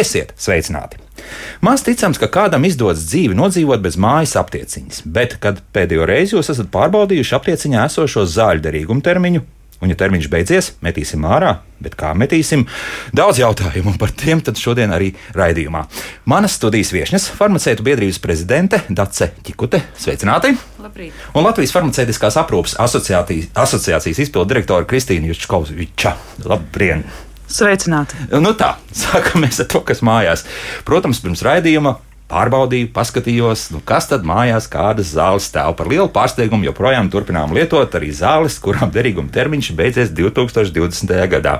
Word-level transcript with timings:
Esiet 0.00 0.32
sveicināti! 0.40 0.96
Maz 1.60 1.82
ticams, 1.84 2.16
ka 2.20 2.30
kādam 2.32 2.64
izdodas 2.64 3.02
dzīvi 3.10 3.36
nodzīvot 3.36 3.82
bez 3.84 3.98
mājas 4.00 4.32
aptieciņas, 4.40 5.02
bet, 5.04 5.36
kad 5.42 5.60
pēdējo 5.76 6.06
reizi 6.08 6.38
jūs 6.38 6.48
esat 6.54 6.70
pārbaudījuši 6.72 7.36
aptieciņā 7.36 7.84
esošo 7.90 8.24
zāļu 8.24 8.64
derīgumu 8.64 9.04
termiņu, 9.04 9.44
un 9.84 9.92
ja 9.92 9.98
termiņš 10.00 10.30
beidzies, 10.32 10.70
metīsim 10.84 11.28
ārā, 11.28 11.52
bet 11.84 11.98
kā 12.00 12.14
metīsim? 12.16 12.64
Daudz 13.16 13.42
jautājumu 13.42 13.98
par 14.00 14.14
tiem 14.16 14.40
šodien 14.40 14.96
arī 14.96 15.12
raidījumā. 15.36 15.84
Manas 16.24 16.56
studijas 16.56 16.94
viesnes, 16.96 17.28
farmaceitu 17.36 17.84
biedrības 17.84 18.20
prezidente 18.24 18.80
Dace 18.88 19.34
Čikute, 19.44 19.82
sveicināti! 20.00 20.56
Labrīt. 20.80 21.26
Un 21.36 21.44
Latvijas 21.44 21.76
farmaceitiskās 21.76 22.40
aprūpes 22.40 22.78
asociācijas, 22.80 23.52
asociācijas 23.68 24.24
izpildu 24.24 24.54
direktora 24.54 24.88
Kristīna 24.88 25.28
Jučkovska. 25.28 26.16
Labdien! 26.48 27.04
Sveicināti! 27.50 28.28
Nu 28.38 28.54
tā, 28.58 28.76
sākamies 29.02 29.60
ar 29.64 29.68
to, 29.72 29.82
kas 29.86 30.04
mājās. 30.06 30.46
Protams, 30.86 31.22
pirms 31.24 31.42
raidījuma 31.46 31.96
pārbaudīju, 32.30 32.92
paskatījos, 32.94 33.68
nu 33.74 33.80
kas 33.86 34.06
tad 34.10 34.26
mājās 34.26 34.68
kādas 34.70 35.10
zāles 35.16 35.48
stāv. 35.50 35.74
Par 35.78 35.90
lielu 35.90 36.06
pārsteigumu 36.14 36.68
joprojām 36.68 37.10
turpinām 37.10 37.54
lietot 37.56 37.96
arī 37.98 38.12
zāles, 38.14 38.60
kurām 38.62 38.92
derīguma 38.94 39.32
termiņš 39.34 39.72
beidzies 39.78 40.14
2020. 40.14 41.16
gadā. 41.34 41.58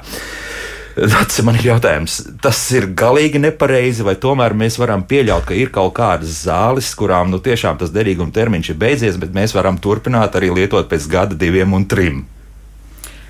Tas 1.00 1.38
ir 1.38 1.64
jautājums, 1.64 2.16
tas 2.42 2.58
ir 2.74 2.88
galīgi 2.98 3.40
nepareizi, 3.40 4.02
vai 4.04 4.16
tomēr 4.20 4.56
mēs 4.58 4.76
varam 4.78 5.04
pieļaut, 5.06 5.46
ka 5.48 5.54
ir 5.56 5.70
kaut 5.72 5.94
kādas 5.96 6.42
zāles, 6.44 6.90
kurām 6.98 7.30
nu, 7.30 7.38
tiešām 7.40 7.78
tas 7.80 7.94
derīguma 7.94 8.34
termiņš 8.34 8.72
ir 8.72 8.78
beidzies, 8.82 9.20
bet 9.22 9.32
mēs 9.34 9.54
varam 9.56 9.78
turpināt 9.78 10.36
arī 10.36 10.50
lietot 10.58 10.90
pēc 10.90 11.06
gada, 11.10 11.38
diviem 11.38 11.78
un 11.78 11.86
trim. 11.88 12.26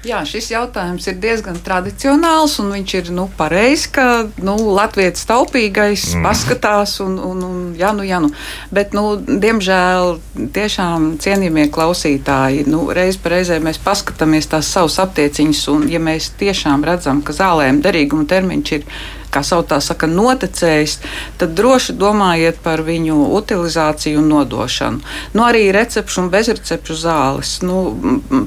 Jā, 0.00 0.22
šis 0.24 0.46
jautājums 0.54 1.04
ir 1.10 1.18
diezgan 1.20 1.58
tradicionāls, 1.60 2.54
un 2.62 2.70
viņš 2.72 2.92
ir 2.96 3.10
nu, 3.12 3.26
pareizs, 3.36 3.84
ka 3.92 4.30
nu, 4.40 4.54
Latvijas 4.72 5.26
taupīgais 5.28 6.06
mm. 6.14 6.24
paskatās, 6.24 6.94
un, 7.04 7.18
un, 7.20 7.42
un 7.44 7.58
jā, 7.76 7.90
nu, 7.92 8.06
jā, 8.08 8.22
nu. 8.24 8.30
Bet, 8.72 8.96
nu, 8.96 9.18
diemžēl, 9.20 10.14
tiešām 10.56 11.10
cienījamie 11.20 11.68
klausītāji, 11.74 12.64
nu, 12.72 12.86
reiz 12.96 13.20
reizē 13.20 13.60
mēs 13.60 13.82
paskatāmies 13.84 14.48
tās 14.48 14.72
savas 14.72 14.96
aptieciņas, 15.04 15.62
un 15.74 15.88
ja 15.92 16.00
mēs 16.00 16.32
tiešām 16.40 16.86
redzam, 16.88 17.20
ka 17.20 17.36
zālēm 17.36 17.82
derīguma 17.84 18.24
termiņš 18.30 18.76
ir 18.78 18.88
kā 19.30 19.42
sauc, 19.46 19.70
saka, 19.84 20.08
noticējis, 20.10 20.96
tad 21.40 21.54
droši 21.58 21.94
domājiet 21.98 22.60
par 22.64 22.82
viņu 22.86 23.16
utilizāciju 23.38 24.20
un 24.22 24.30
nodošanu. 24.34 25.02
Nu, 25.36 25.44
arī 25.46 25.68
recepšu 25.74 26.24
un 26.24 26.30
bezrecepšu 26.32 26.96
zāles. 26.98 27.52
Nu, 27.66 27.80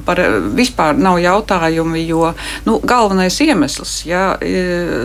par 0.06 0.20
vispār 0.56 0.98
nav 1.00 1.20
jautājumi, 1.22 2.04
jo 2.08 2.34
nu, 2.68 2.78
galvenais 2.84 3.40
iemesls, 3.44 4.02
ja 4.08 4.34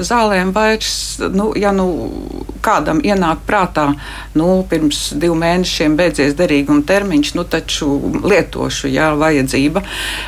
zālēm 0.06 0.54
vairs, 0.56 1.20
nu, 1.34 1.52
ja 1.58 1.72
nu 1.76 1.88
kādam 2.64 3.00
ienāk 3.06 3.46
prātā, 3.48 3.88
nu, 4.38 4.50
pirms 4.70 5.14
divu 5.20 5.38
mēnešiem 5.40 5.96
beidzies 6.00 6.36
derīguma 6.40 6.84
termiņš, 6.88 7.34
nu, 7.38 7.46
taču 7.48 7.90
lietošu, 8.26 8.90
jā, 8.92 9.12
vajadzība. 9.20 9.84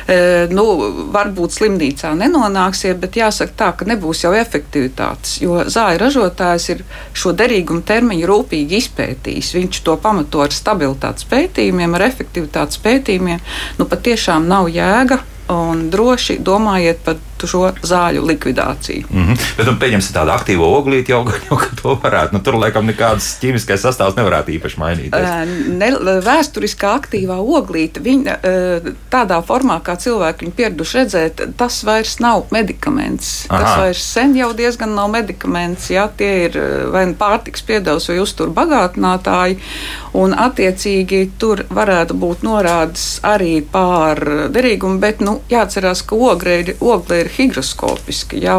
E, 0.08 0.18
nu, 0.52 0.66
varbūt 1.12 1.58
slimnīcā 1.58 2.14
nenonāksiet, 2.18 3.00
bet 3.02 3.20
jāsaka 3.20 3.58
tā, 3.58 3.70
ka 3.76 3.88
nebūs 3.88 4.24
jau 4.24 4.32
efektivitātes 4.36 5.41
jo 5.42 5.62
zāļu 5.66 6.00
ražotājs 6.02 6.68
ir 6.74 6.84
šo 7.16 7.34
derīgumu 7.36 7.84
termiņu 7.88 8.28
rūpīgi 8.30 8.78
izpētījis. 8.78 9.52
Viņš 9.58 9.82
to 9.86 9.96
pamato 10.02 10.44
ar 10.44 10.54
stabilitātes 10.54 11.28
pētījumiem, 11.30 11.98
ar 11.98 12.06
efektivitātes 12.08 12.80
pētījumiem. 12.84 13.42
Nu, 13.78 13.88
patiešām 13.90 14.48
nav 14.48 14.70
jēga 14.72 15.22
un 15.52 15.88
droši 15.92 16.38
domājiet 16.44 17.02
par 17.04 17.18
šo 17.50 17.62
zāļu 17.82 18.24
likvidāciju. 18.26 19.06
Mm 19.10 19.26
-hmm. 19.26 19.46
Bet, 19.56 19.66
nu, 19.66 19.76
pieņemsim 19.80 20.14
tādu 20.16 20.34
aktīvu 20.34 20.68
oglīti, 20.78 21.12
jau, 21.12 21.24
jau 21.50 21.60
to 21.82 21.96
varētu. 22.02 22.36
Nu, 22.36 22.40
tur, 22.40 22.58
laikam, 22.60 22.86
nekāds 22.86 23.36
ķīmiskais 23.42 23.84
sastāvs 23.86 24.16
nevarētu 24.16 24.54
īpaši 24.58 24.80
mainīties. 24.82 25.28
Ne, 25.78 25.90
vēsturiskā 26.26 26.94
aktīvā 27.00 27.38
oglīte, 27.40 28.00
viņa 28.00 28.36
tādā 29.10 29.40
formā, 29.46 29.80
kā 29.84 29.96
cilvēki 29.96 30.46
viņu 30.46 30.56
pieraduši 30.56 30.98
redzēt, 30.98 31.42
tas 31.56 31.82
vairs 31.84 32.18
nav 32.20 32.46
medikaments. 32.50 33.46
Aha. 33.48 33.58
Tas 33.58 33.78
vairs 33.78 34.04
sen 34.12 34.36
jau 34.36 34.52
diezgan 34.56 34.94
nav 34.94 35.10
medikaments. 35.10 35.90
Jā, 35.90 36.08
tie 36.16 36.32
ir 36.46 36.58
vai 36.92 37.06
nu 37.10 37.16
pārtiks 37.18 37.64
piedevs 37.66 38.08
vai 38.10 38.18
uztur 38.22 38.52
bagātinātāji. 38.54 39.58
Un, 40.18 40.34
attiecīgi, 40.36 41.22
tur 41.40 41.64
varētu 41.72 42.16
būt 42.20 42.44
norādes 42.44 43.06
arī 43.24 43.62
pār 43.72 44.20
derīgumu, 44.52 45.00
bet 45.00 45.22
nu, 45.24 45.38
jāatcerās, 45.52 46.04
ka 46.04 46.18
ogle 46.18 46.58
ir, 46.60 46.74
ogle 46.80 47.22
ir 47.24 47.31
higroskopiski. 47.36 48.40
Ja, 48.42 48.58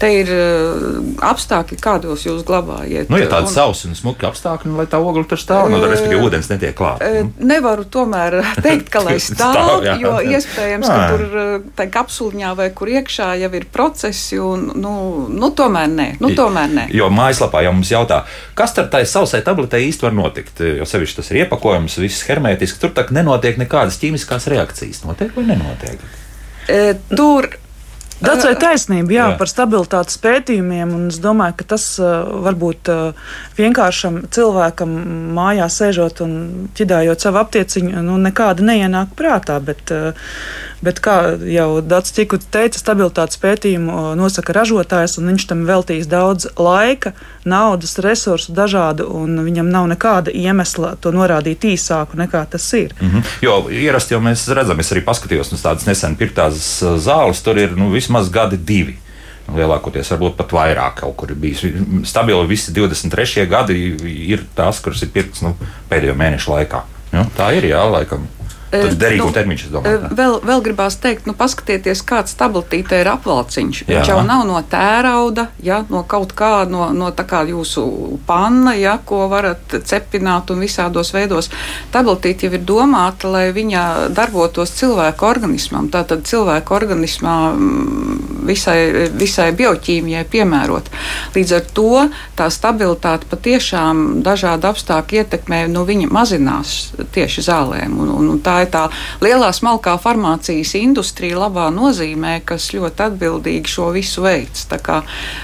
te 0.00 0.10
ir 0.20 0.30
uh, 0.32 0.98
apstākļi, 1.24 1.78
kādos 1.82 2.26
jūs 2.26 2.44
glabājat. 2.48 3.10
Nu, 3.12 3.20
ja 3.20 3.28
tādi 3.30 3.48
un, 3.48 3.54
sausi 3.54 3.88
un 3.90 3.98
smuki 3.98 4.26
apstākļi, 4.28 4.70
nu, 4.70 4.80
lai 4.80 4.88
tā 4.90 5.00
ogle 5.02 5.24
tur 5.28 5.40
stāv, 5.40 5.70
nu, 5.72 5.80
tad 5.82 5.94
respektīvi 5.94 6.26
ūdens 6.26 6.50
netiek 6.52 6.76
klāts. 6.78 7.04
Uh, 7.06 7.26
nu. 7.26 7.48
Nevaru 7.52 7.86
tomēr 7.92 8.38
teikt, 8.66 8.90
ka 8.92 9.04
lai 9.06 9.16
stāv, 9.22 9.56
stāv 9.56 9.86
jā. 9.88 9.96
jo 10.02 10.14
iespējams, 10.36 10.90
ka 10.90 11.08
tur 11.12 11.66
tā 11.78 11.88
kapsuliņā 11.92 12.54
vai 12.58 12.68
kur 12.76 12.90
iekšā 12.92 13.32
jau 13.42 13.52
ir 13.58 13.68
procesi, 13.72 14.40
un 14.42 14.68
nu, 14.82 14.94
nu, 15.32 15.52
tomēr 15.56 15.90
nē. 15.92 16.08
Nu, 16.22 16.32
tomēr 16.36 16.72
nē. 16.72 16.88
Jo 16.96 17.10
mājaslapā 17.12 17.64
jau 17.66 17.74
mums 17.76 17.92
jautā, 17.92 18.22
kas 18.58 18.76
tad 18.76 18.90
tai 18.92 19.04
sausai 19.08 19.42
tabletei 19.46 19.86
īsti 19.88 20.08
var 20.08 20.16
notikt, 20.16 20.62
jo 20.78 20.88
sevišķi 20.88 21.20
tas 21.20 21.32
ir 21.32 21.42
iepakojums, 21.44 21.98
viss 22.02 22.26
hermētiski, 22.28 22.80
tur 22.82 22.94
tak 22.96 23.12
nenotiek 23.14 23.60
nekādas 23.60 24.00
ķīmiskās 24.02 24.48
reakcijas. 24.52 25.04
Notiek 25.06 25.34
vai 25.36 25.46
nenotiek? 25.52 26.02
E, 26.70 26.94
tur 27.12 27.48
Ir 28.22 28.58
taisnība, 28.60 29.12
jā, 29.12 29.28
jā. 29.32 29.38
par 29.40 29.50
stabilitātes 29.50 30.18
pētījumiem. 30.22 30.94
Es 31.10 31.20
domāju, 31.22 31.56
ka 31.60 31.68
tas 31.74 31.86
varbūt 32.00 32.90
vienkāršam 33.58 34.22
cilvēkam 34.32 34.92
mājās 35.36 35.80
sēžot 35.82 36.22
un 36.24 36.34
ķidājot 36.78 37.26
savu 37.26 37.42
aptieciņu, 37.42 38.04
nu, 38.06 38.18
nekāda 38.22 38.66
neienāk 38.72 39.16
prātā. 39.18 39.58
Bet, 39.64 39.92
Bet, 40.82 40.98
kā 40.98 41.36
jau 41.46 41.78
Dārts 41.78 42.10
Čikuts 42.10 42.48
teica, 42.50 42.80
stabilitātes 42.80 43.38
pētījumu 43.38 44.16
nosaka 44.18 44.54
ražotājs, 44.56 45.14
un 45.20 45.30
viņš 45.30 45.44
tam 45.52 45.62
veltīs 45.68 46.08
daudz 46.10 46.48
laika, 46.58 47.12
naudas, 47.46 47.94
resursu 48.02 48.50
dažādu, 48.56 49.06
un 49.14 49.38
viņam 49.46 49.70
nav 49.70 49.86
nekāda 49.92 50.34
iemesla 50.34 50.96
to 51.02 51.12
norādīt 51.14 51.62
īsāku 51.70 52.18
nekā 52.18 52.42
tas 52.50 52.66
ir. 52.74 52.94
Mm 52.98 53.10
-hmm. 53.10 53.22
Jo 53.46 53.68
ierasti 53.70 54.14
jau 54.14 54.20
mēs 54.20 54.42
redzam, 54.54 54.80
es 54.80 54.92
arī 54.92 55.04
paskatījos 55.06 55.52
uz 55.52 55.62
tādas 55.62 55.86
nesen 55.86 56.16
pirktās 56.16 56.82
zāles, 56.82 57.42
tur 57.42 57.58
ir 57.58 57.76
nu, 57.76 57.90
vismaz 57.90 58.11
gadi 58.32 58.58
divi. 58.58 58.98
Lielākoties 59.52 60.12
varbūt 60.14 60.36
pat 60.38 60.52
vairāk 60.54 61.00
kaut 61.00 61.16
kur 61.18 61.32
ir 61.32 61.38
bijis. 61.42 61.64
Stabili 62.08 62.46
visi 62.48 62.72
23 62.74 63.46
gadi 63.50 63.78
ir 64.32 64.44
tās, 64.56 64.78
kuras 64.84 65.02
ir 65.02 65.10
pirktas 65.14 65.42
nu, 65.44 65.56
pēdējo 65.90 66.14
mēnešu 66.18 66.52
laikā. 66.54 66.84
Jo, 67.12 67.26
tā 67.36 67.50
ir 67.58 67.66
jā, 67.72 67.82
laikam. 67.90 68.28
Tas 68.72 68.94
derīgu 68.96 69.26
nu, 69.28 69.32
termiņš, 69.36 69.64
es 69.66 69.72
domāju. 69.72 69.98
Tā. 70.00 70.10
Vēl, 70.16 70.38
vēl 70.48 70.62
gribās 70.64 70.96
teikt, 71.02 71.26
nu, 71.28 71.34
paskatieties, 71.36 72.00
kāds 72.08 72.32
stabilitīte 72.32 73.02
ir 73.02 73.10
apvalciņš. 73.12 73.82
Jā. 73.84 73.98
Viņš 73.98 74.10
jau 74.14 74.20
nav 74.24 74.46
no 74.48 74.62
tērauda, 74.72 75.46
ja, 75.64 75.82
no 75.92 76.00
kaut 76.08 76.32
kā, 76.38 76.64
no, 76.68 76.86
no 76.96 77.10
tā 77.12 77.26
kā 77.28 77.42
jūsu 77.48 77.84
panna, 78.24 78.72
ja, 78.78 78.96
ko 79.04 79.26
varat 79.32 79.76
cepināt 79.84 80.52
un 80.54 80.64
visādos 80.64 81.12
veidos. 81.12 81.50
Stabilitīte 81.90 82.48
jau 82.48 82.56
ir 82.56 82.64
domāta, 82.68 83.28
lai 83.34 83.44
viņa 83.52 83.84
darbotos 84.16 84.72
cilvēku 84.78 85.28
organismam. 85.28 85.90
Tātad 85.92 86.24
cilvēku 86.28 86.72
organismā 86.78 87.36
mm, 87.52 88.16
visai, 88.48 88.78
visai 89.12 89.50
bioķīmijai 89.58 90.24
piemērot. 90.32 90.88
Līdz 91.36 91.54
ar 91.58 91.68
to 91.76 92.06
tā 92.38 92.48
stabilitāte 92.52 93.28
patiešām 93.28 94.22
dažādu 94.24 94.72
apstākļu 94.72 95.22
ietekmē, 95.22 95.64
nu, 95.72 95.84
viņa 95.88 96.08
mazinās 96.12 96.76
tieši 97.12 97.46
zālēm. 97.50 98.00
Un, 98.00 98.16
un, 98.16 98.32
un 98.32 98.42
tā 98.42 98.61
ir 98.64 98.70
tā 98.72 98.86
lielā 99.22 99.50
smalkā 99.54 99.96
farmācijas 100.02 100.74
industrija 100.78 101.40
labā 101.42 101.68
nozīmē, 101.74 102.38
kas 102.46 102.70
ļoti 102.74 103.06
atbildīgi 103.08 103.72
šo 103.72 103.90
visu 103.94 104.24
veids. 104.24 104.66
Tā 104.70 104.78
kā, 104.82 105.00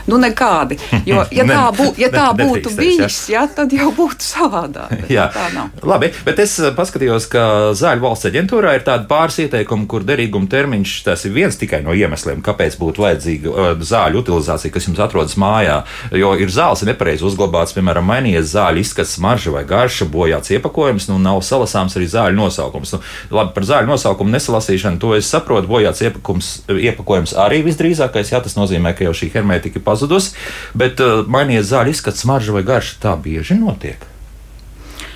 nu 0.09 0.21
nekādi. 0.21 0.79
Jo, 1.09 1.25
ja 1.39 1.47
tā, 1.49 1.63
bū, 1.77 1.91
ja 2.01 2.11
tā 2.13 2.29
būtu 2.39 2.73
bijis, 2.79 3.21
ja, 3.33 3.47
tad 3.51 3.73
jau 3.75 3.91
būtu 3.95 4.25
savādāk. 4.25 4.95
Jā, 5.13 5.29
tā 5.33 5.49
nav. 5.55 5.73
Labi, 5.89 6.11
bet 6.27 6.41
es 6.43 6.59
eh, 6.61 6.73
paskatījos, 6.77 7.29
ka 7.33 7.45
Zāļu 7.79 8.05
valsts 8.05 8.29
aģentūrā 8.29 8.75
ir 8.77 8.85
tādi 8.87 9.09
pāris 9.11 9.39
ieteikumi, 9.45 9.87
kur 9.91 10.05
derīguma 10.07 10.51
termiņš 10.51 10.95
tas 11.07 11.25
ir 11.29 11.35
viens 11.35 11.57
tikai 11.59 11.81
no 11.85 11.95
iemesliem, 11.97 12.43
kāpēc 12.45 12.77
būtu 12.81 13.05
vajadzīga 13.05 13.53
uh, 13.53 13.71
zāļu 13.89 14.23
utilizācija, 14.23 14.73
kas 14.75 14.89
jums 14.89 15.01
atrodas 15.03 15.37
mājā. 15.41 15.81
Jo 16.17 16.35
ir 16.41 16.53
zāles 16.53 16.85
nepareizi 16.89 17.27
uzglabāts, 17.29 17.75
piemēram, 17.77 18.07
mainījies 18.09 18.53
zāļu 18.53 18.83
izskats, 18.83 19.17
smarža 19.19 19.55
vai 19.55 19.65
garša, 19.69 20.09
bojāts 20.13 20.53
iepakojums, 20.55 21.09
nu 21.11 21.19
nav 21.23 21.43
salasāms 21.47 21.97
arī 21.99 22.09
zāļu 22.11 22.39
nosaukums. 22.39 22.95
Nu, 22.95 23.03
Labi, 23.35 23.55
par 23.57 23.67
zāļu 23.69 23.91
nosaukumu 23.91 24.33
nesalasīšanu, 24.35 25.01
to 25.03 25.15
es 25.19 25.31
saprotu. 25.31 25.71
Bojāts 25.71 26.03
iepakums, 26.05 26.53
iepakojums 26.73 27.35
arī 27.41 27.61
visdrīzākais, 27.67 28.33
jā, 28.35 28.43
tas 28.45 28.57
nozīmē, 28.59 28.95
ka 28.97 29.09
jau 29.09 29.15
šī 29.17 29.31
hermētika 29.35 29.81
ir 29.81 29.87
pazudusi. 29.87 30.35
Bet 30.79 31.03
uh, 31.05 31.25
mainījies 31.29 31.71
zāļu 31.73 31.95
izskats, 31.95 32.25
smarža 32.25 32.57
vai 32.57 32.65
garša, 32.69 32.99
tā 33.05 33.15
bieži 33.21 33.59
notiek. 33.61 34.05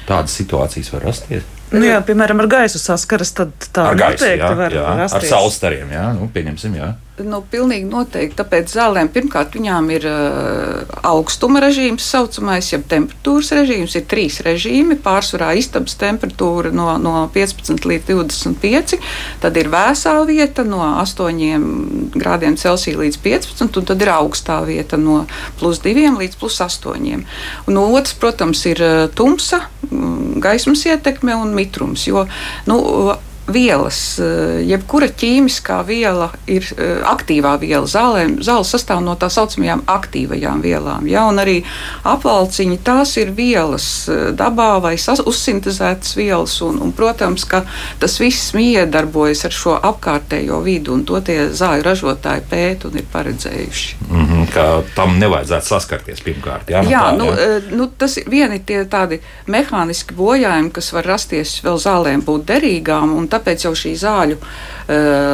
Tādas 0.08 0.34
situācijas 0.36 0.90
var 0.94 1.06
rasties. 1.10 1.46
Nu, 1.72 1.86
jā, 1.86 2.02
piemēram, 2.04 2.42
ar 2.42 2.48
gaisu 2.52 2.80
saskaras, 2.80 3.30
tad 3.36 3.52
tā 3.72 3.86
ar 3.92 3.96
gaisu, 3.96 4.28
jā, 4.28 4.50
var 4.58 4.74
jā, 4.74 4.82
rasties. 4.98 5.22
ar 5.22 5.38
saules 5.38 5.56
stariem, 5.56 5.92
jā, 5.94 6.04
nu, 6.18 6.28
pieņemsim, 6.32 6.74
jā. 6.76 6.90
Nu, 7.22 7.42
pilnīgi 7.50 7.86
noteikti. 7.88 8.36
Tāpēc 8.40 8.72
zālēm 8.72 9.10
pirmkārt 9.12 9.56
viņām 9.56 9.90
ir 9.94 10.06
uh, 10.08 10.94
augstuma 11.06 11.62
režīms, 11.62 12.04
saucamais, 12.14 12.70
jeb 12.72 12.86
temperatūras 12.90 13.52
režīms. 13.58 13.96
Ir 13.98 14.06
trīs 14.10 14.40
režīmi. 14.44 14.98
Pārsvarā 15.02 15.52
istabas 15.58 15.96
temperatūra 16.00 16.72
no, 16.74 16.88
no 17.02 17.14
15 17.34 17.88
līdz 17.88 18.08
25, 18.10 18.98
tad 19.42 19.58
ir 19.60 19.70
vēsā 19.72 20.14
vieta 20.28 20.64
no 20.66 20.82
8 21.02 22.12
grādiem 22.18 22.56
Celsija 22.60 23.00
līdz 23.00 23.18
15, 23.24 23.80
un 23.80 23.88
tad 23.88 24.02
ir 24.02 24.12
augstā 24.12 24.60
vieta 24.66 24.98
no 25.00 25.22
plus 25.60 25.82
2 25.84 26.12
līdz 26.18 26.38
plus 26.40 26.60
8. 26.64 27.26
Un 27.70 27.82
otrs, 27.82 28.14
protams, 28.18 28.64
ir 28.70 28.82
tumsa, 29.16 29.66
gaismas 30.42 30.86
ietekme 30.88 31.36
un 31.38 31.54
mitrums. 31.56 32.06
Jo, 32.08 32.26
nu, 32.66 32.78
vielas, 33.46 34.18
eh, 34.18 34.62
jebkura 34.66 35.08
ķīmiskā 35.08 35.80
viela 35.86 36.30
ir 36.46 36.66
eh, 36.76 37.02
aktīvā 37.08 37.56
viela. 37.60 37.86
Zālē, 37.90 38.26
zāle 38.44 38.66
sastāv 38.66 39.02
no 39.02 39.16
tā 39.18 39.28
saucamajām 39.32 39.82
aktīvajām 39.90 40.62
vielām. 40.62 41.08
Ja? 41.10 41.26
Un 41.30 41.42
arī 41.42 41.58
apvalciņi 42.06 42.78
tās 42.86 43.16
ir 43.18 43.32
vielas 43.34 43.86
eh, 44.08 44.30
dabā 44.36 44.76
vai 44.82 44.94
uzsintēzētas 44.96 46.14
vielas. 46.16 46.54
Un, 46.62 46.78
un, 46.82 46.92
protams, 46.94 47.44
ka 47.48 47.64
tas 47.98 48.18
viss 48.22 48.54
miedarbojas 48.54 49.44
ar 49.48 49.56
šo 49.56 49.76
apkārtējo 49.90 50.60
vidu, 50.62 50.94
un 50.94 51.04
to 51.08 51.18
tie 51.24 51.48
zāļu 51.50 51.86
ražotāji 51.86 52.46
pēt 52.50 52.86
un 52.86 53.00
ir 53.00 53.08
paredzējuši. 53.12 53.96
Mm 54.08 54.26
-hmm, 54.26 54.46
ka 54.54 54.66
tam 54.94 55.18
nevajadzētu 55.18 55.66
saskarties 55.66 56.22
pirmkārt. 56.22 56.70
Jā, 56.70 56.84
jā, 56.86 57.02
tā, 57.10 57.16
nu, 57.18 57.26
jā. 57.26 57.60
Nu, 57.72 57.86
tas 57.98 58.18
vieni 58.26 58.60
tie 58.60 58.84
tādi 58.84 59.18
mehāniski 59.46 60.14
bojājumi, 60.14 60.70
kas 60.70 60.92
var 60.92 61.06
rasties 61.06 61.58
vēl 61.64 61.78
zālēm 61.78 62.22
būt 62.22 62.46
derīgām. 62.46 63.16
Un 63.16 63.28
tāpēc 63.32 63.66
jau 63.66 63.74
šī 63.78 63.94
zāļu 64.02 64.38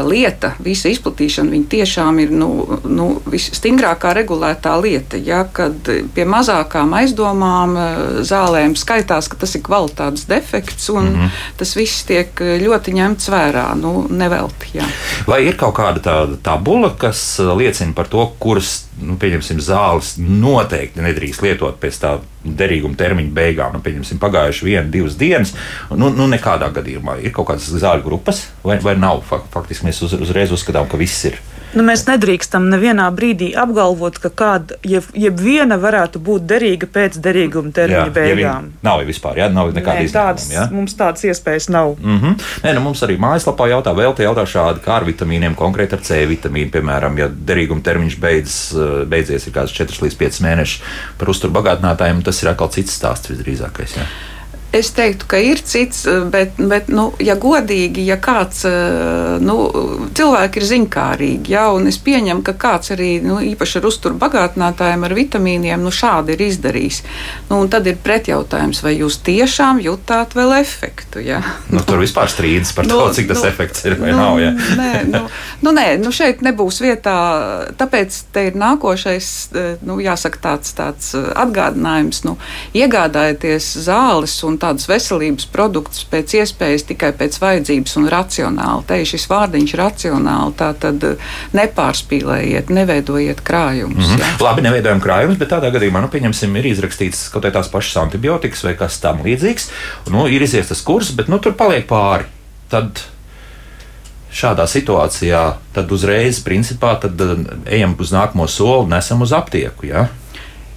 lieta, 0.08 0.52
visa 0.64 0.90
izplatīšana, 0.92 1.52
viņa 1.54 1.68
tiešām 1.72 2.20
ir 2.22 2.32
nu, 2.34 2.50
nu, 2.84 3.08
visstingrākā 3.28 4.12
regulētā 4.20 4.74
lieta. 4.80 5.20
Ja, 5.20 5.44
kad 5.52 5.88
pie 6.14 6.26
mazākām 6.28 6.94
aizdomām 6.98 7.76
uh, 7.76 8.20
zālēm 8.26 8.76
skaitās, 8.78 9.30
ka 9.30 9.38
tas 9.40 9.54
ir 9.56 9.64
kvalitātes 9.66 10.26
defekts, 10.28 10.88
un 10.92 11.04
mm 11.04 11.14
-hmm. 11.14 11.30
tas 11.56 11.76
viss 11.76 12.04
tiek 12.08 12.40
ļoti 12.64 12.94
ņemts 12.98 13.28
vērā, 13.28 13.68
nu, 13.80 14.06
nevelti. 14.10 14.74
Jā. 14.78 14.88
Vai 15.26 15.44
ir 15.46 15.56
kaut 15.56 15.74
kāda 15.78 16.00
tāda 16.00 16.36
tabula, 16.42 16.94
kas 16.98 17.38
liecina 17.38 17.92
par 17.94 18.08
to, 18.08 18.26
kuras 18.38 18.88
nu, 19.02 19.16
zāles 19.62 20.16
noteikti 20.18 21.02
nedrīkst 21.02 21.42
lietot 21.42 21.78
pēc 21.80 22.00
tā 22.02 22.18
derīguma 22.44 22.96
termiņa 22.98 23.32
beigām. 23.34 23.74
Nu, 23.76 23.82
pieņemsim, 23.84 24.20
pagājuši 24.22 24.66
viena, 24.66 24.86
divas 24.90 25.16
dienas. 25.18 25.54
Nu, 25.90 26.10
nu, 26.14 26.28
nekādā 26.30 26.70
gadījumā 26.74 27.18
ir 27.22 27.34
kaut 27.34 27.50
kādas 27.50 27.68
zāļu 27.82 28.04
grupas, 28.06 28.46
vai, 28.64 28.78
vai 28.84 28.96
nav. 28.98 29.22
Faktiski 29.28 29.47
mēs 29.84 30.02
uz, 30.02 30.12
uzreiz 30.12 30.52
uzskatām, 30.52 30.88
ka 30.88 30.96
viss 31.00 31.24
ir. 31.24 31.38
Nu, 31.76 31.82
mēs 31.84 32.06
nedrīkstam 32.08 32.70
nevienā 32.72 33.10
brīdī 33.12 33.50
apgalvot, 33.58 34.16
ka 34.22 34.30
kāda, 34.32 34.78
jeb, 34.88 35.04
jeb 35.12 35.36
viena 35.36 35.76
varētu 35.80 36.20
būt 36.24 36.46
derīga 36.48 36.88
pēc 36.88 37.18
derīguma 37.20 37.74
termiņa 37.76 38.06
jā, 38.06 38.14
beigām. 38.14 38.70
Ja 38.72 38.88
nav 38.88 39.02
vispār, 39.08 39.42
jā, 39.42 39.48
nav 39.52 39.74
nekāda. 39.76 40.32
Ja? 40.48 40.64
Mums 40.72 40.96
tādas 40.96 41.26
iespējas 41.28 41.68
nav. 41.68 41.98
Mm 42.00 42.20
-hmm. 42.22 42.46
Nē, 42.64 42.72
nu, 42.78 42.84
mums 42.86 43.02
arī 43.04 43.18
mājaslapā 43.20 43.68
jautā, 43.68 43.92
vēl 43.92 44.16
te 44.16 44.24
jautā 44.24 44.46
šādi, 44.48 44.80
kā 44.84 44.96
ar 44.96 45.04
vitamīniem, 45.04 45.54
konkrēti 45.54 45.98
ar 45.98 46.00
C 46.00 46.24
vitamīnu, 46.26 46.70
piemēram, 46.72 47.18
ja 47.18 47.28
derīguma 47.28 47.82
termiņš 47.82 48.16
beidzas, 48.20 48.72
eh, 48.72 49.04
beidzies 49.04 49.46
ir 49.46 49.52
kāds 49.52 49.76
4 49.76 50.02
līdz 50.02 50.16
5 50.16 50.40
mēneši 50.40 50.80
par 51.18 51.28
uzturbagātinātājiem, 51.28 52.24
tas 52.24 52.42
ir 52.42 52.48
atkal 52.48 52.68
cits 52.68 52.96
stāsts 52.96 53.28
visdrīzākais. 53.28 53.96
Jā. 53.96 54.08
Es 54.73 54.91
teiktu, 54.93 55.25
ka 55.31 55.38
ir 55.41 55.62
cits, 55.65 56.03
bet, 56.29 56.59
bet 56.61 56.91
nu, 56.93 57.06
ja 57.25 57.38
godīgi, 57.41 58.03
ja 58.05 58.19
kāds 58.20 58.67
nu, 59.41 59.55
cilvēki 60.12 60.61
ir 60.61 60.67
ziņkārīgi, 60.69 61.55
ja, 61.55 61.62
un 61.73 61.88
es 61.88 61.97
pieņemu, 62.05 62.44
ka 62.44 62.53
kāds 62.61 62.93
arī 62.93 63.15
nu, 63.25 63.38
īpaši 63.41 63.79
ar 63.81 63.88
uzturu 63.88 64.19
bagātinātājiem, 64.20 65.06
ar 65.09 65.15
vitamīniem, 65.17 65.81
nu, 65.81 65.93
šādi 65.94 66.37
ir 66.37 66.44
izdarījis. 66.50 67.00
Nu, 67.49 67.62
tad 67.73 67.88
ir 67.88 67.97
pretjautājums, 68.05 68.82
vai 68.85 68.93
jūs 68.99 69.17
tiešām 69.25 69.81
jutāt 69.81 70.37
vēl 70.37 70.53
efektu. 70.59 71.25
Ja? 71.25 71.41
Nu, 71.73 71.81
tur 71.88 72.03
vispār 72.05 72.29
strīdas 72.29 72.75
par 72.76 72.91
nu, 72.91 73.00
to, 73.00 73.09
cik 73.17 73.32
tas 73.32 73.41
nu, 73.41 73.49
efekts 73.49 73.88
ir 73.88 73.97
vai 74.03 74.12
nu, 74.12 74.20
nav. 74.20 74.43
Ja? 74.44 74.53
nē, 74.53 74.93
nu, 75.09 75.23
nu, 75.65 75.75
nē, 75.81 75.87
nu, 76.05 76.12
šeit 76.12 76.44
nebūs 76.44 76.82
vietā, 76.85 77.17
tāpēc 77.81 78.20
te 78.37 78.44
ir 78.50 78.61
nākošais, 78.61 79.32
nu, 79.88 79.97
jāsaka, 80.05 80.44
tāds, 80.50 80.76
tāds 80.76 81.17
atgādinājums, 81.17 82.20
nu, 82.29 82.37
iegādājieties 82.76 83.73
zāles 83.88 84.37
un 84.44 84.59
un 84.59 84.68
tādus 84.69 84.88
veselības 84.91 85.49
produktus 85.53 86.05
pēc 86.09 86.37
iespējas 86.43 86.87
tikai 86.91 87.12
pēc 87.17 87.41
vajadzības 87.43 87.97
un 88.00 88.09
racionāli. 88.12 88.87
Te 88.88 89.00
ir 89.00 89.09
šis 89.09 89.26
vārdiņš 89.31 89.75
racionāli, 89.81 90.56
tā 90.59 90.70
tad 90.82 91.05
eh, 91.09 91.29
nepārspīlējiet, 91.56 92.73
neveidojiet 92.75 93.43
krājumus. 93.44 94.05
Mm 94.05 94.17
-hmm. 94.23 94.44
Labi, 94.44 94.67
neveidojam 94.69 95.03
krājumus, 95.05 95.38
bet 95.41 95.53
tādā 95.53 95.73
gadījumā, 95.75 96.03
nu, 96.05 96.12
pieņemsim, 96.12 96.56
ir 96.56 96.73
izrakstīts 96.73 97.29
kaut 97.32 97.47
kādas 97.49 97.70
pašas 97.73 98.03
antibiotikas 98.05 98.65
vai 98.65 98.75
kas 98.76 99.00
tam 99.00 99.23
līdzīgs, 99.25 99.70
nu, 100.15 100.26
ir 100.29 100.43
izies 100.43 100.69
tas 100.69 100.82
kurs, 100.82 101.12
bet 101.12 101.29
nu, 101.29 101.38
tur 101.38 101.56
paliek 101.56 101.87
pāri. 101.88 102.29
Tad 102.69 103.00
šādā 104.32 104.67
situācijā, 104.69 105.43
tad 105.73 105.93
uzreiz, 105.93 106.41
principā, 106.44 106.94
tad 107.00 107.20
eh, 107.20 107.37
ejam 107.79 107.97
uz 107.99 108.12
nākamo 108.12 108.49
soli, 108.49 108.88
nesam 108.93 109.23
uz 109.23 109.32
aptieku. 109.32 109.87
Ja? 109.87 110.09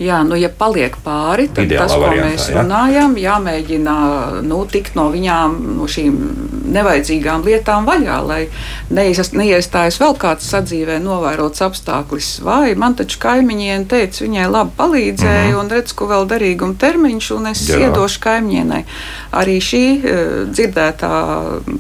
Jā, 0.01 0.21
nu, 0.25 0.38
ja 0.39 0.50
paliek 0.50 0.95
pāri, 1.06 1.45
tad 1.53 1.68
Ideālā 1.68 1.86
tas, 1.86 1.94
ko 1.94 2.06
variantā, 2.07 2.30
mēs 2.31 2.48
jā. 2.50 2.56
runājam, 2.57 3.18
jāmēģina 3.21 3.95
nu, 4.48 4.63
tikt 4.71 4.98
no 4.98 5.12
viņām, 5.13 5.59
no 5.77 5.89
šīm 5.92 6.18
nevajadzīgām 6.71 7.44
lietām 7.45 7.86
vaļā, 7.88 8.18
lai 8.25 8.39
neiestājas 8.94 10.00
vēl 10.01 10.15
kāds 10.19 10.48
sadzīvē 10.51 10.98
novērots 11.03 11.63
apstākļus. 11.65 12.30
Vai 12.45 12.74
man 12.80 12.95
taču 12.98 13.19
kaimiņiene 13.21 13.88
teica, 13.92 14.24
viņai 14.25 14.48
labi 14.51 14.75
palīdzēja, 14.77 15.44
mm 15.44 15.51
-hmm. 15.51 15.59
un 15.59 15.71
redz, 15.75 15.94
ko 15.98 16.07
vēl 16.12 16.27
derīguma 16.31 16.77
termiņš, 16.81 17.31
un 17.38 17.51
es 17.51 17.63
Jā. 17.69 17.81
iedošu 17.88 18.24
kaimiņienai. 18.25 18.81
Arī 19.42 19.57
šī 19.63 19.83
uh, 19.97 20.33
dzirdētā 20.51 21.12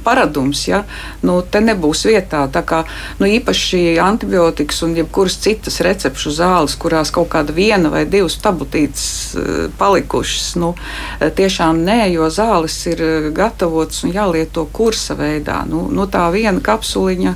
paradums, 0.03 0.67
ja, 0.67 0.83
nu, 1.21 1.41
te 1.41 1.63
nebūs 1.63 2.05
vietā. 2.09 2.45
Tā 2.51 2.63
kā 2.67 2.83
nu, 3.19 3.25
īpaši 3.27 3.97
antibiotikas 4.01 4.83
un 4.83 4.95
jebkuras 4.95 5.39
citas 5.41 5.79
recepšu 5.81 6.31
zāles, 6.31 6.77
kurās 6.77 7.11
kaut 7.11 7.31
kāda 7.31 7.55
viena 7.55 7.89
vai 7.89 8.05
divas 8.11 8.37
tabletītes 8.43 9.05
uh, 9.35 9.51
palikušas, 9.79 10.55
nu, 10.61 10.73
tiešām 11.19 11.83
nē, 11.85 11.99
jo 12.15 12.29
zāles 12.33 12.77
ir 12.91 13.03
gatavotas 13.35 14.03
un 14.05 14.15
jālieto 14.15 14.67
kursa 14.73 15.15
veidā. 15.19 15.61
Nu, 15.69 15.87
nu, 15.91 16.07
tā 16.11 16.27
viena 16.33 16.61
kapsuliņa 16.63 17.35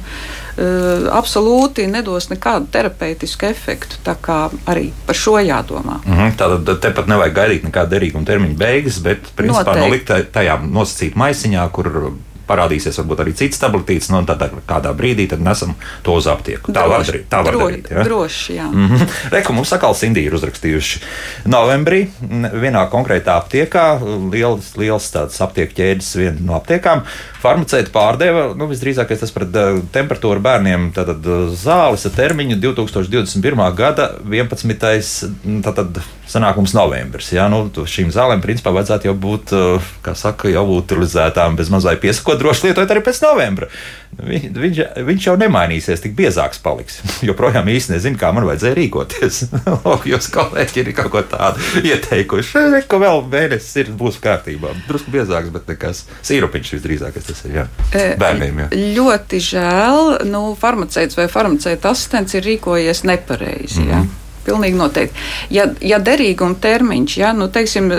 absolūti 1.12 1.84
nedos 1.92 2.30
nekādu 2.32 2.70
terapeitisku 2.72 3.50
efektu. 3.50 3.98
Tā 4.06 4.16
kā 4.22 4.38
arī 4.72 4.92
par 5.06 5.16
šo 5.16 5.38
jādomā. 5.44 6.00
Mm 6.06 6.14
-hmm, 6.14 6.36
Tātad 6.38 6.80
tepat 6.80 7.08
nevajag 7.08 7.36
gaidīt 7.36 7.64
nekādu 7.64 7.92
derīguma 7.96 8.26
termiņu 8.26 8.58
beigas, 8.58 9.00
bet 9.00 9.20
principā 9.36 9.76
nolikt 9.76 10.12
tajā 10.32 10.60
nosacīt 10.64 11.16
maisiņā, 11.16 11.70
kur 11.72 12.12
parādīsies 12.48 13.00
varbūt 13.02 13.24
arī 13.24 13.34
cits 13.38 13.62
tabletīts, 13.62 14.10
nu, 14.14 14.22
tad 14.28 14.44
kādā 14.68 14.94
brīdī 14.98 15.28
tad 15.32 15.44
nesam 15.46 15.76
to 16.06 16.18
uz 16.20 16.28
aptieku. 16.32 16.74
Tā 16.76 16.86
droši, 16.86 16.92
var 16.92 17.06
darīt. 17.10 17.28
Tā 17.32 17.42
var 17.46 17.58
droši, 17.58 17.66
darīt 17.66 17.92
ja? 17.92 18.04
droši, 18.08 18.56
jā. 18.58 18.68
Mm 18.72 18.88
-hmm. 18.88 19.16
Reku 19.32 19.54
mums 19.54 19.74
atkal 19.74 19.96
Sindija 19.96 20.30
ir 20.30 20.36
uzrakstījuši 20.38 21.02
novembrī 21.46 22.08
vienā 22.54 22.90
konkrētā 22.90 23.38
aptiekā, 23.42 23.86
liels, 24.32 24.76
liels 24.78 25.12
tāds 25.12 25.42
aptieku 25.42 25.74
ķēdes 25.74 26.16
viena 26.16 26.38
no 26.40 26.56
aptiekām. 26.60 27.02
Farmaceiti 27.42 27.92
pārdeva, 27.92 28.56
nu, 28.58 28.68
visdrīzākais 28.68 29.20
tas 29.20 29.34
uh, 29.36 29.80
temperatūru 29.92 30.40
bērniem, 30.42 30.92
tātad 30.96 31.22
zāles 31.54 32.06
ar 32.06 32.12
termiņu 32.12 32.60
2021. 32.62 33.76
gada 33.76 34.10
11. 34.26 35.62
Tātad, 35.66 36.00
sanākums 36.28 36.76
novembris. 36.76 37.32
Ja? 37.32 37.48
Nu, 37.52 37.64
šīm 37.72 38.12
zālēm 38.14 38.44
principā 38.44 38.76
vajadzētu 38.76 39.10
jau 39.10 39.16
būt, 39.16 39.56
uh, 39.56 39.92
kā 40.06 40.16
saka, 40.18 40.52
jau 40.52 40.68
utilizētām 40.78 41.56
bez 41.56 41.72
mazai 41.74 41.96
piesakot 42.02 42.26
ko 42.26 42.36
droši 42.40 42.70
lietot 42.70 42.90
arī 42.92 43.04
pēc 43.06 43.22
novembra. 43.24 43.70
Vi, 44.16 44.40
viņš, 44.56 44.80
viņš 45.06 45.28
jau 45.28 45.36
nemainīsies, 45.40 46.02
tik 46.04 46.16
biezāks 46.18 46.62
paliks. 46.64 47.02
Joprojām 47.28 47.70
īsti 47.72 47.96
nezinu, 47.96 48.20
kā 48.20 48.32
man 48.36 48.48
vajadzēja 48.50 48.78
rīkoties. 48.80 49.42
Lūk, 49.86 50.08
jūs 50.10 50.30
kolēģi 50.34 50.82
ir 50.82 50.92
kaut 50.98 51.12
ko 51.14 51.24
tādu 51.36 51.84
ieteikuši. 51.84 52.66
Ko 52.90 53.00
vēl 53.04 53.24
mēnesis 53.32 53.82
ir, 53.84 53.94
būs 54.00 54.20
kārtībā. 54.24 54.74
Drusku 54.90 55.14
biezāks, 55.14 55.54
bet 55.54 55.70
nekas. 55.72 56.06
Sīrupiņš 56.26 56.76
visdrīzākais 56.78 57.30
tas 57.30 57.46
ir. 57.46 57.58
Jā. 57.60 57.66
E, 57.92 58.06
Bērniem. 58.20 58.66
Jā. 58.66 58.70
Ļoti 58.98 59.42
žēl. 59.52 60.04
Nu, 60.32 60.48
farmaceits 60.60 61.20
vai 61.20 61.28
farmaceita 61.32 61.92
asistents 61.92 62.38
ir 62.38 62.48
rīkojies 62.48 63.06
nepareizi. 63.08 63.84
Mm 63.84 63.92
-hmm. 63.92 64.14
Pilnīgi 64.46 64.80
noteikti. 64.80 65.26
Ja, 65.54 65.68
ja 65.82 66.00
derīguma 66.04 66.58
termiņš, 66.62 67.18
ja, 67.20 67.34
nu, 67.38 67.50
teiksim, 67.52 67.92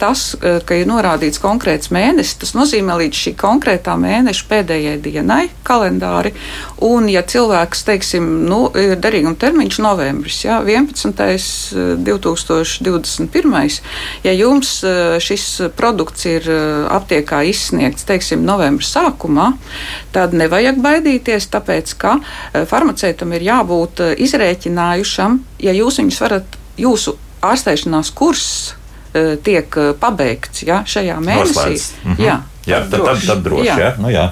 tas, 0.00 0.26
ka 0.40 0.78
ir 0.78 0.88
norādīts 0.90 1.42
konkrēts 1.42 1.92
mēnesis, 1.94 2.38
tas 2.42 2.54
nozīmē 2.56 2.98
līdz 3.04 3.22
šī 3.24 3.34
konkrētā 3.40 3.96
mēneša 4.00 4.48
pēdējai 4.50 4.96
dienai 5.04 5.42
kalendāri. 5.66 6.34
Un, 6.84 7.08
ja 7.12 7.24
cilvēks, 7.26 7.84
teiksim, 7.88 8.28
nu, 8.48 8.66
ir 8.78 8.98
derīguma 9.00 9.38
termiņš 9.40 9.80
novembris, 9.84 10.42
ja, 10.46 10.60
11. 10.64 11.14
2021. 12.04 13.80
Ja 14.24 14.32
jums 14.34 14.76
šis 15.24 15.46
produkts 15.76 16.26
ir 16.28 16.48
aptiekā 16.92 17.42
izsniegts, 17.48 18.06
teiksim, 18.08 18.44
novembra 18.46 18.86
sākumā, 18.86 19.50
tad 20.14 20.34
nevajag 20.36 20.80
baidīties, 20.84 21.48
tāpēc, 21.52 21.94
ka 22.00 22.16
farmaceitam 22.70 23.34
ir 23.36 23.46
jābūt 23.48 24.04
izrēķinājušam, 24.24 25.40
ja 25.64 25.74
jūs 25.74 26.00
viņus 26.00 26.22
varat, 26.24 26.58
jūsu 26.80 27.16
ārstēšanās 27.44 28.12
kurs 28.16 28.48
tiek 29.46 29.76
pabeigts 30.00 30.64
ja, 30.66 30.82
šajā 30.88 31.20
mēnesī. 31.22 31.76
Mhm. 32.02 32.16
Jā, 32.18 32.40
jā, 32.66 32.80
tad, 32.88 32.96
tad, 32.96 33.04
tad, 33.06 33.26
tad 33.28 33.42
droši. 33.44 33.68
Jā. 33.68 33.76
Jā, 33.78 33.90
nu, 34.02 34.10
jā. 34.10 34.24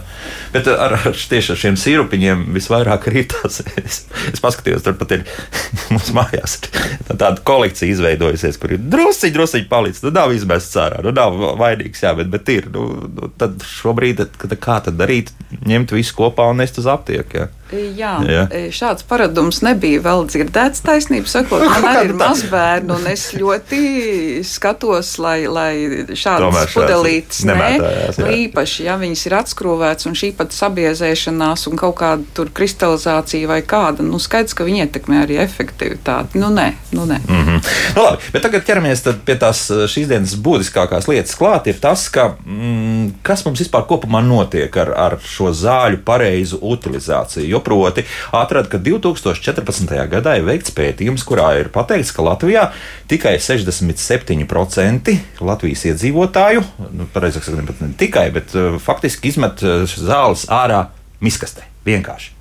Bet 0.53 0.67
uh, 0.69 0.81
ar, 0.85 0.97
ar, 0.99 1.21
tieši 1.31 1.53
ar 1.55 1.61
šiem 1.63 1.79
sīrupiņiem 1.81 2.43
visvairāk 2.57 3.07
arī 3.13 3.25
tās. 3.31 3.61
Es, 3.83 4.03
es 4.33 4.43
paskatījos, 4.43 4.83
tur 4.85 4.97
pat 4.99 5.15
ir 5.17 5.25
mums 5.93 6.11
mājās 6.17 6.59
tā 6.63 7.15
tāda 7.15 7.39
kolekcija 7.47 7.95
izveidojusies, 7.95 8.59
kur 8.61 8.75
ir 8.77 8.83
drusciņi, 8.93 9.35
drusciņi 9.37 9.69
palicis. 9.71 10.03
Nu, 10.07 10.13
nav 10.15 10.35
izmests 10.35 10.79
ārā, 10.81 11.03
nu, 11.07 11.15
nav 11.15 11.39
vainīgs, 11.61 12.03
jā, 12.05 12.15
bet, 12.19 12.31
bet 12.33 12.53
ir. 12.53 12.69
Nu, 12.75 12.89
nu, 13.07 13.31
tad 13.39 13.63
šobrīd, 13.69 14.27
kad, 14.41 14.59
kā 14.63 14.81
tad 14.89 14.99
darīt, 15.01 15.33
ņemt 15.63 15.95
visu 15.95 16.19
kopā 16.19 16.51
un 16.51 16.63
nest 16.63 16.83
uz 16.83 16.91
aptieku. 16.91 17.49
Jā. 17.73 18.13
Jā, 18.29 18.43
jā, 18.51 18.71
šāds 18.75 19.07
paradums 19.09 19.63
nebija 19.65 20.03
vēl 20.05 20.27
dzirdēts. 20.29 20.83
Taisnība 20.85 21.31
sakot, 21.31 21.65
man 21.65 21.87
arī 21.89 22.11
ir 22.11 22.15
mazbērni, 22.19 22.93
un 22.95 23.07
es 23.11 23.29
ļoti 23.37 24.43
skatos, 24.47 25.15
lai, 25.23 25.39
lai 25.49 25.73
šādas 26.19 26.75
pudelītes 26.75 27.43
nē, 27.49 27.71
nu, 28.19 28.29
īpaši, 28.45 28.87
ja 28.89 28.97
viņas 29.01 29.25
ir 29.29 29.37
atskrūvētas 29.41 30.09
un 30.11 30.17
šī 30.19 30.33
pat 30.37 30.55
sabiezēšanās 30.57 31.67
un 31.71 31.81
kaut 31.81 31.97
kāda 32.03 32.27
tur 32.37 32.53
kristalizācija 32.55 33.51
vai 33.51 33.61
kāda, 33.67 34.05
nu 34.07 34.21
skaidrs, 34.23 34.57
ka 34.59 34.67
viņi 34.69 34.85
ietekmē 34.87 35.23
arī 35.25 35.39
efektivitāti. 35.43 36.41
Nu 36.43 36.53
nē, 36.53 36.69
nu 36.97 37.07
nē. 37.09 37.21
Mm 37.29 37.45
-hmm. 37.47 37.73
nu, 37.97 38.03
labi, 38.03 38.33
bet 38.33 38.43
tagad 38.43 38.67
ķeramies 38.69 39.05
pie 39.25 39.37
tās 39.39 39.65
šīs 39.71 40.09
dienas 40.11 40.35
būtiskākās 40.37 41.09
lietas 41.09 41.37
klāt, 41.39 41.67
ir 41.67 41.81
tas, 41.81 42.09
ka, 42.09 42.35
mm, 42.47 43.23
kas 43.23 43.45
mums 43.45 43.61
vispār 43.61 43.87
kopumā 43.89 44.23
notiek 44.27 44.77
ar, 44.77 44.93
ar 44.97 45.19
šo 45.25 45.53
zāļu 45.53 46.03
pareizu 46.05 46.59
utilizāciju. 46.63 47.49
Jo 47.49 47.62
proti, 47.65 48.05
atrada, 48.37 48.71
ka 48.73 48.81
2014. 48.83 49.95
gadā 50.13 50.37
ir 50.39 50.47
veikts 50.49 50.75
pētījums, 50.77 51.27
kurā 51.29 51.53
ir 51.61 51.73
pateikts, 51.75 52.15
ka 52.15 52.27
Latvijā 52.27 52.69
tikai 53.11 53.37
67% 53.43 55.17
Latvijas 55.43 55.87
iedzīvotāju, 55.93 56.65
nu, 56.97 57.09
pareizāk 57.15 57.47
sakot, 57.47 57.81
ne 57.83 57.93
tikai, 57.99 58.29
bet 58.35 58.55
uh, 58.59 58.79
faktiski 58.83 59.33
izmet 59.33 59.63
zāli 59.63 60.23
zāles 60.23 60.47
ārā 60.51 60.87
miskastē. 61.23 61.67
Vienkārši. 61.87 62.33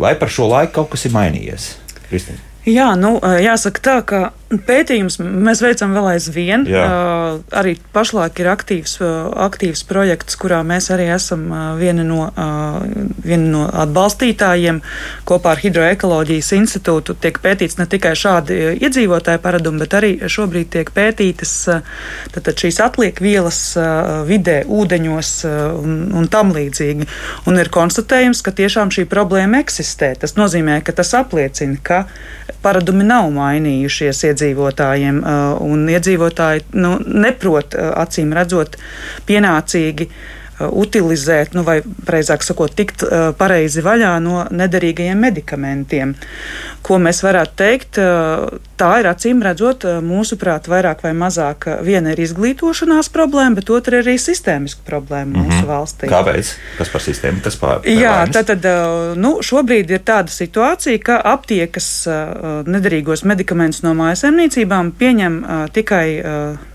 Vai 0.00 0.14
par 0.18 0.30
šo 0.32 0.48
laiku 0.50 0.80
kaut 0.80 0.92
kas 0.94 1.06
ir 1.06 1.14
mainījies? 1.14 1.72
Kristīna. 2.08 2.40
Jā, 2.68 2.92
nu, 2.98 3.16
jāsaka 3.40 3.82
tā, 3.82 3.96
ka 4.06 4.20
Pētījums 4.50 5.20
mēs 5.22 5.60
veicam 5.62 5.92
vēl 5.94 6.08
aizvien. 6.16 6.64
Jā. 6.66 6.82
Uh, 6.82 7.34
arī 7.54 7.76
pašlaik 7.94 8.40
ir 8.42 8.48
aktīvs, 8.50 8.96
uh, 8.98 9.28
aktīvs 9.46 9.84
projekts, 9.86 10.34
kurā 10.40 10.58
mēs 10.66 10.88
arī 10.90 11.06
esam 11.14 11.44
uh, 11.54 11.60
vieni 11.78 12.02
no, 12.02 12.24
uh, 12.26 12.80
vieni 13.22 13.46
no 13.52 13.68
atbalstītājiem. 13.70 14.80
Kopā 15.28 15.52
ar 15.54 15.62
Hidroekoloģijas 15.62 16.50
institūtu 16.56 17.14
tiek 17.22 17.38
pētīts 17.38 17.78
ne 17.78 17.86
tikai 17.90 18.16
šādi 18.18 18.58
iedzīvotāju 18.80 19.42
paradumi, 19.44 19.84
bet 19.84 19.94
arī 20.00 20.10
šobrīd 20.26 20.72
tiek 20.74 20.90
pētītas 20.98 21.54
uh, 21.70 22.50
šīs 22.50 22.82
atliekvielas 22.82 23.62
uh, 23.78 24.10
vidē, 24.26 24.64
ūdeņos 24.66 25.32
uh, 25.46 25.54
un, 25.78 25.96
un 26.10 26.26
tam 26.32 26.50
līdzīgi. 26.58 27.06
Un 27.46 27.62
ir 27.62 27.70
konstatējums, 27.70 28.42
ka 28.42 28.50
tiešām 28.50 28.90
šī 28.90 29.06
problēma 29.06 29.62
eksistē. 29.62 30.16
Tas 30.18 30.34
nozīmē, 30.34 30.82
ka 30.82 30.98
tas 30.98 31.14
apliecina, 31.14 31.78
ka 31.78 32.02
paradumi 32.64 33.06
nav 33.06 33.30
mainījušies 33.32 34.24
iedzīvotājiem, 34.26 34.39
uh, 35.22 35.54
un 35.64 35.86
iedzīvotāji 35.90 36.66
nu, 36.80 36.96
neprot 37.04 37.76
uh, 37.76 37.92
acīm 38.02 38.34
redzot 38.36 38.78
pienācīgi 39.28 40.08
utilizēt, 40.68 41.54
nu, 41.56 41.64
vai 41.66 41.80
precīzāk 41.82 42.44
sakot, 42.44 42.74
tikt 42.76 43.04
uh, 43.06 43.30
pareizi 43.36 43.84
vaļā 43.84 44.14
no 44.24 44.44
nederīgajiem 44.50 45.20
medikamentiem. 45.20 46.14
Ko 46.86 46.98
mēs 47.02 47.22
varētu 47.24 47.56
teikt, 47.60 48.00
uh, 48.00 48.60
tā 48.80 48.90
ir 49.02 49.08
acīm 49.10 49.42
redzot, 49.44 49.84
mūsuprāt, 50.04 50.68
vairāk 50.70 51.04
vai 51.04 51.12
mazāk 51.16 51.66
viena 51.84 52.14
ir 52.14 52.22
izglītošanās 52.24 53.10
problēma, 53.12 53.58
bet 53.58 53.72
otra 53.72 53.98
ir 53.98 54.06
arī 54.06 54.16
sistēmiska 54.20 54.84
problēma 54.86 55.30
mm 55.30 55.36
-hmm. 55.36 55.50
mūsu 55.50 55.68
valstī. 55.68 56.10
Kāpēc? 56.10 56.52
Kas 56.78 56.92
par 56.92 57.04
sistēmu? 57.04 57.42
Kas 57.44 57.56
par 57.60 57.84
Jā, 57.84 58.16
tātad 58.32 58.64
nu, 59.16 59.36
šobrīd 59.44 59.90
ir 59.90 60.02
tāda 60.06 60.32
situācija, 60.32 60.98
ka 61.04 61.20
aptiekas 61.24 61.88
nederīgos 62.66 63.24
medikamentus 63.24 63.82
no 63.82 63.94
mājasemniecībām 63.98 64.92
pieņem 64.98 65.40
tikai 65.72 66.06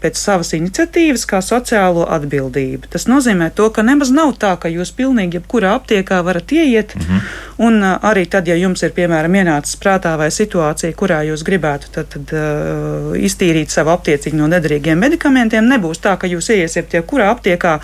pēc 0.02 0.20
savas 0.20 0.54
iniciatīvas 0.54 1.26
kā 1.30 1.42
sociālo 1.42 2.06
atbildību. 2.10 2.92
Tas 2.94 3.08
nozīmē 3.10 3.50
to, 3.56 3.70
ka 3.76 3.84
nemaz 3.84 4.12
nav 4.16 4.34
tā, 4.40 4.54
ka 4.62 4.72
jūs 4.72 4.94
pilnīgi 4.96 5.40
jebkurā 5.40 5.74
aptiekā 5.76 6.22
varat 6.24 6.52
ieiet, 6.56 6.96
mm 6.96 7.02
-hmm. 7.02 7.22
un 7.68 7.84
uh, 7.84 7.98
arī 8.12 8.26
tad, 8.30 8.48
ja 8.48 8.56
jums 8.56 8.84
ir, 8.84 8.94
piemēram, 8.96 9.36
ienācis 9.36 9.80
prātā 9.82 10.16
vai 10.18 10.30
situācija, 10.32 10.96
kurā 10.96 11.22
jūs 11.28 11.44
gribētu 11.44 11.92
tad, 11.92 12.08
tad, 12.14 12.34
uh, 12.34 13.16
iztīrīt 13.20 13.70
savu 13.70 13.90
aptieciņu 13.96 14.38
no 14.38 14.48
nederīgiem 14.48 15.00
medikamentiem, 15.00 15.68
nebūs 15.68 16.00
tā, 16.00 16.18
ka 16.18 16.28
jūs 16.28 16.50
ieiesiet 16.50 16.94
jebkurā 16.94 17.30
aptiekā 17.36 17.80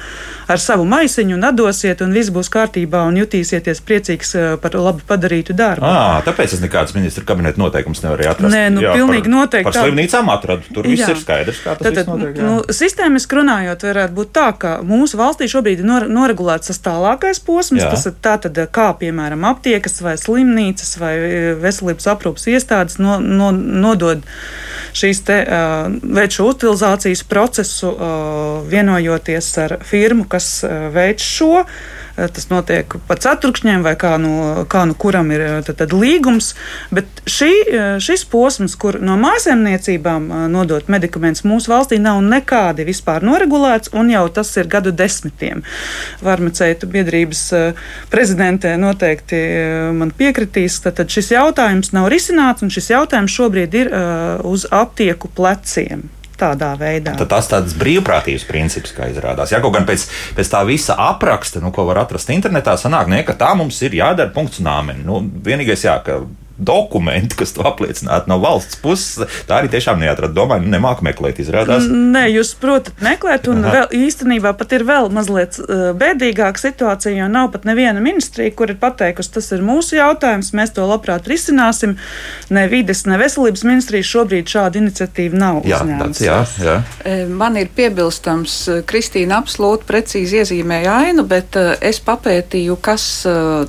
ar 0.48 0.60
savu 0.60 0.86
maisiņu 0.86 1.36
un 1.36 1.44
atdosiet, 1.44 2.02
un 2.02 2.14
viss 2.14 2.32
būs 2.32 2.50
kārtībā 2.52 3.04
un 3.08 3.18
jutīsieties 3.18 3.82
priecīgs 3.82 4.36
uh, 4.36 4.58
par 4.62 4.76
labi 4.76 5.02
padarītu 5.08 5.54
darbu. 5.54 5.86
À, 5.86 6.22
tāpēc 6.26 6.56
es 6.56 6.64
nekādas 6.64 6.96
ministra 6.96 7.24
kabineta 7.26 7.62
noteikums 7.62 8.04
nevaru 8.04 8.30
atrast. 8.32 8.56
Nē, 8.56 8.70
nu, 8.70 8.82
Jā, 8.82 8.96
pilnīgi 8.96 9.28
par, 9.28 9.36
noteikti. 9.36 9.72
Par 9.72 9.78
slimnīcām 9.80 10.30
atradu, 10.34 10.74
tur 10.74 10.88
viss 10.88 11.04
Jā. 11.04 11.12
ir 11.14 11.22
skaidrs, 11.22 11.62
kā 11.64 11.76
tas 11.76 11.88
Tātad, 11.88 12.10
notiek. 12.12 12.38
Jā. 12.38 12.50
Nu, 12.50 12.76
sistēmiski 12.82 13.40
runājot, 13.40 13.86
varētu 13.92 14.18
būt 14.18 14.34
tā, 14.36 14.48
ka 14.62 14.74
mūsu 14.86 15.20
valstī 15.20 15.48
šobrīd 15.52 15.81
ir 15.82 15.88
nor 15.88 16.08
noregulēts 16.12 16.72
tas 16.72 16.82
tālākais 16.86 17.42
posms, 17.44 17.82
Jā. 17.84 17.90
tas 17.94 18.08
ir 18.08 18.18
tātad, 18.24 18.58
kā 18.74 18.92
piemēram 19.02 19.46
aptiekas 19.50 20.00
vai 20.06 20.16
slimnīcas 20.22 20.96
vai 21.02 21.14
e, 21.18 21.40
veselības 21.62 22.10
aprūpas 22.14 22.48
iestādes 22.54 23.00
no, 23.02 23.18
no, 23.20 23.52
nodod 23.52 24.24
šīs 24.98 25.24
te 25.28 25.40
uh, 25.46 25.88
veids 26.02 26.38
šo 26.38 26.50
utilizācijas 26.52 27.24
procesu, 27.28 27.92
uh, 27.92 28.62
vienojoties 28.68 29.50
ar 29.64 29.78
firmu, 29.88 30.28
kas 30.32 30.62
uh, 30.68 30.90
veids 30.94 31.26
šo. 31.26 31.62
Eh, 31.62 32.01
tas 32.16 32.48
notiek 32.52 32.96
pa 33.08 33.16
ceturkšņiem 33.20 33.84
vai 33.86 33.94
kā 34.00 34.16
nu, 34.22 34.66
kā 34.72 34.84
nu 34.90 34.96
kuram 35.00 35.32
ir 35.34 35.44
eh, 35.46 35.58
tad, 35.66 35.78
tad 35.82 35.96
līgums. 35.96 36.54
Bet 36.94 37.24
šī, 37.30 37.52
eh, 37.62 37.88
šis 38.04 38.26
posms, 38.32 38.76
kur 38.80 39.00
no 39.04 39.18
mājasēmniecībām 39.22 40.30
nodot 40.52 40.90
medikamentus 40.92 41.46
mūsu 41.48 41.72
valstī 41.72 42.00
nav 42.02 42.22
nekādi 42.26 42.86
vispār 42.88 43.26
noregulēts, 43.26 43.94
un 43.98 44.12
jau 44.14 44.26
tas 44.34 44.52
ir 44.58 44.70
gadu 44.72 44.94
desmitiem. 44.96 45.64
Farmaceitu 46.22 46.90
biedrības 46.92 47.44
prezidentē 48.12 48.76
noteikti 48.80 49.42
man 49.98 50.14
piekritīs, 50.18 50.82
tad, 50.84 51.00
tad 51.00 51.12
šis 51.14 51.34
jautājums 51.34 51.94
nav 51.96 52.10
risināts, 52.12 52.66
un 52.66 52.74
šis 52.74 52.92
jautājums 52.94 53.36
šobrīd 53.36 53.78
ir 53.82 53.94
uz 54.48 54.68
aptieku 54.72 55.32
pleciem 55.36 56.10
tādā 56.42 56.74
veidā. 56.80 57.16
Tad 57.20 57.32
tas 57.32 57.50
tāds 57.52 57.76
brīvprātības 57.80 58.46
princips, 58.50 58.94
kā 58.98 59.12
izrādās. 59.12 59.54
Jā, 59.54 59.62
kaut 59.64 59.76
gan 59.78 59.88
pēc, 59.90 60.08
pēc 60.38 60.52
tā 60.52 60.64
visa 60.68 60.98
apraksta, 61.10 61.62
nu, 61.64 61.74
ko 61.76 61.86
var 61.90 62.04
atrast 62.04 62.34
internetā, 62.34 62.76
sanāk, 62.82 63.12
ne, 63.12 63.22
ka 63.28 63.38
tā 63.40 63.54
mums 63.58 63.80
ir 63.86 63.98
jādara 64.02 64.34
punkts 64.34 64.62
nāmeni. 64.64 65.06
Nu, 65.08 65.22
vienīgais, 65.22 65.86
jā, 65.88 65.98
ka 66.06 66.22
dokumenti, 66.62 67.38
kas 67.42 67.56
to 67.56 67.66
apliecinātu 67.68 68.30
no 68.32 68.38
valsts 68.42 68.80
puses. 68.82 69.26
Tā 69.50 69.60
arī 69.60 69.72
tiešām 69.74 70.02
neatrada. 70.02 70.34
Domāju, 70.36 70.66
nu, 70.66 70.74
nemāku 70.76 71.06
meklēt, 71.08 71.42
izrādās. 71.42 71.88
Nē, 71.90 72.28
jūs 72.36 72.54
protat 72.62 73.02
meklēt, 73.04 73.50
un 73.52 73.66
Aha. 73.66 73.74
vēl, 73.76 74.08
īstenībā 74.08 74.54
pat 74.60 74.76
ir 74.78 74.86
vēl 74.88 75.10
mazliet 75.14 75.58
uh, 75.62 75.90
bēdīgāka 75.98 76.62
situācija, 76.62 77.16
jo 77.18 77.30
nav 77.32 77.52
pat 77.56 77.66
neviena 77.70 78.04
ministrija, 78.04 78.54
kur 78.56 78.72
ir 78.74 78.80
pateikusi, 78.82 79.34
tas 79.38 79.52
ir 79.56 79.66
mūsu 79.66 79.98
jautājums, 79.98 80.54
mēs 80.58 80.76
to 80.78 80.86
labprāt 80.88 81.28
risināsim. 81.30 81.98
Ne 82.54 82.68
vides, 82.72 83.04
ne 83.10 83.18
veselības 83.22 83.66
ministrijas 83.68 84.12
šobrīd 84.12 84.50
šāda 84.52 84.82
iniciatīva 84.82 85.40
nav 85.42 85.62
jā, 85.68 85.82
uzņēmusies. 85.82 86.26
Jā, 86.28 86.40
jā. 86.66 86.78
E, 87.06 87.18
man 87.26 87.58
ir 87.60 87.72
piebilstams, 87.76 88.58
e, 88.68 88.78
Kristīna 88.88 89.40
absolūti 89.42 89.88
precīzi 89.90 90.42
iezīmēja 90.42 90.98
ainu, 91.08 91.26
bet 91.30 91.58
e, 91.60 91.66
es 91.92 92.02
papētīju, 92.06 92.78
kas 92.84 93.08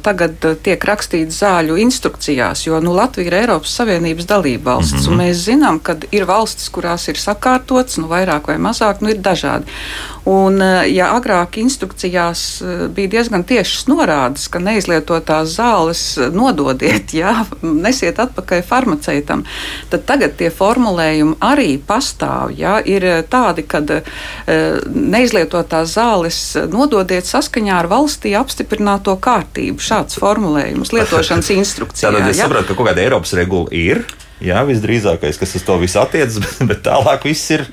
tagad 0.04 0.44
tiek 0.64 0.84
rakstīts 0.87 1.40
zāļu 1.42 1.78
instrukcijās, 1.82 2.66
jo 2.66 2.80
nu, 2.82 2.94
Latvija 2.96 3.30
ir 3.30 3.38
Eiropas 3.42 3.74
Savienības 3.78 4.26
dalība 4.28 4.74
valsts. 4.74 5.06
Mm 5.06 5.12
-hmm. 5.12 5.20
Mēs 5.22 5.44
zinām, 5.48 5.78
ka 5.80 5.96
ir 6.10 6.24
valstis, 6.26 6.68
kurās 6.68 7.08
ir 7.08 7.16
sakārtots, 7.16 7.98
nu, 7.98 8.08
vairāk 8.08 8.46
vai 8.46 8.58
mazāk, 8.58 9.00
nu, 9.00 9.08
ir 9.08 9.18
dažādi. 9.18 9.64
Un, 10.24 10.62
ja 10.86 11.08
agrāk 11.18 11.56
instrukcijās 11.58 12.62
bija 12.94 13.08
diezgan 13.08 13.42
tiešas 13.44 13.88
norādes, 13.90 14.48
ka 14.50 14.58
neizlietotās 14.58 15.56
zāles 15.56 16.02
nododiet, 16.32 17.14
jā, 17.22 17.44
nesiet 17.62 18.18
atpakaļ 18.22 18.62
farmaceitam, 18.62 19.42
tad 19.90 20.04
tagad 20.06 20.36
tie 20.38 20.50
formulējumi 20.50 21.34
arī 21.40 21.78
pastāv. 21.86 22.54
Jā, 22.54 22.78
ir 22.86 23.24
tādi, 23.30 23.66
ka 23.66 23.82
neizlietotās 24.94 25.96
zāles 25.96 26.38
nododiet 26.70 27.26
saskaņā 27.26 27.80
ar 27.82 27.90
valstī 27.90 28.36
apstiprināto 28.38 29.16
kārtību. 29.16 29.82
Šāds 29.82 30.20
formulējums 30.22 30.94
lietošanas 30.94 31.50
instrukcijā. 31.60 32.12
Tātad 32.12 32.30
es 32.30 32.38
saprotu, 32.38 32.71
ka 32.72 32.80
kaut 32.80 32.90
kāda 32.90 33.04
Eiropas 33.04 33.34
regula 33.38 33.70
ir. 33.76 34.02
Jā, 34.42 34.64
visdrīzākais, 34.66 35.38
kas 35.38 35.54
uz 35.54 35.64
to 35.66 35.78
visu 35.78 36.00
attiecas, 36.02 36.40
bet, 36.42 36.62
bet 36.72 36.84
tālāk 36.88 37.28
viss 37.28 37.52
ir 37.54 37.66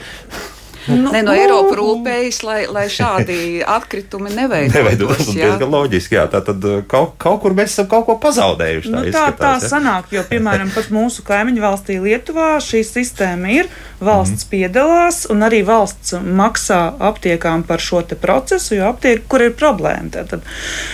Nu, 0.90 1.12
ne 1.14 1.22
no 1.26 1.34
Eiropas 1.36 1.78
rūpējas, 1.78 2.40
lai, 2.48 2.60
lai 2.72 2.86
šādi 2.92 3.38
atkritumi 3.78 4.32
neveidotos. 4.34 4.76
Neveidotos, 4.76 5.22
tas 5.22 5.32
ir 5.34 5.44
diezgan 5.44 5.74
loģiski. 5.74 6.18
Jā, 6.18 6.26
tā 6.32 6.42
tad 6.46 6.66
uh, 6.66 6.80
kaut, 6.90 7.16
kaut 7.22 7.42
kur 7.44 7.56
mēs 7.58 7.76
esam 7.76 7.90
kaut 7.92 8.08
ko 8.08 8.18
pazaudējuši. 8.24 8.90
Tā, 8.90 8.96
nu, 8.96 9.04
tā, 9.04 9.10
izskatās, 9.12 9.64
tā 9.64 9.68
ja? 9.68 9.72
sanāk, 9.76 10.10
jo, 10.16 10.24
piemēram, 10.30 10.72
pat 10.76 10.90
mūsu 10.94 11.26
kaimiņu 11.28 11.64
valstī 11.64 12.00
Lietuvā 12.04 12.52
šī 12.64 12.84
sistēma 12.88 13.54
ir. 13.60 13.72
Valsts 14.00 14.46
mm. 14.46 14.50
piedalās, 14.54 15.22
un 15.32 15.44
arī 15.44 15.60
valsts 15.68 16.16
maksā 16.24 16.80
aptiekām 17.10 17.66
par 17.68 17.84
šo 17.84 18.02
procesu, 18.20 18.78
jo 18.78 18.88
aptiek, 18.88 19.26
kur 19.30 19.44
ir 19.44 19.56
problēma. 19.60 20.08
Tātad, 20.14 20.46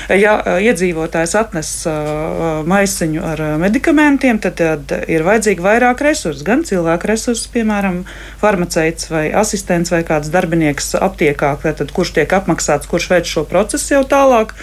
ja 0.10 0.38
uh, 0.40 0.58
iedzīvotājs 0.66 1.36
atnes 1.38 1.72
uh, 1.90 2.64
maisiņu 2.68 3.22
ar 3.26 3.44
medikamentiem, 3.62 4.42
tad, 4.42 4.58
tad 4.58 5.10
ir 5.12 5.26
vajadzīgi 5.28 5.64
vairāk 5.64 6.02
resursu, 6.06 6.44
gan 6.48 6.66
cilvēku 6.66 7.12
resursus, 7.12 7.48
piemēram, 7.54 8.02
farmaceits 8.42 9.12
vai 9.14 9.28
asistents 9.38 9.85
asistents 9.86 9.94
vai 9.94 10.04
kāds 10.04 10.32
darbinieks 10.34 10.96
aptiekā, 10.98 11.56
tad, 11.62 11.92
kurš 11.94 12.14
tiek 12.18 12.32
apmaksāts, 12.34 12.88
kurš 12.90 13.10
veic 13.10 13.26
šo 13.26 13.46
procesu 13.46 13.94
jau 13.96 14.04
tālāk 14.04 14.54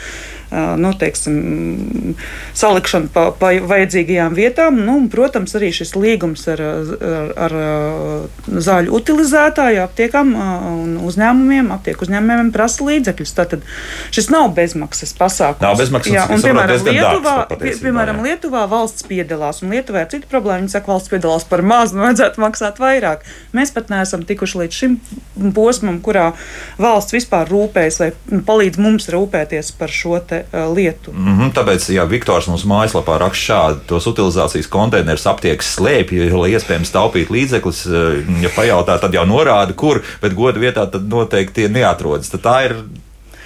nu, 0.52 0.92
teiksim, 0.98 2.14
salikšanu 2.58 3.08
pa, 3.12 3.28
pa 3.36 3.52
vajadzīgajām 3.56 4.36
vietām. 4.36 4.80
Nu, 4.84 4.98
un, 5.00 5.08
protams, 5.12 5.54
arī 5.56 5.70
šis 5.74 5.94
līgums 5.96 6.44
ar, 6.52 6.62
ar, 6.62 7.32
ar 7.46 7.56
zāļu 8.46 8.92
utilizētāju 8.98 9.82
aptiekām 9.86 10.34
un 10.36 10.96
uzņēmumiem, 11.08 11.72
aptieku 11.74 12.06
uzņēmumiem 12.06 12.52
prasa 12.54 12.84
līdzekļus. 12.88 13.34
Tātad 13.38 13.64
šis 14.14 14.28
nav 14.32 14.52
bezmaksas 14.56 15.14
pasākums. 15.18 15.64
Nav 15.64 15.78
bezmaksas 15.80 16.16
jā, 16.16 16.26
un, 16.28 16.44
piemēram, 16.44 16.86
Lietuvā, 16.92 17.36
pie, 17.54 17.74
piemēram, 17.80 18.20
jā. 18.20 18.28
Lietuvā 18.28 18.66
valsts 18.70 19.06
piedalās, 19.08 19.62
un 19.64 19.72
Lietuvā 19.72 20.04
ir 20.04 20.12
cita 20.12 20.30
problēma. 20.30 20.62
Viņi 20.62 20.74
saka, 20.76 20.92
valsts 20.92 21.12
piedalās 21.12 21.48
par 21.48 21.64
maz, 21.66 21.96
nu 21.96 22.04
vajadzētu 22.04 22.42
maksāt 22.42 22.80
vairāk. 22.82 23.24
Mēs 23.56 23.72
pat 23.74 23.90
neesam 23.92 24.26
tikuši 24.28 24.62
līdz 24.62 24.82
šim 24.82 24.98
posmam, 25.56 25.98
kurā 26.04 26.30
valsts 26.82 27.16
vispār 27.16 27.50
rūpējas 27.50 28.00
vai 28.02 28.10
palīdz 28.46 28.80
mums 28.82 29.08
rūpēties 29.12 29.72
par 29.78 29.92
šo 29.92 30.20
te 30.28 30.41
lietu. 30.74 31.12
Mm 31.12 31.38
-hmm, 31.38 31.52
tāpēc, 31.56 31.88
ja 31.94 32.04
Viktors 32.08 32.48
mums 32.48 32.64
mājaslapā 32.64 33.18
raksta 33.18 33.42
šādi, 33.52 33.78
tos 33.86 34.06
utilizācijas 34.06 34.68
konteinerus 34.68 35.26
aptiekas 35.26 35.74
slēpj, 35.76 36.30
lai 36.32 36.50
iespējams 36.56 36.92
taupīt 36.92 37.30
līdzekļus, 37.30 37.86
ja 38.42 38.50
pajautā, 38.56 38.98
tad 39.00 39.14
jau 39.14 39.24
norāda, 39.26 39.72
kur, 39.72 40.02
bet 40.22 40.34
godu 40.34 40.60
vietā 40.60 40.86
tad 40.90 41.08
noteikti 41.08 41.62
tie 41.62 41.68
neatrodas. 41.68 42.30
Tad 42.30 42.40
tā 42.40 42.58
ir 42.64 42.76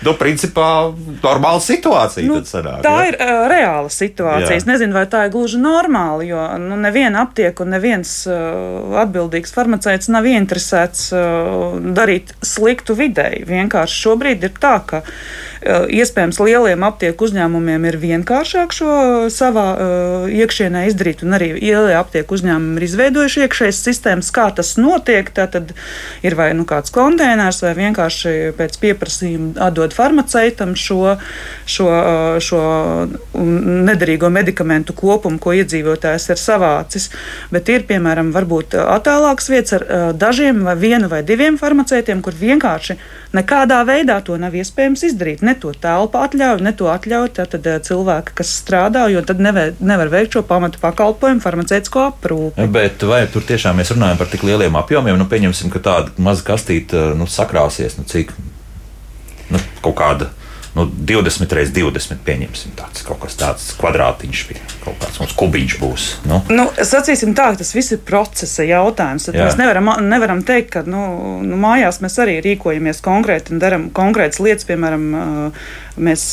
Nu, 0.04 0.12
principā, 0.18 0.92
normāla 1.22 1.60
situācija. 1.64 2.26
Nu, 2.28 2.42
sanāk, 2.44 2.82
tā 2.84 2.92
ja? 3.00 3.06
ir 3.08 3.16
uh, 3.16 3.46
reāla 3.48 3.92
situācija. 3.92 4.52
Jā. 4.52 4.60
Es 4.60 4.68
nezinu, 4.68 4.92
vai 4.96 5.06
tā 5.10 5.24
ir 5.26 5.32
gluži 5.32 5.60
normāla, 5.62 6.26
jo 6.26 6.42
nu, 6.60 6.76
neviena 6.80 7.24
aptieka 7.24 7.64
un 7.64 7.72
neviens 7.72 8.12
uh, 8.28 8.98
atbildīgs 9.02 9.56
farmaceits 9.56 10.12
nav 10.12 10.28
interesēts 10.28 11.08
uh, 11.16 11.78
darīt 11.96 12.34
sliktu 12.44 12.98
videi. 12.98 13.40
Vienkārši 13.48 14.02
šobrīd 14.04 14.44
ir 14.50 14.56
tā, 14.60 14.76
ka 14.84 15.02
Eh, 15.66 15.86
iespējams, 15.98 16.38
lieliem 16.46 16.84
aptieku 16.86 17.26
uzņēmumiem 17.26 17.86
ir 17.88 17.96
vienkāršāk 17.98 18.74
šo 18.76 18.90
savā 19.32 19.64
uh, 19.72 20.26
iekšienē 20.30 20.84
izdarīt, 20.86 21.24
un 21.26 21.34
arī 21.34 21.48
lielie 21.56 21.96
aptieku 21.98 22.36
uzņēmumi 22.36 22.78
ir 22.78 22.84
izveidojuši 22.86 23.42
iekšējas 23.46 23.80
sistēmas, 23.88 24.30
kā 24.36 24.46
tas 24.54 24.74
notiek. 24.78 25.32
Tad 25.34 25.72
ir 26.22 26.36
vai 26.38 26.52
nu 26.54 26.68
kāds 26.68 26.94
konteiners, 26.94 27.62
vai 27.64 27.72
vienkārši 27.78 28.52
pēc 28.58 28.78
pieprasījuma 28.82 29.66
atdod 29.86 29.96
farmaceitam 29.96 30.74
šo, 30.76 31.16
šo, 31.66 31.88
šo 32.40 32.60
nederīgo 33.86 34.30
medikamentu 34.30 34.94
kopumu, 34.96 35.38
ko 35.38 35.54
iedzīvotājs 35.56 36.30
ir 36.30 36.40
savācis. 36.40 37.10
Bet 37.50 37.68
ir, 37.68 37.86
piemēram, 37.86 38.32
varbūt 38.34 38.76
attālākas 38.76 39.50
vietas 39.50 39.78
ar 39.78 40.14
dažiem 40.14 40.64
vai 40.66 40.76
vienu 40.76 41.08
vai 41.08 41.22
diviem 41.22 41.58
farmaceitiem, 41.58 42.22
kur 42.22 42.34
vienkārši 42.34 42.98
nekādā 43.36 43.82
veidā 43.86 44.18
to 44.24 44.36
nav 44.40 44.54
iespējams 44.56 45.04
izdarīt. 45.10 45.44
Ne 45.44 45.54
to 45.60 45.72
telpu 45.72 46.18
atļauj, 46.18 46.62
ne 46.64 46.72
to 46.72 46.88
atļauj 46.90 47.32
tad, 47.36 47.54
eh, 47.66 47.78
cilvēki, 47.80 48.34
kas 48.38 48.54
strādā, 48.62 49.06
jo 49.12 49.22
tad 49.22 49.40
nevar, 49.40 49.74
nevar 49.80 50.08
veikt 50.08 50.36
šo 50.36 50.42
pamatu 50.42 50.80
pakalpojumu, 50.82 51.42
farmaceitisko 51.44 52.06
aprūpi. 52.10 52.68
Bet 52.72 53.02
vai 53.02 53.26
tur 53.26 53.42
tiešām 53.42 53.76
mēs 53.76 53.92
runājam 53.94 54.18
par 54.18 54.30
tik 54.32 54.42
lieliem 54.46 54.76
apjomiem? 54.76 55.18
Nu, 55.18 55.28
pieņemsim, 55.28 55.70
ka 55.70 55.82
tāda 55.82 56.14
maza 56.18 56.44
kastīte 56.46 57.12
nu, 57.18 57.28
sakrāsies, 57.30 57.98
nu, 57.98 58.06
cik 58.08 58.32
nu, 59.52 59.60
kaut 59.84 59.96
kāda 59.98 60.30
nu, 60.76 60.84
20 61.08 61.52
reizes 61.56 61.72
20, 61.72 62.18
pieņemsim, 62.26 62.74
tāds 62.76 63.04
kaut 63.06 63.22
kas 63.22 63.38
tāds 63.40 63.70
kvadrātiņš, 63.80 64.42
kaut 64.84 64.98
kāds 65.00 65.20
mums 65.22 65.32
kubiņš 65.40 65.76
būs. 65.80 66.08
Nu. 66.28 66.42
Nu, 66.52 66.66
sacīsim 66.76 67.32
tā, 67.36 67.48
ka 67.54 67.62
tas 67.62 67.72
viss 67.72 67.94
ir 67.96 68.02
procesa 68.04 68.66
jautājums. 68.68 69.30
Mēs 69.32 69.56
nevaram, 69.56 69.88
nevaram 70.04 70.42
teikt, 70.44 70.74
ka 70.74 70.84
nu, 70.84 71.06
nu, 71.46 71.56
mājās 71.62 72.02
mēs 72.04 72.18
arī 72.20 72.36
rīkojamies 72.44 73.00
konkrēti 73.04 73.56
un 73.56 73.62
darām 73.62 73.88
konkrētas 73.96 74.42
lietas, 74.44 74.68
piemēram, 74.68 75.08
mēs 75.96 76.28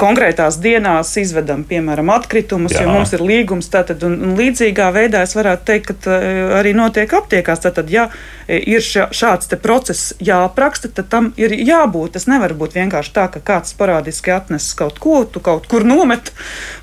konkrētās 0.00 0.58
dienās 0.60 1.12
izvedam, 1.20 1.62
piemēram, 1.68 2.10
atkritumus, 2.12 2.74
Jā. 2.74 2.84
jo 2.84 2.94
mums 2.94 3.14
ir 3.16 3.24
līgums. 3.24 3.70
Tātad, 3.72 4.02
un, 4.06 4.18
un 4.26 4.36
līdzīgā 4.38 4.90
veidā 4.92 5.22
es 5.24 5.32
varētu 5.36 5.66
teikt, 5.70 5.92
ka 6.04 6.18
arī 6.60 6.74
notiek 6.76 7.12
aptiekās. 7.16 7.62
Tātad, 7.64 7.88
ja 7.92 8.08
ir 8.50 8.84
šāds 8.84 9.50
process 9.62 10.12
jāapraksta, 10.20 10.90
tad 10.92 11.08
tam 11.12 11.30
ir 11.40 11.54
jābūt. 11.56 12.14
Tas 12.16 12.28
nevar 12.30 12.54
būt 12.58 12.76
vienkārši 12.76 13.14
tā, 13.16 13.26
ka 13.32 13.42
kāds 13.52 13.72
parādiski 13.78 14.34
atnesis 14.34 14.76
kaut 14.78 15.00
ko, 15.00 15.22
tu 15.24 15.40
kaut 15.44 15.68
kur 15.70 15.86
nomet, 15.86 16.32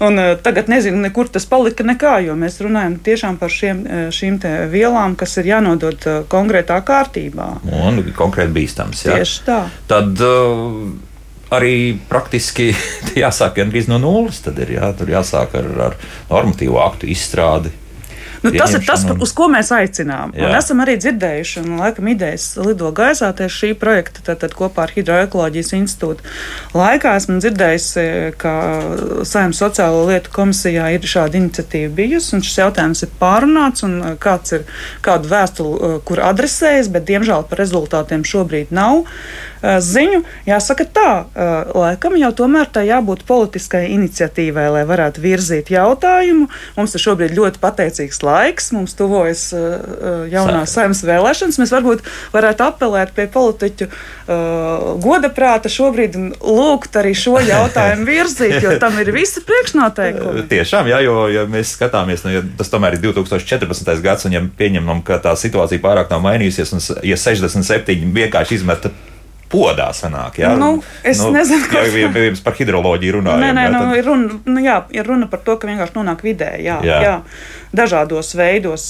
un 0.03 0.19
tagad 0.43 0.71
nezinu, 0.71 1.01
nekur 1.05 1.29
tas 1.29 1.45
palika 1.49 1.85
nekā, 1.85 2.17
jo 2.25 2.37
mēs 2.39 2.61
runājam 2.63 2.97
tiešām 3.05 3.37
par 3.41 3.53
šiem, 3.53 3.83
šīm 4.13 4.39
vielām, 4.71 5.15
kas 5.17 5.37
ir 5.41 5.51
jānodod 5.53 6.03
konkrētā 6.31 6.79
kārtībā. 6.85 7.49
Un 7.67 8.01
konkrēti 8.17 8.53
bīstams. 8.57 9.05
Jā. 9.05 9.19
Tieši 9.19 9.45
tā. 9.47 9.61
Tad, 9.89 10.17
uh 10.21 11.06
arī 11.53 11.97
praktiski 12.09 12.71
jāsāk 13.23 13.59
gandrīz 13.61 13.89
no 13.91 13.99
nulles. 14.01 14.41
Tad 14.45 14.59
ir 14.63 14.77
jā, 14.77 14.93
jāsāk 15.17 15.57
ar, 15.59 15.73
ar 15.89 15.99
normatīvu 16.31 16.79
aktu 16.83 17.11
izstrādi. 17.13 17.73
Nu, 18.41 18.51
tas 18.51 18.73
ir 18.73 18.83
tas, 18.85 19.03
uz 19.21 19.31
ko 19.35 19.47
mēs 19.51 19.71
aicinām. 19.73 20.33
Un 20.37 20.55
esam 20.55 20.81
arī 20.83 20.97
dzirdējuši, 21.01 21.63
un 21.63 21.79
laikam 21.81 22.09
idejas 22.11 22.45
lido 22.61 22.91
gaisā 22.95 23.31
tieši 23.37 23.57
šī 23.57 23.69
projekta, 23.81 24.23
tad, 24.29 24.41
tad 24.43 24.53
kopā 24.57 24.85
ar 24.85 24.93
Hidroekoloģijas 24.93 25.73
institūtu. 25.79 26.25
Laikā 26.77 27.15
esmu 27.17 27.39
dzirdējusi, 27.41 28.05
ka 28.41 28.53
Saimnes 29.27 29.61
sociālo 29.61 30.05
lietu 30.11 30.33
komisijā 30.35 30.91
ir 30.95 31.09
šāda 31.09 31.41
iniciatīva 31.41 31.91
bijusi, 31.97 32.35
un 32.37 32.45
šis 32.45 32.61
jautājums 32.61 33.03
ir 33.07 33.13
pārunāts, 33.19 33.85
un 33.87 33.97
kāds 34.21 34.59
ir 34.59 34.67
kādu 35.05 35.33
vēstuli, 35.33 35.93
kur 36.07 36.23
adresējas, 36.29 36.91
bet 36.93 37.09
diemžēl 37.09 37.47
par 37.49 37.63
rezultātiem 37.63 38.25
šobrīd 38.27 38.73
nav. 38.75 39.07
Eh, 39.61 39.79
ziņu. 39.81 40.21
Jāsaka 40.45 40.85
tā, 40.85 41.11
eh, 41.33 41.71
laikam 41.73 42.13
jau 42.17 42.29
tomēr 42.31 42.69
tā 42.69 42.83
jābūt 42.85 43.25
politiskai 43.25 43.87
iniciatīvai, 43.89 44.67
lai 44.71 44.83
varētu 44.85 45.23
virzīt 45.23 45.71
jautājumu. 45.73 46.47
Mums 46.77 46.93
ir 46.93 47.01
šobrīd 47.01 47.33
ļoti 47.33 47.57
pateicīgs 47.63 48.21
laiks, 48.21 48.71
mums 48.71 48.93
tuvojas 48.93 49.53
eh, 49.57 50.29
jaunās 50.29 50.75
saimnes 50.77 51.01
vēlēšanas. 51.01 51.57
Mēs 51.57 51.73
varbūt 51.73 52.05
varētu 52.35 52.67
apelēt 52.67 53.15
pie 53.17 53.27
politiķu 53.27 53.89
goda 54.27 55.29
prāta 55.31 55.69
šobrīd 55.71 56.15
un 56.19 56.25
lūgt 56.35 56.97
arī 56.99 57.13
šo 57.15 57.39
jautājumu 57.53 58.05
virzīt, 58.05 58.57
jo 58.61 58.75
tam 58.81 58.99
ir 58.99 59.11
visi 59.15 59.41
priekšnoteikumi. 59.41 60.45
Tiešām, 60.51 60.89
jā, 60.91 60.99
jo 61.05 61.27
ja 61.31 61.45
mēs 61.49 61.73
skatāmies, 61.77 62.25
nu, 62.27 62.35
ja 62.35 62.43
tas 62.59 62.69
tomēr 62.69 62.97
ir 62.97 63.05
2014. 63.07 64.01
gads, 64.03 64.27
un 64.27 64.35
ja 64.35 64.43
pieņemam, 64.43 65.01
ka 65.07 65.21
tā 65.23 65.33
situācija 65.39 65.81
pārāk 65.81 66.11
nav 66.11 66.25
mainījusies, 66.27 66.75
un 66.75 66.83
ja 67.07 67.17
67 67.17 68.11
vienkārši 68.19 68.59
izmeta 68.59 68.91
podā 69.51 69.89
sanāk. 69.95 70.39
Jā, 70.41 70.55
Nu, 70.57 70.81
es 71.03 71.21
nezinu, 71.21 71.67
kā 71.71 71.85
jau 71.85 71.93
bija 71.93 72.09
pirms 72.13 72.41
par 72.43 72.53
hidroloģiju 72.57 73.19
runājot. 73.19 73.43
Nē, 73.43 73.51
nē, 73.55 73.63
jā, 73.67 73.71
nu, 73.71 73.79
tad- 73.79 73.97
ir, 73.97 74.05
runa, 74.09 74.39
nu, 74.45 74.59
jā, 74.65 74.77
ir 74.91 75.05
runa 75.07 75.27
par 75.31 75.39
to, 75.45 75.55
ka 75.57 75.67
vienkārši 75.67 75.95
nonāk 75.95 76.21
vidē. 76.25 76.51
Jā, 76.63 76.79
Jā. 76.83 76.99
jā. 77.03 77.15
Dažādos 77.77 78.31
veidos. 78.39 78.83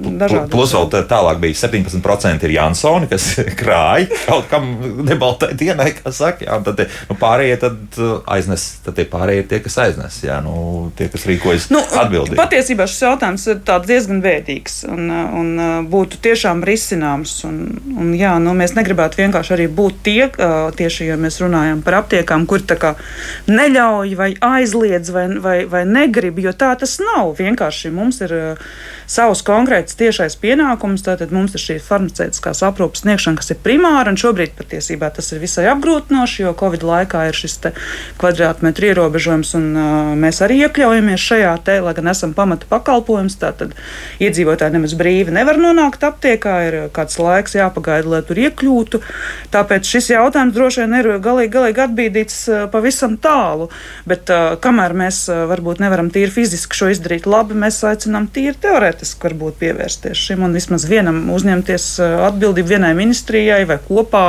Dažādos 0.00 0.50
Plus 0.50 0.72
vēl 0.72 0.86
tā- 0.92 1.02
tālāk 1.10 1.40
bija 1.42 1.54
17% 1.58 2.44
ir 2.46 2.50
Jansoni, 2.54 3.08
kas 3.10 3.24
krāja 3.60 4.06
kaut 4.26 4.46
kam 4.50 4.68
nebaltai 5.04 5.52
dienai, 5.58 5.90
kā 5.98 6.12
saka. 6.14 6.44
Jā, 6.46 6.58
tad 6.64 6.84
nu, 7.10 7.16
pārējie 7.18 7.56
tad 7.60 7.98
aiznes, 8.30 8.66
tad 8.86 8.94
tie 8.96 9.04
pārējie 9.10 9.42
ir 9.44 9.48
tie, 9.50 9.60
kas 9.64 9.76
aiznes. 9.84 10.20
Jā, 10.24 10.38
nu, 10.44 10.92
tie, 10.96 11.08
kas 11.12 11.26
rīkojas 11.28 11.68
Nu, 11.74 11.82
atbildīgi. 11.82 12.38
patiesībā 12.38 12.86
šis 12.88 13.02
jautājums 13.08 13.46
ir 13.52 13.60
diezgan 13.86 14.22
bēdīgs 14.24 14.78
un, 14.88 15.10
un 15.10 15.52
būtu 15.90 16.22
tiešām 16.22 16.62
risināms. 16.66 17.34
Un, 17.48 17.58
un, 17.98 18.14
jā, 18.16 18.36
nu, 18.42 18.54
mēs 18.54 18.76
negribētu 18.78 19.18
vienkārši 19.22 19.56
arī 19.58 19.66
būt 19.68 19.91
tie, 20.04 20.26
uh, 20.28 20.70
tieši, 20.76 21.10
ja 21.12 21.18
mēs 21.20 21.40
runājam 21.42 21.82
par 21.84 22.00
aptiekām, 22.02 22.46
kur 22.50 22.64
tā 22.64 22.78
kā 22.80 22.94
neļauj 23.50 24.16
vai 24.18 24.30
aizliedz 24.40 25.12
vai, 25.14 25.26
vai, 25.42 25.56
vai 25.70 25.84
negrib, 25.88 26.40
jo 26.42 26.54
tā 26.56 26.72
tas 26.78 26.98
nav. 27.02 27.34
Vienkārši 27.38 27.92
mums 27.94 28.20
ir 28.24 28.34
savs 29.12 29.42
konkrēts 29.44 29.96
tiešais 29.98 30.36
pienākums, 30.40 31.04
tātad 31.04 31.32
mums 31.34 31.56
ir 31.56 31.62
šī 31.62 31.76
farmaceitiskās 31.84 32.62
aprūpas 32.64 33.02
sniegšana, 33.04 33.38
kas 33.40 33.52
ir 33.52 33.60
primāra, 33.64 34.12
un 34.12 34.20
šobrīd 34.20 34.54
patiesībā 34.56 35.10
tas 35.14 35.32
ir 35.34 35.42
visai 35.42 35.66
apgrūtinoši, 35.72 36.44
jo 36.46 36.54
Covid 36.58 36.86
laikā 36.86 37.26
ir 37.28 37.36
šis 37.36 37.58
kvadrātmetru 38.20 38.88
ierobežojums, 38.92 39.52
un 39.58 39.66
uh, 39.76 40.12
mēs 40.18 40.40
arī 40.44 40.62
iekļaujamies 40.66 41.26
šajā 41.28 41.52
te, 41.66 41.78
lai 41.84 41.94
gan 41.98 42.10
esam 42.12 42.32
pamata 42.36 42.68
pakalpojums, 42.70 43.36
tātad 43.42 43.74
iedzīvotāji 44.22 44.76
nemaz 44.76 44.96
brīvi 44.98 45.34
nevar 45.34 45.60
nonākt 45.60 46.04
aptiekā, 46.06 46.56
ir 46.68 46.78
kāds 46.96 47.18
laiks 47.20 47.56
jāpagaida, 47.58 48.08
lai 48.14 48.22
tur 48.26 48.40
iekļūtu. 48.46 49.02
Tāpēc 49.52 49.81
šis 49.88 50.10
jautājums 50.12 50.54
droši 50.54 50.82
vien 50.82 50.94
ir 50.98 51.08
galīgi, 51.22 51.52
galīgi 51.52 51.82
atbīdīts 51.86 52.38
uh, 52.48 52.60
pavisam 52.72 53.16
tālu, 53.22 53.68
bet 54.08 54.30
uh, 54.32 54.54
kamēr 54.62 54.94
mēs 54.96 55.24
uh, 55.30 55.44
varbūt 55.50 55.82
nevaram 55.82 56.10
tīri 56.12 56.32
fiziski 56.32 56.76
šo 56.76 56.90
izdarīt 56.92 57.26
labi, 57.30 57.56
mēs 57.58 57.80
aicinām 57.88 58.28
tīri 58.32 58.54
teorētiski 58.62 59.28
varbūt 59.28 59.58
pievērsties 59.62 60.22
šim 60.28 60.44
un 60.46 60.56
vismaz 60.56 60.86
vienam 60.90 61.24
uzņemties 61.32 61.86
atbildību 62.02 62.74
vienai 62.74 62.92
ministrijai 62.98 63.62
vai 63.68 63.78
kopā 63.82 64.24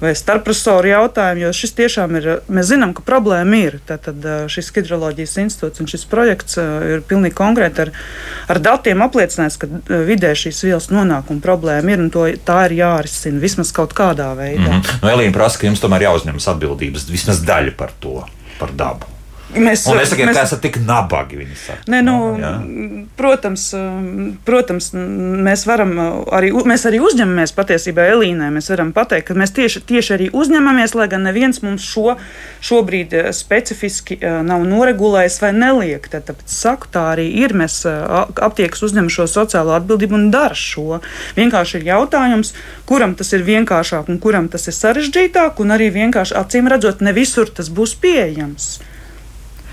vai 0.00 0.14
starpresoru 0.18 0.90
jautājumu, 0.90 1.44
jo 1.46 1.52
šis 1.56 1.74
tiešām 1.78 2.18
ir, 2.20 2.28
mēs 2.48 2.70
zinām, 2.72 2.94
ka 2.96 3.04
problēma 3.06 3.60
ir. 3.60 3.78
Tātad 3.88 4.24
šis 4.52 4.70
hidroloģijas 4.74 5.36
institūts 5.44 5.82
un 5.82 5.90
šis 5.90 6.06
projekts 6.10 6.58
ir 6.58 7.04
pilnīgi 7.08 7.36
konkrēti 7.38 7.86
ar, 7.86 7.92
ar 8.52 8.60
datiem 8.64 9.04
apliecināts, 9.04 9.58
ka 9.60 9.68
vidē 10.08 10.34
šīs 10.38 10.64
vielas 10.66 10.90
nonākuma 10.92 11.42
problēma 11.44 11.94
ir 11.94 12.04
un 12.04 12.10
to, 12.14 12.26
tā 12.46 12.64
ir 12.68 12.78
jārisina 12.80 13.42
vismaz 13.42 13.72
kaut 13.74 13.94
kādā 13.96 14.30
veidā. 14.38 14.70
Mm 14.70 14.80
-hmm. 14.80 14.83
Nu, 15.00 15.10
Elīna 15.10 15.34
prasa, 15.34 15.60
ka 15.60 15.68
jums 15.68 15.82
tomēr 15.82 16.06
jāuzņemas 16.08 16.48
atbildības 16.54 17.08
vismaz 17.10 17.42
daļa 17.46 17.74
par 17.78 17.94
to, 18.02 18.20
par 18.60 18.72
dabu. 18.76 19.10
Mēs, 19.52 19.84
Un 19.86 19.98
nesakiet, 20.00 20.26
mēs- 20.28 20.34
ka 20.34 20.42
esat 20.42 20.60
tik 20.64 20.76
nabagi. 20.82 21.46
Nē, 21.86 22.02
nu, 22.02 22.14
Jā. 22.40 22.52
protams, 23.16 23.74
protams, 24.44 24.90
mēs, 24.94 25.66
varam 25.66 25.92
arī, 26.32 26.50
mēs 26.64 26.86
arī 26.88 26.98
uzņemamies 26.98 27.52
patiesībā 27.52 28.08
Elīnai. 28.14 28.50
Mēs 28.50 28.70
varam 28.72 28.92
pateikt, 28.92 29.26
ka 29.28 29.34
mēs 29.34 29.52
tieši, 29.52 29.84
tieši 29.84 30.14
arī 30.16 30.30
uzņemamies, 30.30 30.94
lai 30.94 31.08
gan 31.08 31.22
neviens 31.22 31.62
mums 31.62 31.82
šo 31.82 32.16
šobrīd 32.64 33.12
eh, 33.12 33.32
specifiski 33.32 34.18
eh, 34.20 34.42
nav 34.42 34.64
noregulējis 34.64 35.40
vai 35.42 35.52
neliek. 35.52 36.08
Tad, 36.08 36.24
tāpēc 36.30 36.48
saku, 36.48 36.88
tā 36.90 37.12
arī 37.14 37.28
ir. 37.44 37.54
Mēs 37.54 37.84
aptiekas 37.86 38.82
uzņem 38.82 39.10
šo 39.12 39.28
sociālo 39.30 39.76
atbildību 39.76 40.14
un 40.14 40.30
dara 40.30 40.54
šo. 40.54 41.00
Vienkārši 41.36 41.78
ir 41.78 41.86
jautājums, 41.92 42.54
kuram 42.88 43.14
tas 43.14 43.32
ir 43.36 43.44
vienkāršāk 43.46 44.08
un 44.08 44.18
kuram 44.18 44.48
tas 44.48 44.66
ir 44.66 44.74
sarežģītāk, 44.74 45.60
un 45.60 45.76
arī 45.76 45.92
vienkārši 45.94 46.34
acīm 46.40 46.68
redzot, 46.72 47.04
ne 47.04 47.12
visur 47.12 47.46
tas 47.46 47.68
būs 47.68 47.94
pieejams. 48.00 48.80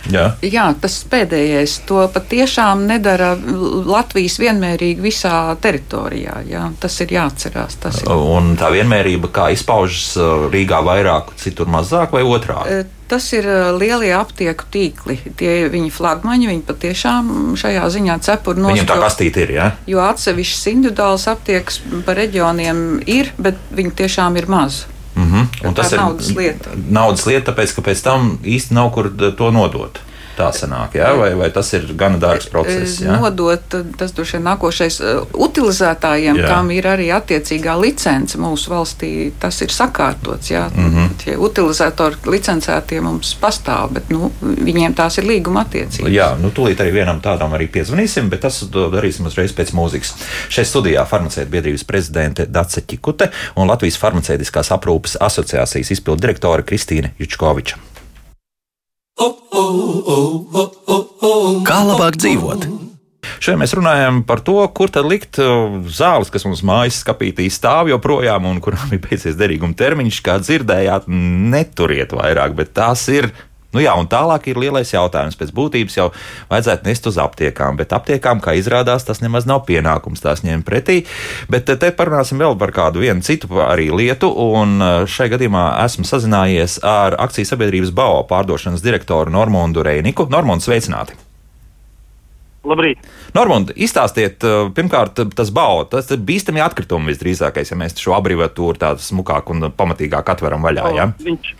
Jā. 0.09 0.25
Jā, 0.41 0.69
tas 0.81 0.95
pēdējais. 1.11 1.77
To 1.89 2.05
patiešām 2.13 2.87
nedara 2.89 3.33
Latvijas 3.37 4.39
vienmērīgi 4.41 5.03
visā 5.03 5.35
teritorijā. 5.61 6.39
Jā. 6.49 6.65
Tas 6.81 6.97
ir 7.05 7.13
jāatcerās. 7.17 7.77
Tas 7.83 8.01
ir. 8.01 8.09
Un 8.09 8.55
tā 8.59 8.71
vienmērība, 8.73 9.29
kā 9.33 9.51
izpaužas 9.53 10.15
uh, 10.17 10.47
Rīgā 10.51 10.81
vairāk, 10.85 11.35
citur 11.41 11.69
mazāk 11.71 12.15
vai 12.17 12.25
otrādi? 12.25 12.81
E, 12.81 13.01
Tas 13.11 13.25
ir 13.35 13.43
e, 13.43 13.55
lielie 13.75 14.13
aptieku 14.15 14.69
tīkli. 14.71 15.17
Tie 15.35 15.49
ir 15.65 15.71
viņi 15.73 15.89
flagmaņi, 15.91 16.47
viņi 16.47 16.61
patiešām 16.63 17.33
šajā 17.59 17.89
ziņā 17.91 18.15
cepuri 18.23 18.63
Viņam 18.63 18.87
tā 18.87 18.95
kastīte 19.01 19.43
ir. 19.43 19.51
Ja? 19.57 19.65
Jo 19.89 19.99
atsevišķas 20.05 20.69
individuālas 20.71 21.27
aptiekas 21.27 21.81
pa 22.07 22.15
reģioniem 22.15 23.01
ir, 23.11 23.33
bet 23.35 23.59
viņi 23.75 23.91
tiešām 23.99 24.39
ir 24.39 24.47
mazi. 24.51 24.87
Mm 25.21 25.31
-hmm. 25.33 25.67
Un 25.67 25.73
Tā 25.75 25.85
ir 25.93 25.97
naudas 25.99 26.29
lieta. 26.35 26.69
Naudas 26.89 27.25
lieta, 27.25 27.51
tāpēc 27.51 27.75
ka 27.75 27.81
pēc 27.81 28.03
tam 28.03 28.37
īsti 28.43 28.73
nav 28.73 28.91
kur 28.91 29.09
d- 29.09 29.31
to 29.37 29.51
nodot. 29.51 29.99
Tā 30.37 30.51
sanāk, 30.55 30.95
ja? 30.95 31.13
vai, 31.17 31.33
vai 31.35 31.49
tas 31.51 31.73
ir 31.73 31.89
gana 31.97 32.17
dārgs 32.21 32.49
process? 32.51 32.99
E, 33.01 33.05
Ja? 33.05 33.17
Nodot, 33.19 33.73
tas 33.97 34.11
droši 34.13 34.37
vien 34.37 34.43
nākošais 34.45 34.99
e, 35.01 35.13
utilizētājiem, 35.33 36.37
Jā. 36.37 36.43
jā. 36.43 36.47
kam 36.53 36.69
ir 36.71 36.87
arī 36.87 37.07
attiecīgā 37.15 37.73
licence 37.81 38.37
mūsu 38.37 38.69
valstī, 38.71 39.31
tas 39.39 39.61
ir 39.61 39.69
sakārtots. 39.73 40.51
Jā. 40.51 40.69
Mm 40.75 40.81
Mhm. 40.81 40.97
-hmm. 40.97 41.09
Tie 41.23 41.37
utilizatori 41.37 42.15
licencētie 42.25 43.01
mums 43.01 43.35
pastāv, 43.41 43.91
bet 43.91 44.09
nu, 44.09 44.31
viņiem 44.41 44.93
tās 44.95 45.17
ir 45.17 45.23
līguma 45.23 45.61
attiecības. 45.65 46.09
Jā, 46.11 46.37
nu 46.41 46.49
tūlīt 46.49 46.79
arī 46.81 46.91
vienam 46.91 47.21
tādam 47.21 47.53
arī 47.53 47.67
piezvanīsim, 47.71 48.29
bet 48.29 48.39
tas 48.41 48.63
darīsim 48.63 49.25
uzreiz 49.25 49.51
pēc 49.53 49.71
mūzikas. 49.73 50.13
Šeit 50.49 50.67
studijā 50.67 51.05
farmaceita 51.07 51.49
biedrības 51.51 51.83
prezidente 51.83 52.45
Dace 52.45 52.81
Čikute 52.87 53.29
un 53.55 53.67
Latvijas 53.67 53.97
farmaceitiskās 53.97 54.71
aprūpes 54.71 55.17
asociācijas 55.19 55.91
izpildu 55.91 56.21
direktore 56.21 56.63
Kristīne 56.63 57.11
Jučkoviča. 57.19 57.75
Kā 61.67 61.81
labāk 61.87 62.17
dzīvot? 62.21 62.67
Šodien 63.41 63.61
mēs 63.61 63.73
runājam 63.77 64.21
par 64.27 64.41
to, 64.45 64.57
kur 64.75 64.91
tad 64.93 65.07
likt 65.09 65.39
uh, 65.41 65.79
zāles, 65.89 66.29
kas 66.33 66.45
mums 66.45 66.63
mājas 66.65 66.99
skapītī 67.01 67.47
stāv 67.53 67.89
joprojām 67.89 68.45
un 68.49 68.59
kurām 68.61 68.93
ir 68.93 69.01
beidzies 69.01 69.37
derīguma 69.39 69.77
termiņš. 69.77 70.19
Kā 70.25 70.37
dzirdējāt, 70.41 71.07
neturiet 71.09 72.13
vairāk, 72.17 72.53
bet 72.57 72.73
tās 72.77 73.07
ir. 73.13 73.31
Nu 73.71 73.79
jā, 73.79 73.93
un 73.95 74.07
tālāk 74.11 74.49
ir 74.51 74.59
lielais 74.59 74.89
jautājums. 74.91 75.37
Pēc 75.39 75.53
būtības 75.55 75.95
jau 75.95 76.09
vajadzētu 76.51 76.89
nest 76.89 77.07
uz 77.07 77.19
aptiekām, 77.21 77.79
bet 77.79 77.95
aptiekām, 77.95 78.41
kā 78.43 78.55
izrādās, 78.59 79.05
tas 79.07 79.23
nemaz 79.23 79.47
nav 79.47 79.63
pienākums 79.69 80.23
tās 80.23 80.43
ņemt 80.43 80.67
pretī. 80.67 81.01
Bet 81.51 81.71
te- 81.71 81.93
parunāsim 81.95 82.41
vēl 82.41 82.57
par 82.59 82.75
kādu 82.75 83.03
vienu 83.03 83.23
citu 83.23 83.47
arī 83.63 83.87
lietu, 83.95 84.27
un 84.27 84.77
uh, 84.83 84.91
šai 85.07 85.29
gadījumā 85.31 85.65
esmu 85.85 86.07
sazinājies 86.07 86.81
ar 86.83 87.15
akcijas 87.23 87.55
sabiedrības 87.55 87.95
BAO 87.95 88.23
pārdošanas 88.27 88.83
direktoru 88.83 89.31
Normundu 89.31 89.87
Reiniku. 89.87 90.27
Normunds, 90.31 90.67
sveicināti! 90.67 91.15
Labrīt! 92.67 92.99
Normund, 93.33 93.71
izstāstiet, 93.73 94.43
uh, 94.45 94.67
pirmkārt, 94.75 95.17
tas 95.33 95.49
bauda, 95.55 95.87
tas 95.95 96.11
ir 96.13 96.19
bīstami 96.27 96.61
atkritumi 96.61 97.09
visdrīzākais, 97.09 97.71
ja 97.71 97.77
mēs 97.79 97.95
šo 97.97 98.13
abrīvatūru 98.19 98.77
tādu 98.83 99.01
smukāk 99.01 99.49
un 99.49 99.71
pamatīgāk 99.73 100.29
atveram 100.35 100.61
vaļā. 100.67 100.91
Ja? 100.99 101.07
Viņš, 101.23 101.55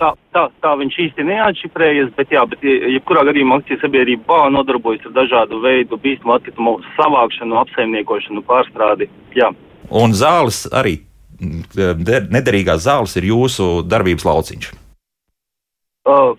tā, 0.00 0.10
tā, 0.34 0.46
tā 0.64 0.72
viņš 0.80 0.98
īsti 1.06 1.26
neatšifrējas, 1.28 2.10
bet, 2.16 2.32
jā, 2.34 2.42
bet 2.48 2.64
jebkurā 2.64 3.24
gadījumā 3.28 3.60
akcijas 3.60 3.82
sabiedrība 3.84 4.26
BA 4.30 4.50
nodarbojas 4.56 5.06
ar 5.08 5.16
dažādu 5.20 5.60
veidu 5.64 6.00
bīstamu 6.00 6.36
atkritumu 6.36 6.76
savākšanu, 6.96 7.58
apsaimniekošanu, 7.62 8.44
pārstrādi. 8.48 9.10
Jā. 9.36 9.52
Un 9.90 10.14
zāles 10.16 10.64
arī, 10.72 11.00
mm, 11.40 12.04
der- 12.04 12.28
nederīgās 12.30 12.86
zāles 12.88 13.16
ir 13.16 13.30
jūsu 13.32 13.82
darbības 13.86 14.24
lauciņš. 14.24 14.72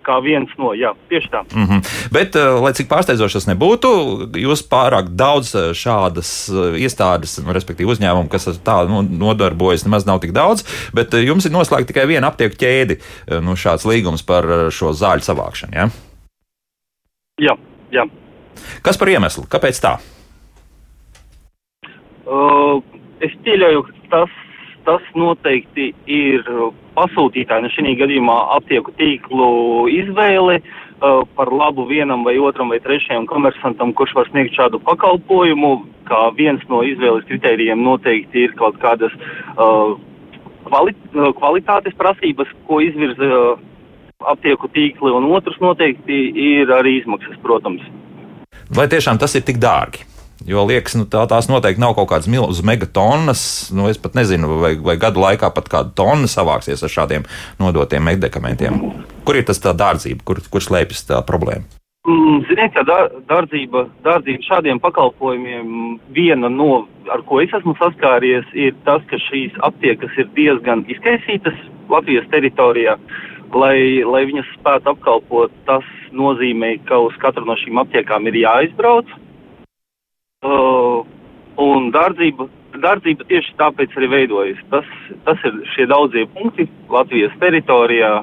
Kā 0.01 0.15
viens 0.25 0.49
no, 0.57 0.71
jā, 0.73 0.89
tieši 1.09 1.29
tā. 1.29 1.43
Mm 1.53 1.65
-hmm. 1.67 2.09
Bet, 2.11 2.35
lai 2.35 2.73
cik 2.73 2.87
pārsteidzoši 2.89 3.33
tas 3.33 3.47
nebūtu, 3.47 3.89
jūs 4.35 4.63
pārāk 4.65 5.13
daudz 5.13 5.53
šādas 5.77 6.49
iestādes, 6.81 7.37
respektīvi 7.45 7.93
uzņēmumu, 7.93 8.29
kas 8.29 8.47
ar 8.47 8.57
tā 8.65 8.77
nu, 8.89 9.01
nodarbojas, 9.01 9.85
nemaz 9.85 10.05
nav 10.05 10.19
tik 10.19 10.31
daudz, 10.31 10.65
bet 10.93 11.13
jums 11.13 11.45
ir 11.45 11.51
noslēgta 11.51 11.93
tikai 11.93 12.07
viena 12.07 12.27
aptieku 12.27 12.55
ķēde, 12.55 12.97
uh, 12.97 13.39
nu, 13.39 13.53
šāds 13.53 13.85
līgums 13.85 14.25
par 14.25 14.71
šo 14.71 14.91
zāļu 14.97 15.21
savākšanu. 15.21 15.73
Ja? 15.75 15.89
Jā, 17.39 17.55
jā. 17.91 18.05
Kas 18.81 18.97
par 18.97 19.09
iemeslu? 19.09 19.45
Kāpēc 19.49 19.79
tā? 19.81 19.97
Uh, 22.25 22.81
es 23.21 23.33
pieļauju, 23.45 23.83
ka 23.83 23.93
tas, 24.13 24.40
tas 24.85 25.03
noteikti 25.17 25.91
ir 26.09 26.45
pasūtītāja, 26.95 27.63
nu 27.63 27.71
šī 27.71 27.95
gadījumā 27.99 28.37
aptieku 28.57 28.93
tīklu 28.99 29.49
izvēle 29.93 30.59
uh, 30.59 31.23
par 31.37 31.51
labu 31.53 31.85
vienam 31.89 32.25
vai 32.27 32.37
otram 32.41 32.73
vai 32.73 32.81
trešajam 32.83 33.27
komersantam, 33.29 33.93
kurš 33.93 34.15
var 34.17 34.29
sniegt 34.31 34.55
šādu 34.57 34.81
pakalpojumu. 34.85 35.73
Kā 36.11 36.27
viens 36.35 36.63
no 36.67 36.81
izvēles 36.83 37.27
kritērijiem 37.29 37.83
noteikti 37.85 38.47
ir 38.47 38.55
kaut 38.59 38.79
kādas 38.81 39.13
uh, 39.55 39.95
kvali 40.67 40.95
uh, 41.15 41.31
kvalitātes 41.37 41.95
prasības, 41.99 42.51
ko 42.67 42.81
izvirza 42.83 43.31
uh, 43.31 43.65
aptieku 44.27 44.69
tīkli, 44.75 45.13
un 45.15 45.31
otrs 45.31 45.57
noteikti 45.63 46.21
ir 46.37 46.71
arī 46.75 46.99
izmaksas, 47.01 47.39
protams. 47.41 47.85
Vai 48.71 48.87
tiešām 48.91 49.19
tas 49.19 49.35
ir 49.35 49.45
tik 49.47 49.59
dārgi? 49.61 50.10
Jo 50.47 50.63
liekas, 50.65 50.95
nu, 50.97 51.05
tā, 51.05 51.21
tās 51.29 51.45
noteikti 51.51 51.81
nav 51.81 51.93
kaut 51.97 52.09
kādas 52.09 52.29
milzīgas 52.31 52.65
megatonnas. 52.65 53.43
Nu, 53.75 53.85
es 53.91 53.99
pat 54.01 54.15
nezinu, 54.17 54.57
vai, 54.61 54.73
vai 54.81 54.95
gadu 55.01 55.21
laikā 55.21 55.51
pat 55.53 55.69
kāda 55.69 55.93
tonna 55.97 56.29
savāksies 56.31 56.81
ar 56.81 56.93
šādiem 56.93 57.27
nodotiem 57.61 58.03
medikamentiem. 58.09 58.79
Kur 59.27 59.37
ir 59.37 59.45
tas 59.45 59.61
tā 59.61 59.75
dārdzība, 59.77 60.25
kur, 60.25 60.41
kur 60.49 60.65
slēpjas 60.65 61.05
tā 61.11 61.21
problēma? 61.27 61.67
Mm, 62.09 62.41
Ziniet, 62.49 62.77
dā- 62.89 63.11
dārdzība, 63.29 63.85
dārdzība 64.01 64.47
šādiem 64.47 64.81
pakalpojumiem 64.81 65.99
viena 66.15 66.49
no, 66.49 66.87
ar 67.13 67.21
ko 67.29 67.43
es 67.43 67.53
esmu 67.53 67.75
saskāries, 67.77 68.47
ir 68.57 68.73
tas, 68.87 69.05
ka 69.11 69.21
šīs 69.29 69.53
aptiekas 69.61 70.17
ir 70.17 70.31
diezgan 70.33 70.81
izkaisītas 70.89 71.59
Latvijas 71.93 72.25
teritorijā. 72.33 72.97
Lai, 73.53 74.01
lai 74.07 74.23
viņas 74.25 74.55
spētu 74.55 74.95
apkalpot, 74.95 75.53
tas 75.67 75.85
nozīmē, 76.15 76.79
ka 76.87 76.97
uz 77.05 77.13
katru 77.21 77.45
no 77.45 77.53
šīm 77.59 77.77
aptiekām 77.83 78.25
ir 78.31 78.39
jāizbrauc. 78.41 79.11
Uh, 79.11 79.27
un 80.41 81.89
dārdzība, 81.93 82.47
dārdzība 82.81 83.27
tieši 83.29 83.57
tāpēc 83.59 83.97
arī 83.97 84.11
veidojas. 84.15 84.61
Tas, 84.73 84.93
tas 85.27 85.47
ir 85.47 85.63
šie 85.75 85.87
daudzie 85.91 86.27
punkti 86.35 86.67
Latvijas 86.91 87.33
teritorijā, 87.41 88.21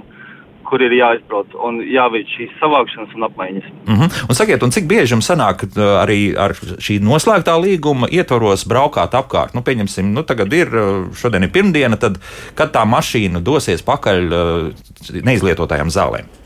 kur 0.68 0.82
ir 0.84 0.92
jāizbrauc 0.92 1.54
un 1.64 1.78
jāveic 1.88 2.28
šīs 2.34 2.50
savākšanas 2.60 3.14
un 3.16 3.24
apmaiņas. 3.24 3.68
Uh 3.86 4.00
-huh. 4.00 4.24
Un 4.28 4.34
sakiet, 4.36 4.62
un 4.62 4.70
cik 4.70 4.84
bieži 4.88 5.14
jums 5.14 5.30
sanāk 5.30 5.64
uh, 5.64 6.02
arī 6.04 6.36
ar 6.36 6.52
šī 6.54 6.98
noslēgtā 7.00 7.54
līguma 7.56 8.08
ietvaros 8.10 8.66
braukāt 8.68 9.14
apkārt? 9.14 9.54
Nu, 9.54 9.62
pieņemsim, 9.62 10.12
nu, 10.12 10.22
tagad 10.22 10.52
ir, 10.52 10.68
uh, 10.68 11.14
šodien 11.14 11.42
ir 11.42 11.50
pirmdiena, 11.50 11.96
tad 11.96 12.18
kad 12.54 12.72
tā 12.72 12.84
mašīna 12.84 13.40
dosies 13.40 13.82
pakaļ 13.82 14.20
uh, 14.32 15.22
neizlietotajām 15.24 15.88
zālēm? 15.88 16.37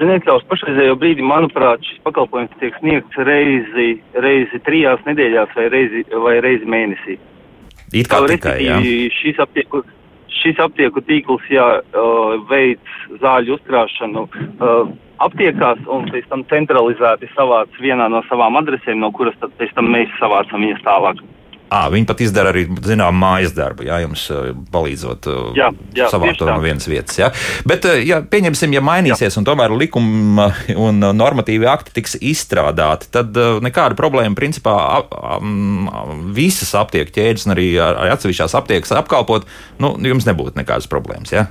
Ziniet, 0.00 0.26
jau 0.28 0.36
uz 0.38 0.46
pašreizējo 0.50 0.96
brīdi, 1.00 1.24
manuprāt, 1.26 1.82
šis 1.86 2.00
pakalpojums 2.06 2.56
tiek 2.60 2.76
sniegts 2.80 3.22
reizi, 3.26 3.88
reizi 4.24 4.60
trijās 4.66 5.02
nedēļās 5.08 5.54
vai 5.56 5.68
reizi, 5.72 6.04
vai 6.24 6.36
reizi 6.44 6.68
mēnesī. 6.70 7.18
It 7.92 8.10
kā 8.10 8.22
tikai, 8.30 8.56
jā. 8.64 8.78
Šis 9.18 9.40
aptieku, 9.42 9.82
šis 10.40 10.60
aptieku 10.62 11.02
tīkls, 11.06 11.46
jā, 11.50 11.66
veids 12.50 12.98
zāļu 13.22 13.58
uzkrāšanu 13.58 14.26
aptiekās 15.20 15.82
un 15.92 16.06
pēc 16.12 16.30
tam 16.30 16.46
centralizēti 16.48 17.28
savāc 17.34 17.74
vienā 17.82 18.08
no 18.12 18.22
savām 18.28 18.56
adresēm, 18.62 19.02
no 19.02 19.10
kuras 19.12 19.36
tad 19.42 19.52
pēc 19.60 19.74
tam 19.76 19.90
mēs 19.92 20.12
savācam 20.20 20.64
viņas 20.64 20.86
tālāk. 20.86 21.20
À, 21.70 21.84
viņi 21.92 22.06
pat 22.08 22.20
izdara 22.24 22.50
arī 22.50 22.64
zinām, 22.82 23.14
mājas 23.14 23.52
darbu, 23.54 23.84
jā, 23.86 24.00
jums 24.02 24.24
palīdzot 24.74 25.28
Jā, 25.54 25.68
jā, 25.94 26.08
savākt 26.10 26.40
to 26.40 26.48
no 26.48 26.56
vienas 26.64 26.88
vietas. 26.90 27.14
Jā. 27.20 27.28
Bet, 27.68 27.86
ja 28.02 28.18
pieņemsim, 28.26 28.74
ja 28.74 28.82
mainīsies 28.82 29.38
un 29.38 29.46
tomēr 29.46 29.70
likuma 29.78 30.48
un 30.74 30.98
normatīvi 31.14 31.68
akti 31.70 31.94
tiks 32.00 32.16
izstrādāti, 32.18 33.06
tad 33.14 33.38
nekāda 33.62 33.94
problēma 33.98 34.34
principā 34.34 34.74
a- 34.98 35.38
visas 36.34 36.74
aptieku 36.74 37.14
ķēdes 37.14 37.46
un 37.46 37.54
arī 37.54 37.68
ar- 37.78 38.00
ar 38.02 38.16
atsevišķās 38.16 38.58
aptiekas 38.58 38.90
apkalpot, 38.98 39.46
nu, 39.78 39.94
jums 40.10 40.26
nebūtu 40.26 40.58
nekādas 40.58 40.90
problēmas. 40.90 41.30
Jā? 41.30 41.46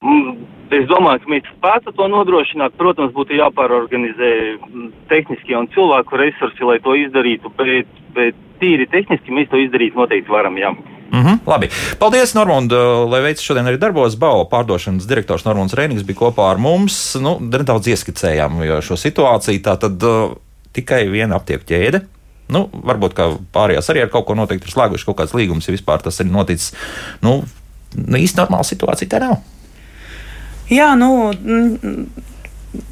Mm, 0.00 0.46
Es 0.70 0.86
domāju, 0.86 1.24
ka 1.24 1.30
mēs 1.32 1.48
spētu 1.56 1.92
to 1.98 2.06
nodrošināt. 2.12 2.76
Protams, 2.78 3.10
būtu 3.16 3.34
jāpārorganizē 3.34 4.30
mm, 4.54 4.92
tehniskie 5.10 5.56
un 5.58 5.66
cilvēku 5.74 6.20
resursi, 6.20 6.62
lai 6.66 6.78
to 6.84 6.94
izdarītu, 6.94 7.50
bet, 7.58 7.90
bet 8.14 8.38
tīri 8.62 8.86
tehniski 8.90 9.34
mēs 9.34 9.50
to 9.50 9.58
izdarīt 9.58 9.98
noteikti 9.98 10.30
varam. 10.30 10.58
Jā. 10.60 10.70
Mm 11.10 11.24
-hmm, 11.24 11.38
labi. 11.46 11.68
Paldies, 11.98 12.34
Normund, 12.34 12.72
lai 13.10 13.20
veids 13.22 13.42
šodien 13.42 13.66
arī 13.66 13.78
darbos. 13.78 14.14
Bauva 14.18 14.46
pārdošanas 14.46 15.08
direktors 15.08 15.44
Normons 15.44 15.74
Reinings 15.74 16.06
bija 16.06 16.18
kopā 16.18 16.50
ar 16.50 16.58
mums. 16.58 17.16
Nu, 17.20 17.38
nedaudz 17.40 17.86
ieskicējām 17.86 18.62
šo 18.80 18.94
situāciju. 18.94 19.62
Tā 19.62 19.76
tad 19.76 20.02
uh, 20.02 20.36
tikai 20.72 21.08
viena 21.08 21.36
aptieku 21.36 21.64
ķēde. 21.66 22.00
Nu, 22.50 22.68
varbūt 22.72 23.14
pārējās 23.54 23.90
arī 23.90 24.02
ar 24.02 24.08
kaut 24.08 24.26
ko 24.26 24.34
noteikti 24.34 24.66
ir 24.66 24.74
slēguši 24.74 25.06
kaut 25.06 25.18
kāds 25.18 25.34
līgums, 25.34 25.68
ja 25.68 25.72
vispār 25.72 26.02
tas 26.02 26.20
ir 26.20 26.26
noticis. 26.26 26.74
Nu, 27.22 27.42
nu 27.94 28.16
īsti 28.16 28.38
normāla 28.38 28.66
situācija 28.66 29.08
tā 29.08 29.20
nav. 29.22 29.36
Jā, 30.70 30.94
nu. 30.98 31.30
mm, 31.34 32.26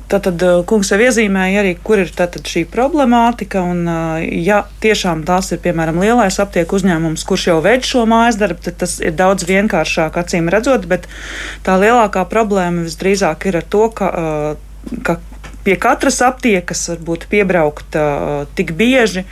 Tātad 0.08 0.40
uh, 0.42 0.62
kungs 0.66 0.88
jau 0.90 0.96
iezīmēja 0.98 1.60
arī, 1.60 1.74
kur 1.84 2.00
ir 2.00 2.08
šī 2.10 2.64
problemātika. 2.72 3.60
Un, 3.60 3.84
uh, 3.86 4.16
ja 4.24 4.62
tiešām 4.82 5.20
tās 5.28 5.52
ir, 5.52 5.60
piemēram, 5.62 6.00
lielais 6.00 6.40
aptieku 6.40 6.78
uzņēmums, 6.80 7.26
kurš 7.28 7.44
jau 7.50 7.58
veic 7.62 7.84
šo 7.86 8.06
mājas 8.08 8.40
darbu, 8.40 8.64
tad 8.64 8.78
tas 8.80 8.96
ir 9.04 9.12
daudz 9.14 9.44
vienkāršāk 9.46 10.16
acīm 10.16 10.48
redzot. 10.50 10.88
Bet 10.90 11.06
tā 11.62 11.76
lielākā 11.78 12.24
problēma 12.32 12.86
visdrīzāk 12.88 13.50
ir 13.50 13.60
ar 13.60 13.68
to, 13.68 13.84
ka, 13.92 14.08
uh, 14.08 14.96
ka 15.04 15.20
pie 15.68 15.76
katras 15.76 16.22
aptiekas 16.24 16.88
varbūt 16.94 17.28
piebraukt 17.28 17.98
tik 18.56 18.72
bieži. 18.78 19.26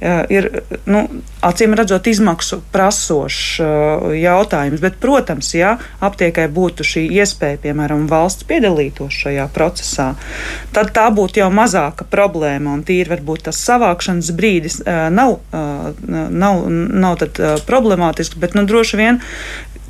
Uh, 0.00 0.24
Ir 0.28 0.48
nu, 0.86 1.02
acīm 1.42 1.74
redzot, 1.78 2.06
izmaksu 2.06 2.60
prasošs 2.72 3.58
uh, 3.62 4.06
jautājums. 4.14 4.82
Bet, 4.82 4.98
protams, 5.02 5.50
ja 5.56 5.74
aptiekai 6.04 6.46
būtu 6.52 6.86
šī 6.86 7.04
iespēja, 7.18 7.58
piemēram, 7.66 8.06
valsts 8.10 8.46
piedalītos 8.48 9.16
šajā 9.24 9.48
procesā, 9.54 10.12
tad 10.76 10.92
tā 10.96 11.08
būtu 11.14 11.42
jau 11.42 11.50
mazāka 11.54 12.06
problēma. 12.08 12.76
Un 12.76 12.84
tīri 12.86 13.10
varbūt 13.16 13.48
tas 13.48 13.60
savākšanas 13.66 14.30
brīdis 14.38 14.80
uh, 14.84 15.08
nav, 15.14 15.38
nav, 16.08 16.62
nav 16.68 17.18
tad, 17.22 17.42
problemātisks, 17.66 18.38
bet 18.38 18.54
nu, 18.54 18.64
droši 18.68 19.00
vien 19.00 19.20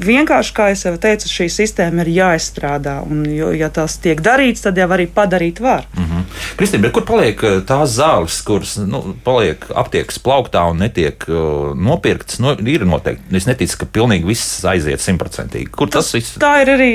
vienkārši, 0.02 0.54
kā 0.56 0.68
jau 0.72 0.94
teicu, 1.00 1.28
šī 1.30 1.48
sistēma 1.52 2.04
ir 2.04 2.12
jāizstrādā. 2.16 2.98
Un, 3.08 3.24
jo, 3.32 3.50
ja 3.56 3.70
tas 3.74 3.98
tiek 4.02 4.20
darīts, 4.24 4.64
tad 4.64 4.78
jau 4.78 4.88
arī 4.94 5.08
padarīt 5.14 5.60
var. 5.60 5.86
Mm 5.96 6.04
-hmm. 6.04 6.24
Kristīna, 6.58 6.90
kur 6.90 7.04
paliek 7.04 7.42
uh, 7.42 7.60
tās 7.66 7.98
zāles, 7.98 8.40
kuras 8.44 8.76
nu, 8.76 9.14
paliek 9.24 9.64
aptiekas 9.74 10.18
plauktā 10.18 10.70
un 10.70 10.78
netiek 10.78 11.24
uh, 11.28 11.74
nopirktas? 11.76 12.38
Nu, 12.38 12.56
ir 12.66 12.86
noteikti. 12.86 13.36
Es 13.36 13.46
neticu, 13.46 13.78
ka 13.78 13.86
pilnīgi 13.86 14.26
viss 14.26 14.64
aiziet 14.64 15.00
simtprocentīgi. 15.00 15.70
Kur 15.70 15.88
tas, 15.88 16.04
tas 16.04 16.14
viss? 16.14 16.38
Tā 16.38 16.62
ir 16.62 16.70
arī 16.70 16.92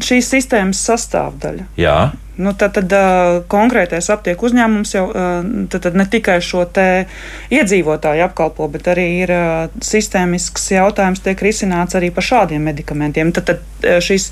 šīs 0.00 0.28
sistēmas 0.36 0.84
sastāvdaļa. 0.88 1.64
Jā. 1.76 2.12
Nu, 2.36 2.52
tad 2.52 2.76
tad 2.76 2.92
uh, 2.92 3.38
konkrētais 3.48 4.10
aptieku 4.12 4.48
uzņēmums 4.50 4.94
jau 4.94 5.06
uh, 5.08 5.94
ne 5.96 6.06
tikai 6.10 6.38
šo 6.44 6.66
iedzīvotāju 6.66 8.24
apkalpo, 8.26 8.66
bet 8.72 8.90
arī 8.92 9.06
ir 9.22 9.32
uh, 9.32 9.78
sistēmisks 9.84 10.70
jautājums, 10.74 11.22
tiek 11.24 11.40
risināts 11.42 11.96
arī 11.96 12.10
par 12.14 12.26
šādiem 12.26 12.66
medikamentiem. 12.68 13.32
Tad, 13.36 13.52
tad 13.52 14.02
šīs 14.04 14.28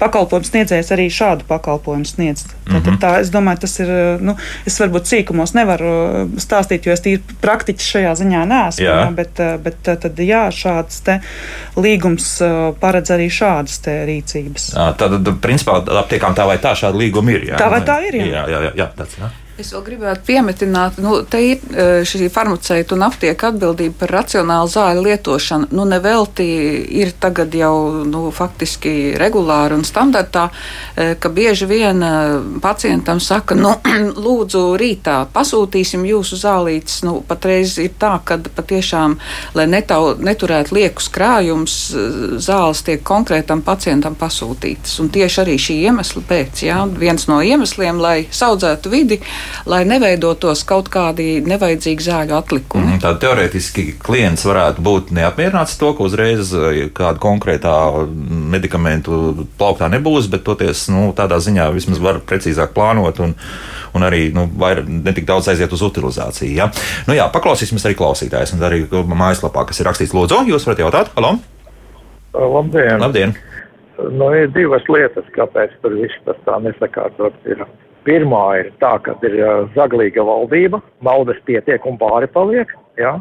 pakalpojums 0.00 0.50
sniedzējs 0.52 0.92
arī 0.94 1.06
šādu 1.12 1.46
pakalpojumu 1.48 2.08
sniedz. 2.08 2.46
Tad, 2.66 2.82
tad, 2.82 2.98
tā, 3.02 3.12
es 3.22 3.30
domāju, 3.32 3.62
tas 3.64 3.76
ir. 3.82 3.92
Nu, 4.24 4.36
es 4.66 4.76
varbūt 4.80 5.08
sīkumos 5.08 5.54
nevaru 5.56 6.26
stāstīt, 6.42 6.88
jo 6.88 6.94
es 6.96 7.04
tīri 7.04 7.36
praktiķis 7.42 7.90
šajā 7.94 8.14
ziņā 8.20 8.42
neesmu. 8.50 8.86
Jā. 8.86 8.98
Bet, 9.16 9.40
bet 9.62 9.80
tad, 9.86 10.20
jā, 10.20 10.46
šāds 10.54 11.02
te 11.06 11.18
līgums 11.78 12.28
paredz 12.80 13.14
arī 13.14 13.28
šādas 13.32 13.80
te 13.84 13.98
rīcības. 14.08 14.70
Ā, 14.74 14.90
Tad, 14.96 15.18
tad, 15.20 15.34
principā, 15.44 15.78
aptiekām 16.02 16.34
tā 16.36 16.46
vai 16.48 16.56
tā 16.62 16.72
šāda 16.78 16.98
līguma 16.98 17.36
ir. 17.36 17.45
Jā, 17.46 17.58
Tā 17.60 17.68
vai 17.72 17.80
tā 17.86 17.98
ir, 18.08 18.18
jā. 18.20 18.26
Jā, 18.32 18.44
jā, 18.50 18.62
jā, 18.68 18.72
jā 18.82 18.86
tāds, 18.98 19.18
jā. 19.20 19.30
Es 19.56 19.70
vēl 19.72 19.86
gribētu 19.86 20.20
piemetināt, 20.28 20.98
ka 21.00 21.18
te 21.32 21.38
ir 21.40 21.62
eh, 21.72 22.02
šī 22.04 22.26
farmaceita 22.28 22.92
un 22.92 23.06
aptieka 23.06 23.48
atbildība 23.48 24.02
par 24.02 24.10
racionālu 24.18 24.68
zāļu 24.68 25.04
lietošanu. 25.06 25.68
Nu, 25.72 25.86
nevelti 25.88 26.44
ir 27.00 27.14
tagad 27.16 27.56
jau 27.56 28.04
nu, 28.04 28.26
faktiski 28.36 29.14
regulāri 29.16 29.78
un 29.78 29.86
standartā, 29.88 30.50
eh, 30.92 31.14
ka 31.16 31.30
bieži 31.32 31.68
vien 31.70 32.04
eh, 32.04 32.34
pacientam 32.60 33.16
saka, 33.24 33.56
nu, 33.56 33.70
lūdzu, 34.26 34.60
rītā 34.76 35.14
pasūtīsim 35.32 36.04
jūsu 36.04 36.36
zālītes. 36.42 36.98
Nu, 37.08 37.22
patreiz 37.24 37.78
ir 37.80 37.96
tā, 37.96 38.12
ka 38.28 38.36
patiešām, 38.60 39.16
lai 39.56 39.66
netau, 39.72 40.12
neturētu 40.20 40.76
liekus 40.76 41.08
krājumus, 41.16 41.78
zāles 42.44 42.84
tiek 42.84 43.00
konkrētam 43.00 43.64
pacientam 43.64 44.20
pasūtītas. 44.20 45.00
Un 45.00 45.08
tieši 45.16 45.42
arī 45.46 45.56
šī 45.56 45.80
iemesla 45.88 46.26
pēc, 46.28 46.66
jā, 46.68 46.84
viens 47.00 47.24
no 47.32 47.40
iemesliem, 47.40 48.04
lai 48.04 48.18
saudzētu 48.28 48.92
vidi, 48.92 49.22
lai 49.68 49.82
neveidotos 49.88 50.62
kaut 50.68 50.90
kādi 50.92 51.40
nevajadzīgi 51.46 52.06
zāļu 52.06 52.36
atlikumi. 52.38 52.86
Mm, 52.94 53.00
Tad 53.04 53.20
teorētiski 53.24 53.86
klients 54.02 54.46
varētu 54.48 54.84
būt 54.86 55.12
neapmierināts 55.16 55.76
ar 55.76 55.82
to, 55.82 55.92
ka 55.96 56.06
uzreiz 56.06 56.52
eh, 56.56 56.82
kāda 56.96 57.22
konkrētā 57.22 57.76
medikamentu 58.56 59.46
plauktā 59.58 59.90
nebūs, 59.92 60.30
bet 60.32 60.46
toties 60.46 60.86
nu, 60.92 61.08
tādā 61.16 61.40
ziņā 61.42 61.70
vismaz 61.74 62.02
var 62.02 62.20
precīzāk 62.26 62.74
plānot 62.76 63.20
un, 63.24 63.34
un 63.96 64.06
arī 64.06 64.28
nu, 64.36 64.46
netik 64.86 65.28
daudz 65.28 65.50
aiziet 65.52 65.72
uz 65.72 65.84
utilizāciju. 65.86 66.54
Ja? 66.56 66.70
Nu, 67.08 67.16
jā, 67.18 67.28
paklausīsimies 67.32 67.86
arī 67.88 67.98
klausītājs 67.98 68.54
un 68.56 68.64
arī 68.66 68.84
mājaslapā, 68.90 69.66
kas 69.68 69.82
ir 69.82 69.90
rakstīts 69.90 70.16
Lūdzu. 70.16 70.44
Jūs 70.50 70.66
varat 70.68 70.86
jautāt, 70.86 71.12
halo? 71.18 71.36
Labdien! 72.36 73.00
Labdien! 73.00 73.36
Nu, 73.96 74.28
ir 74.36 74.50
divas 74.52 74.84
lietas, 74.92 75.24
kāpēc 75.36 75.72
tur 75.80 75.94
viss 75.96 76.24
tas 76.26 76.36
tā 76.44 76.58
nesakārtots 76.64 77.48
ir. 77.48 77.62
Pirmā 78.06 78.44
ir 78.60 78.68
tā, 78.78 78.92
ka 79.02 79.16
ir 79.26 79.34
zaglīga 79.74 80.22
valdība, 80.26 80.78
naudas 81.02 81.40
pietiek 81.48 81.82
un 81.88 81.98
pāri 81.98 82.28
paliek, 82.30 82.70
jā. 83.00 83.16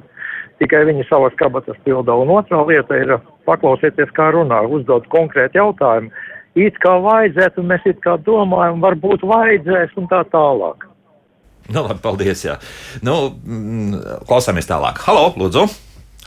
Tikai 0.62 0.84
viņi 0.88 1.08
savas 1.10 1.34
kabatas 1.40 1.80
pilda. 1.84 2.14
Un 2.16 2.32
otrā 2.32 2.62
lieta 2.68 3.00
ir 3.02 3.16
paklausieties, 3.50 4.14
kā 4.16 4.30
runā, 4.36 4.62
uzdot 4.72 5.10
konkrēti 5.12 5.60
jautājumu. 5.60 6.14
It 6.56 6.78
kā 6.80 6.94
vajadzētu, 7.04 7.60
un 7.60 7.74
mēs 7.74 7.90
it 7.90 8.00
kā 8.06 8.16
domājam, 8.24 8.80
varbūt 8.86 9.26
vajadzēs 9.28 9.98
un 10.00 10.08
tā 10.14 10.22
tālāk. 10.32 10.86
Nu, 11.66 11.82
labi, 11.82 12.00
paldies. 12.00 12.46
Jā. 12.46 12.56
Nu, 13.04 13.34
mm, 13.34 14.24
klausāmies 14.30 14.70
tālāk. 14.70 15.02
Halo, 15.10 15.32
lūdzu. 15.42 15.66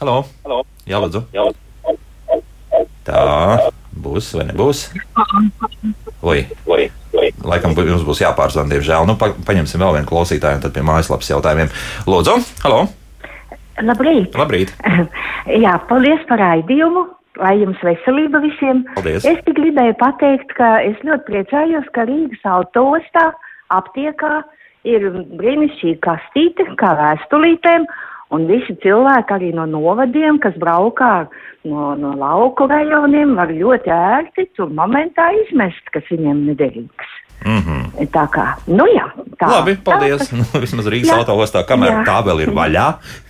Halo. 0.03 0.21
Halo. 0.45 0.63
Jā, 0.91 1.01
lūdzu. 1.07 1.25
Jā. 1.33 1.47
Tā 3.07 3.23
būs 4.05 4.31
vai 4.39 4.47
nebūs? 4.51 4.85
Oi, 6.23 6.41
Oi, 6.67 6.87
oi. 7.15 7.29
laikam 7.47 7.77
jums 7.79 8.07
būs 8.07 8.23
jāpārzvan, 8.25 8.71
diemžēl. 8.73 9.07
Nu, 9.09 9.19
pa, 9.21 9.31
paņemsim 9.47 9.83
vēl 9.83 9.99
vienu 9.99 10.11
klausītāju 10.11 10.59
un 10.59 10.65
tad 10.65 10.75
pie 10.75 10.85
mājaslapas 10.87 11.31
jautājumiem. 11.31 11.71
Lūdzu, 12.11 12.39
halo. 12.65 12.87
Labrīt! 13.79 14.35
Labrīt. 14.35 14.75
Jā, 15.65 15.77
paldies 15.91 16.25
par 16.31 16.43
raidījumu. 16.43 17.07
Lai 17.39 17.53
jums 17.61 17.79
veselība 17.87 18.41
visiem. 18.43 18.81
Paldies. 18.97 19.23
Es 19.29 19.39
tik 19.47 19.55
gribēju 19.61 19.95
pateikt, 20.01 20.51
ka 20.59 20.81
es 20.83 20.99
ļoti 21.07 21.27
priecājos, 21.29 21.87
ka 21.95 22.09
Rīgas 22.09 22.43
autostā 22.51 23.29
aptiekā 23.71 24.41
ir 24.89 25.07
brīnišķīga 25.39 26.01
kastīte, 26.03 26.67
kā 26.81 26.91
vēstulītēm, 26.99 27.87
un 28.35 28.47
visi 28.51 28.75
cilvēki 28.83 29.35
arī 29.39 29.53
no 29.57 29.67
novadiem, 29.67 30.39
kas 30.43 30.57
braukā 30.61 31.29
no, 31.65 31.95
no 31.97 32.15
lauku 32.19 32.67
rajoniem, 32.71 33.37
var 33.39 33.53
ļoti 33.53 33.91
ērti 33.95 34.49
tur 34.57 34.69
momentā 34.75 35.31
izmest, 35.45 35.89
kas 35.95 36.05
viņiem 36.13 36.45
nederīgs. 36.51 37.15
Mm 37.47 37.59
-hmm. 37.63 38.07
Tā 38.11 38.25
kā, 38.35 38.45
nu 38.67 38.85
jā, 38.91 39.05
tā. 39.39 39.47
Labi, 39.51 39.73
tā 39.77 39.83
paldies. 39.85 40.19
tas- 40.19 40.33
Nu, 40.39 40.61
vismaz 40.61 40.87
Rīgas 40.87 41.13
Jā. 41.13 41.19
autostā, 41.23 41.63
kamēr 41.67 41.91
Jā. 41.93 42.05
tā 42.05 42.17
vēl 42.27 42.41
ir 42.43 42.51
vaļā, 42.51 42.87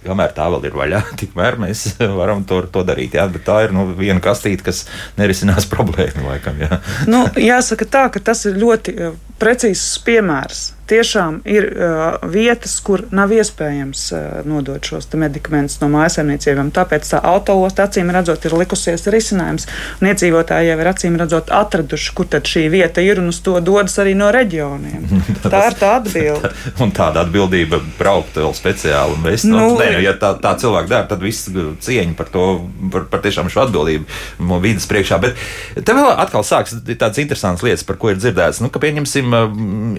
kamēr 0.06 0.32
tā 0.32 0.46
vēl 0.48 0.64
ir 0.64 0.72
vaļā, 0.72 1.02
tikmēr 1.20 1.58
mēs 1.58 1.98
varam 2.16 2.44
to, 2.44 2.62
to 2.62 2.84
darīt. 2.84 3.14
Jā, 3.14 3.28
bet 3.32 3.44
tā 3.44 3.64
ir 3.64 3.72
nu, 3.72 3.84
viena 3.98 4.20
kastīte, 4.20 4.62
kas 4.64 4.88
nerisinās 5.18 5.68
problēmu 5.74 6.24
laikam. 6.28 6.54
Jā. 6.60 6.80
Nu, 7.06 7.24
jāsaka 7.36 7.84
tā, 7.84 8.10
ka 8.10 8.20
tas 8.20 8.46
ir 8.46 8.56
ļoti 8.56 8.96
uh, 9.08 9.14
precīzs 9.38 9.98
piemērs. 10.06 10.77
Tiešām 10.88 11.40
ir 11.48 11.68
uh, 11.70 12.16
vietas, 12.32 12.78
kur 12.84 13.04
nav 13.14 13.32
iespējams 13.36 14.04
uh, 14.16 14.24
nodot 14.48 14.84
šos 14.84 15.10
medikamentus 15.18 15.78
no 15.82 15.90
mājasemniecībām. 15.92 16.72
Tāpēc 16.74 17.12
tā 17.12 17.22
autoosta 17.28 17.86
acīm 17.88 18.12
redzot 18.14 18.48
ir 18.48 18.56
likusies 18.58 19.06
risinājums. 19.12 19.68
Un 20.00 20.10
iedzīvotāji 20.12 20.72
jau 20.72 20.78
ir 20.80 20.92
acīm 20.92 21.20
redzot 21.20 21.52
atraduši, 21.54 22.14
kur 22.16 22.30
tad 22.32 22.48
šī 22.48 22.66
vieta 22.72 23.04
ir, 23.04 23.22
un 23.22 23.30
uz 23.32 23.42
to 23.44 23.58
dodas 23.64 23.98
arī 24.02 24.16
no 24.18 24.32
reģioniem. 24.34 25.06
Tā 25.48 25.64
ir 25.70 25.78
tā 25.78 25.94
atbilde. 26.00 26.50
Un 26.82 26.90
tāda 26.94 27.22
atbildība 27.24 27.80
braukt 27.98 28.36
vēl 28.38 28.52
speciāli 28.56 29.16
un 29.16 29.24
vest. 29.24 29.46
Nu, 29.48 29.58
Nu, 29.58 29.76
nē, 29.78 29.88
nu, 29.96 30.02
ja 30.02 30.14
tā, 30.18 30.32
tā 30.40 30.54
cilvēki 30.60 30.90
dara, 30.90 31.06
tad 31.10 31.22
viss 31.22 31.48
cieņa 31.84 32.14
par 32.18 32.30
to, 32.32 32.44
par, 32.92 33.06
par 33.12 33.22
tiešām 33.24 33.50
šo 33.52 33.64
atbildību 33.66 34.58
vidas 34.62 34.86
priekšā. 34.90 35.18
Bet 35.22 35.38
te 35.76 35.96
vēl 35.96 36.10
atkal 36.14 36.46
sāks 36.46 36.76
tādas 36.88 37.20
interesantas 37.22 37.64
lietas, 37.66 37.84
par 37.88 37.98
ko 38.00 38.12
ir 38.12 38.20
dzirdēts. 38.20 38.62
Nu, 38.64 38.70
ka, 38.72 38.80
pieņemsim, 38.82 39.36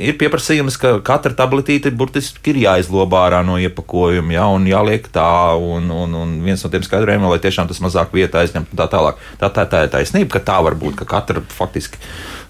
ir 0.02 0.18
pieprasījums, 0.20 0.79
ka 0.82 0.94
katra 1.06 1.36
tabletīte 1.38 1.92
burtiski 1.96 2.54
ir 2.54 2.62
jāizlobā 2.64 3.26
ārā 3.28 3.44
no 3.46 3.58
iepakojuma, 3.62 4.34
ja, 4.36 4.48
un 4.54 4.68
jāliek 4.70 5.08
tā, 5.14 5.30
un, 5.60 5.92
un, 5.94 6.16
un 6.24 6.36
viens 6.46 6.64
no 6.64 6.72
tiem 6.74 6.86
skaidrojumiem, 6.86 7.30
lai 7.32 7.42
tiešām 7.44 7.70
tas 7.70 7.82
mazāk 7.84 8.16
vietā 8.16 8.44
aizņemtu 8.44 8.76
un 8.76 8.82
tā 8.82 8.90
tālāk. 8.92 9.22
Tā, 9.42 9.52
tā, 9.56 9.68
tā 9.70 9.86
ir 9.86 9.94
taisnība, 9.94 10.34
ka 10.38 10.44
tā 10.52 10.60
var 10.66 10.78
būt, 10.80 10.98
ka 11.02 11.10
katra 11.18 11.44
faktiski, 11.54 12.02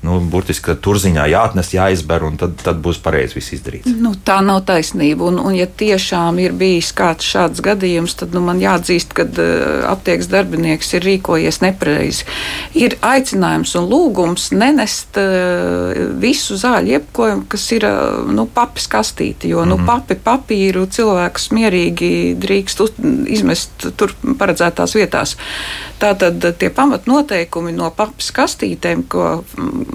nu, 0.05 0.19
burtiski 0.31 0.75
turziņā 0.79 1.25
jāatnes, 1.33 1.73
jāizber, 1.75 2.23
un 2.27 2.37
tad, 2.39 2.55
tad 2.63 2.79
būs 2.83 3.01
pareizi 3.03 3.35
viss 3.35 3.53
izdarīts. 3.57 3.91
Nu, 3.99 4.13
tā 4.25 4.39
nav 4.45 4.61
taisnība. 4.69 5.27
Un, 5.27 5.39
un 5.43 5.55
ja 5.57 5.67
tiešām 5.67 6.39
ir 6.43 6.55
bijis 6.57 6.91
kāds 6.95 7.27
šāds 7.27 7.63
gadījums, 7.65 8.15
tad 8.19 8.35
nu, 8.35 8.41
man 8.45 8.61
jāatzīst, 8.63 9.11
ka 9.17 9.25
uh, 9.27 9.89
aptiekas 9.91 10.29
darbinieks 10.31 10.93
ir 10.95 11.05
rīkojies 11.07 11.59
nepareizi. 11.65 12.27
Ir 12.79 12.95
aicinājums 13.03 13.75
un 13.79 13.89
lūgums 13.91 14.49
nenest 14.55 15.19
uh, 15.19 15.91
visu 16.21 16.55
zāļu 16.59 16.95
iepakojumu, 16.95 17.47
kas 17.51 17.67
ir 17.75 17.87
uh, 17.89 18.31
nu, 18.31 18.47
papis 18.53 18.87
kastīti. 18.91 19.51
Jo 19.51 19.65
mm 19.65 19.71
-hmm. 19.71 19.83
nu, 19.83 19.89
papi 19.89 20.15
papīru 20.15 20.85
cilvēks 20.87 21.51
mierīgi 21.55 22.11
drīkst 22.39 22.85
uz, 22.85 22.95
izmest 23.27 23.89
tur 23.97 24.15
paredzētās 24.39 24.95
vietās. 24.95 25.35
Tātad 25.99 26.45
tie 26.57 26.69
pamatnoteikumi 26.71 27.73
no 27.75 27.91
papis 27.91 28.31
kastītēm, 28.31 29.03
ko 29.11 29.43
mm, 29.57 29.88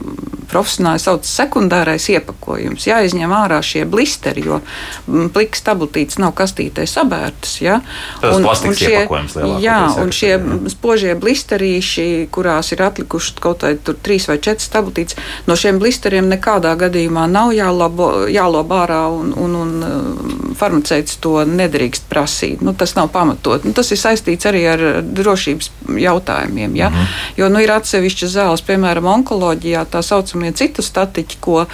profesionāli 0.54 1.02
sauc 1.02 1.26
sekundārais 1.26 2.07
iepakojums. 2.12 2.87
Jāizņem 2.88 3.33
ārā 3.35 3.59
šie 3.64 3.85
blisteri, 3.90 4.44
jo 4.46 4.61
mm, 4.61 5.30
pliks 5.35 5.64
tabletītes 5.66 6.20
nav 6.22 6.35
kastītē 6.38 6.87
sabērtas. 6.88 7.57
Ja? 7.64 7.80
Tas 8.22 8.38
plastikas 8.44 8.85
iepakojums 8.87 9.37
lielākoties, 9.38 9.64
Jā, 9.64 9.78
un 10.02 10.12
šie 10.14 10.33
jā. 10.35 10.59
spožie 10.74 11.14
blisterīši, 11.18 12.07
kurās 12.35 12.72
ir 12.74 12.85
atlikuši 12.87 13.37
kaut 13.42 13.66
vai 13.66 13.74
tur 13.80 13.98
trīs 14.04 14.28
vai 14.30 14.38
četras 14.42 14.70
tabletītes, 14.74 15.18
no 15.48 15.57
šiem 15.59 15.80
blisteriem 15.83 16.28
nekādā 16.30 16.74
gadījumā 16.80 17.26
nav 17.30 17.54
jālabo, 17.57 18.11
jālob 18.30 18.74
ārā 18.78 19.02
un, 19.14 19.33
un, 19.40 19.59
un 19.64 19.74
uh, 19.83 20.54
farmaceits 20.59 21.18
to 21.24 21.40
nedrīkst 21.48 22.09
prasīt. 22.11 22.62
Nu, 22.64 22.76
tas 22.78 22.94
nav 22.98 23.11
pamatot. 23.14 23.64
Nu, 23.66 23.74
tas 23.76 23.90
ir 23.94 24.00
saistīts 24.00 24.46
arī 24.50 24.64
ar 24.70 24.85
drošības 25.02 25.70
jautājumiem. 26.04 26.76
Ja? 26.78 26.90
Mm. 26.90 26.94
-hmm. 26.94 27.22
Jo 27.37 27.48
nu, 27.48 27.61
ir 27.64 27.72
atsevišķas 27.74 28.37
zāles, 28.37 28.62
piemēram, 28.66 29.07
onkoloģijā, 29.18 29.84
tā 29.90 30.03
saucamie 30.05 30.53
citu 30.57 30.83
statiķi, 30.85 31.38
ko 31.44 31.64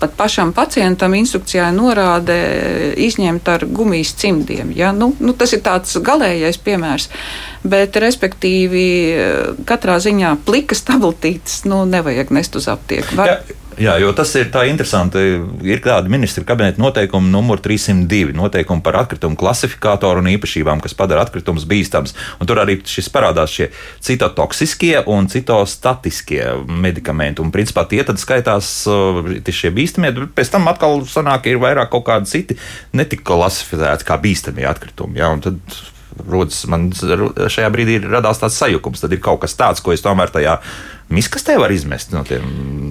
pat 0.00 0.16
pašam 0.18 0.54
pacientam 0.56 1.14
instrukcijā 1.18 1.70
norāda 1.74 2.36
izņemt 3.00 3.48
ar 3.52 3.66
gumijas 3.66 4.14
cimdiem. 4.20 4.74
Ja? 4.76 4.92
Nu, 4.96 5.12
nu, 5.20 5.34
tas 5.36 5.54
ir 5.56 5.64
tāds 5.66 5.96
galīgais 6.04 6.60
piemērs. 6.64 7.10
Bet, 7.60 7.96
respektīvi, 8.00 8.84
katrā 9.68 9.98
ziņā 10.00 10.36
plikas 10.46 10.84
tabletītes 10.88 11.64
nu, 11.68 11.82
nevajag 11.88 12.32
nest 12.32 12.56
uz 12.56 12.70
aptieku. 12.72 13.18
Var, 13.20 13.34
Jā, 13.34 13.59
jā, 13.78 13.94
jo 14.02 14.10
tas 14.16 14.32
ir 14.38 14.48
tā 14.52 14.64
interesanti. 14.70 15.20
Ir 15.66 15.82
tāda 15.84 16.10
ministra 16.10 16.44
kabineta 16.48 16.80
noteikuma 16.82 17.30
numur 17.30 17.60
302, 17.62 18.34
noteikumi 18.36 18.82
par 18.84 19.00
atkritumu 19.02 19.38
klasifikātoru 19.40 20.22
un 20.22 20.30
īpašībām, 20.32 20.82
kas 20.82 20.96
padara 20.98 21.26
atkritumus 21.26 21.66
bīstams. 21.70 22.16
Un 22.40 22.50
tur 22.50 22.62
arī 22.62 22.80
šis 22.86 23.10
parādās 23.12 23.54
šie 23.54 23.70
citotoksiskie 24.02 24.96
un 25.10 25.30
citostatiskie 25.30 26.42
medikamenti. 26.66 27.44
Un, 27.44 27.52
principā, 27.54 27.86
tie 27.90 28.02
tad 28.06 28.20
skaitās 28.22 28.72
uh, 28.90 29.22
šie 29.50 29.72
bīstamie, 29.76 30.14
bet 30.16 30.34
pēc 30.38 30.54
tam 30.54 30.70
atkal 30.70 31.04
sanāk, 31.08 31.50
ir 31.50 31.62
vairāk 31.62 31.92
kaut 31.92 32.06
kādi 32.08 32.30
citi 32.30 32.58
netik 32.96 33.24
klasificēti 33.28 34.06
kā 34.08 34.18
bīstamie 34.22 34.68
atkritumi. 34.70 35.20
Jā, 35.20 35.32
rodas 36.28 36.64
man 36.70 36.90
šajā 36.94 37.68
brīdī 37.72 37.98
radās 38.04 38.40
tāds 38.42 38.58
sajukums. 38.60 39.02
Tad 39.02 39.14
ir 39.14 39.22
kaut 39.24 39.42
kas 39.44 39.56
tāds, 39.58 39.82
ko 39.84 39.94
es 39.94 40.04
tomēr 40.04 40.32
tajā 40.32 40.58
miskastē 41.10 41.58
varu 41.58 41.74
izmest 41.74 42.12
no 42.14 42.22
tiem 42.26 42.44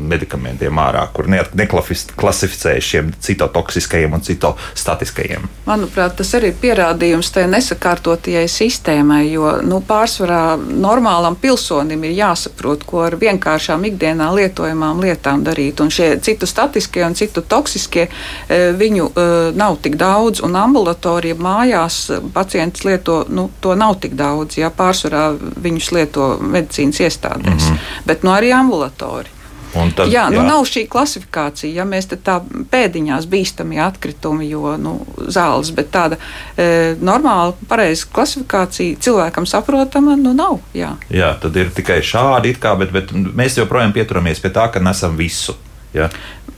medikamentiem 0.09 0.79
ārā, 0.81 1.03
kur 1.13 1.27
neklasificēju 1.29 2.83
šiem 2.83 3.11
citotoksiskajiem 3.21 4.15
un 4.17 4.23
citostatiskajiem. 4.25 5.45
Manuprāt, 5.67 6.15
tas 6.19 6.33
arī 6.37 6.51
ir 6.51 6.57
pierādījums 6.61 7.29
tai 7.35 7.45
nesakārtotajai 7.51 8.47
sistēmai, 8.49 9.21
jo 9.29 9.51
nu, 9.65 9.81
pārsvarā 9.85 10.57
normālam 10.57 11.37
pilsonim 11.39 12.03
ir 12.09 12.17
jāsaprot, 12.17 12.83
ko 12.89 13.03
ar 13.05 13.17
vienkāršām 13.21 13.85
ikdienā 13.91 14.31
lietojamām 14.35 15.03
lietām 15.03 15.45
darīt. 15.45 15.83
Un 15.83 15.93
šie 15.93 16.11
citu 16.25 16.49
statiskie 16.49 17.05
un 17.05 17.17
citu 17.19 17.45
toksiskie 17.45 18.07
eh, 18.07 18.71
viņu 18.77 19.09
eh, 19.13 19.35
nav 19.55 19.79
tik 19.83 19.99
daudz, 19.99 20.43
un 20.45 20.57
ambulatorija 20.59 21.37
mājās 21.39 22.01
pacients 22.33 22.83
lieto, 22.87 23.21
nu, 23.29 23.49
to 23.61 23.77
nav 23.77 23.99
tik 24.03 24.17
daudz. 24.19 24.57
Jā, 24.59 24.73
pārsvarā 24.75 25.29
viņus 25.37 25.91
lieto 25.95 26.31
medicīnas 26.41 27.03
iestādēs, 27.05 27.69
mm 27.69 27.75
-hmm. 27.75 28.08
Bet 28.09 28.25
nu, 28.25 28.33
arī 28.33 28.53
ambulatorija. 28.55 29.37
Un 29.77 29.91
tad, 29.93 30.09
jā, 30.09 30.23
nu 30.33 30.41
nav 30.45 30.63
šī 30.65 30.85
klasifikācija. 30.89 31.69
Ja 31.77 31.85
mēs 31.85 32.09
tā 32.09 32.39
pēdiņās 32.71 33.27
bīstamie 33.29 33.77
atkritumi, 33.83 34.47
jo 34.49 34.73
nu, 34.81 34.95
zāles, 35.29 35.69
bet 35.77 35.91
tāda 35.93 36.17
e, 36.57 36.95
normāla, 36.97 37.53
pareiza 37.69 38.09
klasifikācija 38.13 38.97
cilvēkam 39.03 39.45
saprotama, 39.49 40.17
nu 40.17 40.33
nav. 40.37 40.57
Jā. 40.73 40.95
jā, 41.13 41.35
tad 41.41 41.57
ir 41.61 41.69
tikai 41.75 42.01
šādi, 42.05 42.55
kā, 42.61 42.73
bet, 42.81 42.93
bet 42.95 43.13
mēs 43.13 43.59
joprojām 43.61 43.93
pieturamies 43.93 44.41
pie 44.41 44.53
tā, 44.55 44.69
ka 44.73 44.81
nesam 44.81 45.17
visu. 45.19 45.53
Ja? 45.93 46.09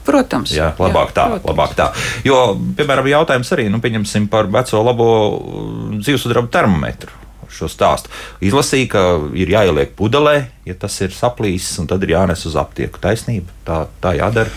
Protams. 0.06 0.52
Jā, 0.56 0.72
labāk 0.80 1.12
jā, 1.12 1.16
tā, 1.16 1.26
protams. 1.34 1.50
labāk 1.52 1.76
tā. 1.78 1.90
Jo, 2.26 2.38
piemēram, 2.78 3.12
jautājums 3.12 3.52
arī, 3.54 3.68
nu, 3.72 3.80
pieņemsim 3.84 4.28
par 4.32 4.48
veco 4.52 4.80
labo 4.82 5.10
mm, 5.36 6.00
dzīvesudraba 6.00 6.50
termometru. 6.52 7.21
Šo 7.52 7.68
stāstu 7.70 8.12
izlasīja, 8.44 8.88
ka 8.94 9.02
ir 9.38 9.52
jāieliek 9.52 9.92
pudelē, 9.98 10.36
ja 10.68 10.76
tas 10.78 10.96
ir 11.04 11.12
saplīsis, 11.12 11.76
un 11.82 11.90
tad 11.90 12.04
ir 12.06 12.16
jānes 12.16 12.46
uz 12.48 12.56
aptieku. 12.60 13.02
Taisnība, 13.02 13.52
tā, 13.66 13.84
tā 14.02 14.16
jādara. 14.18 14.50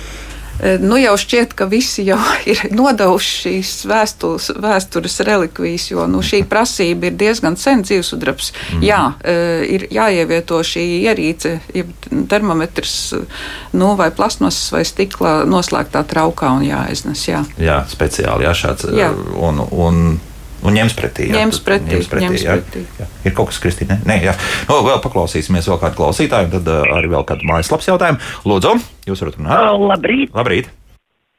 E, 0.60 0.77
Nu 0.79 0.97
jau 0.99 1.15
šķiet, 1.19 1.53
ka 1.58 1.67
visi 1.67 2.05
jau 2.08 2.19
ir 2.51 2.62
nodevuši 2.75 3.34
šīs 3.41 3.71
vēstules, 3.89 4.49
vēstures 4.63 5.19
relikvijas, 5.27 5.89
jo 5.91 6.05
nu, 6.12 6.21
šī 6.25 6.43
prasība 6.49 7.10
ir 7.10 7.17
diezgan 7.19 7.58
sen 7.60 7.84
dzīvesudrabs. 7.86 8.51
Mm. 8.77 8.86
Jā, 8.86 9.01
e, 9.19 9.36
ir 9.75 9.88
jāievieto 9.93 10.62
šī 10.65 10.86
ierīce, 11.10 11.58
jeb 11.75 11.91
termometrs, 12.31 12.95
nu, 13.75 13.93
vai 13.99 14.12
plasmasas 14.15 14.71
vai 14.75 14.86
stikla 14.88 15.41
noslēgtā 15.49 16.05
traukā 16.08 16.53
un 16.55 16.63
jāaiznes. 16.67 17.27
Jā. 17.27 17.43
Jā, 17.60 17.81
speciāli 17.91 18.47
jā, 18.47 18.55
šāds. 18.55 18.88
Jā. 18.95 19.12
Un, 19.36 19.60
un, 19.71 20.01
un 20.65 20.78
ņems 20.78 20.95
pretī. 20.97 21.30
Jā, 21.30 21.41
Ņems 21.43 21.60
pretī, 21.65 21.95
ņems 21.95 22.10
pretī, 22.12 22.30
ņems 22.30 22.45
jā. 22.45 22.56
pretī. 22.60 22.86
Jā. 22.99 23.10
Ir 23.30 23.36
kaut 23.38 23.51
kas, 23.51 23.60
Kristīne? 23.63 23.99
Nē, 24.08 24.19
jā. 24.25 24.38
Nu, 24.69 24.80
vēl 24.88 25.01
paklausīsimies 25.04 25.69
vēl 25.71 25.82
kādu 25.84 25.99
klausītāju, 26.01 26.49
un 26.49 26.56
tad 26.58 26.71
uh, 26.71 26.95
arī 26.97 27.12
vēl 27.13 27.28
kādu 27.30 27.47
mājaslapas 27.49 27.91
jautājumu. 27.91 28.34
Lūdzu, 28.49 28.73
jūs 29.10 29.23
varat 29.25 29.39
runāt? 29.41 29.69
O, 29.75 29.86
labrīt! 29.91 30.34
Labrīt! 30.36 30.73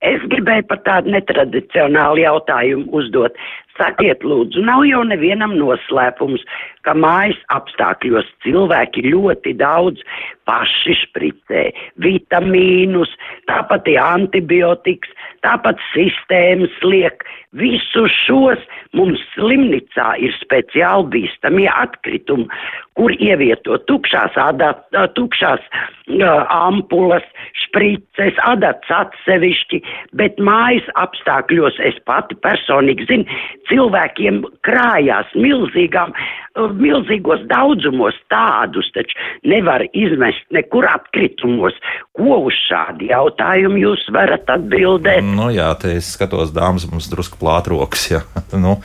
Es 0.04 0.20
gribēju 0.28 0.66
par 0.68 0.82
tādu 0.84 1.12
netradicionālu 1.14 2.20
jautājumu 2.20 2.90
uzdot. 2.98 3.38
Sakiet, 3.76 4.22
lūdzu, 4.24 4.62
nav 4.64 4.86
jau 4.88 5.02
nevienam 5.04 5.52
noslēpums, 5.56 6.44
ka 6.84 6.94
mājas 6.96 7.36
apstākļos 7.52 8.28
cilvēki 8.44 9.04
ļoti 9.10 9.52
daudz 9.60 10.00
paši 10.48 10.96
špricē 11.02 11.64
vitamīnus, 12.00 13.12
tāpat 13.50 13.88
antibiotikas, 14.00 15.12
tāpat 15.44 15.82
sistēmas 15.92 16.72
liek. 16.86 17.24
Visus 17.56 18.12
šos 18.26 18.60
mums 18.96 19.20
slimnīcā 19.34 20.08
ir 20.24 20.34
speciāli 20.40 21.08
bīstamie 21.14 21.68
atkritumi, 21.72 22.48
kur 22.96 23.12
ievieto 23.16 23.78
tukšās, 23.88 24.36
adat, 24.40 24.84
tukšās 25.16 25.62
uh, 25.68 26.44
ampulas, 26.52 27.24
šprices, 27.64 28.36
adats 28.44 28.92
atsevišķi, 28.92 29.82
bet 30.16 30.40
mājas 30.42 30.86
apstākļos 31.00 31.80
es 31.88 31.98
pati 32.08 32.36
personīgi 32.44 33.06
zinu, 33.10 33.38
cilvēkiem 33.70 34.42
krājās 34.66 35.30
milzīgām, 35.36 36.14
uh, 36.14 36.72
milzīgos 36.80 37.44
daudzumos 37.50 38.16
tādus, 38.32 38.88
taču 38.96 39.18
nevar 39.48 39.84
izmest 39.92 40.44
nekur 40.54 40.88
atkritumos. 40.90 41.76
Ko 42.16 42.42
uz 42.48 42.56
šādu 42.66 43.10
jautājumu 43.10 43.82
jūs 43.82 44.08
varat 44.14 44.48
atbildēt? 44.56 45.24
Nu, 45.26 45.50
jā, 45.54 45.70
te 45.80 45.96
es 45.98 46.14
skatos, 46.16 46.54
dāmas, 46.56 46.88
mums 46.90 47.10
drusku 47.12 47.40
plātrokas. 47.42 48.10
Ja. 48.14 48.24
nu, 48.64 48.78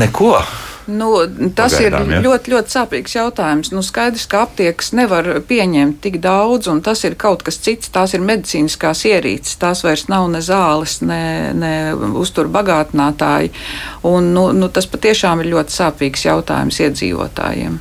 neko. 0.00 0.36
Nu, 0.86 1.08
tas 1.56 1.72
Pagaidām, 1.78 2.10
ir 2.10 2.16
ja? 2.18 2.20
ļoti, 2.26 2.52
ļoti 2.52 2.74
sāpīgs 2.74 3.14
jautājums. 3.16 3.70
Nu, 3.72 3.80
skaidrs, 3.84 4.26
ka 4.28 4.42
aptiekas 4.44 4.92
nevar 4.96 5.30
pieņemt 5.48 6.02
tik 6.04 6.18
daudz, 6.24 6.68
un 6.68 6.82
tas 6.84 7.06
ir 7.08 7.16
kaut 7.20 7.44
kas 7.46 7.56
cits. 7.64 7.88
Tās 7.94 8.12
ir 8.16 8.24
medicīniskās 8.24 9.06
ierīces, 9.08 9.56
tās 9.62 9.80
vairs 9.86 10.06
nav 10.12 10.28
ne 10.34 10.42
zāles, 10.44 10.98
ne, 11.00 11.22
ne 11.56 11.72
uzturbagātinātāji. 12.20 13.54
Un, 14.10 14.34
nu, 14.36 14.50
nu, 14.52 14.68
tas 14.68 14.88
patiešām 14.90 15.40
ir 15.40 15.54
ļoti 15.54 15.78
sāpīgs 15.78 16.28
jautājums 16.28 16.82
iedzīvotājiem. 16.84 17.80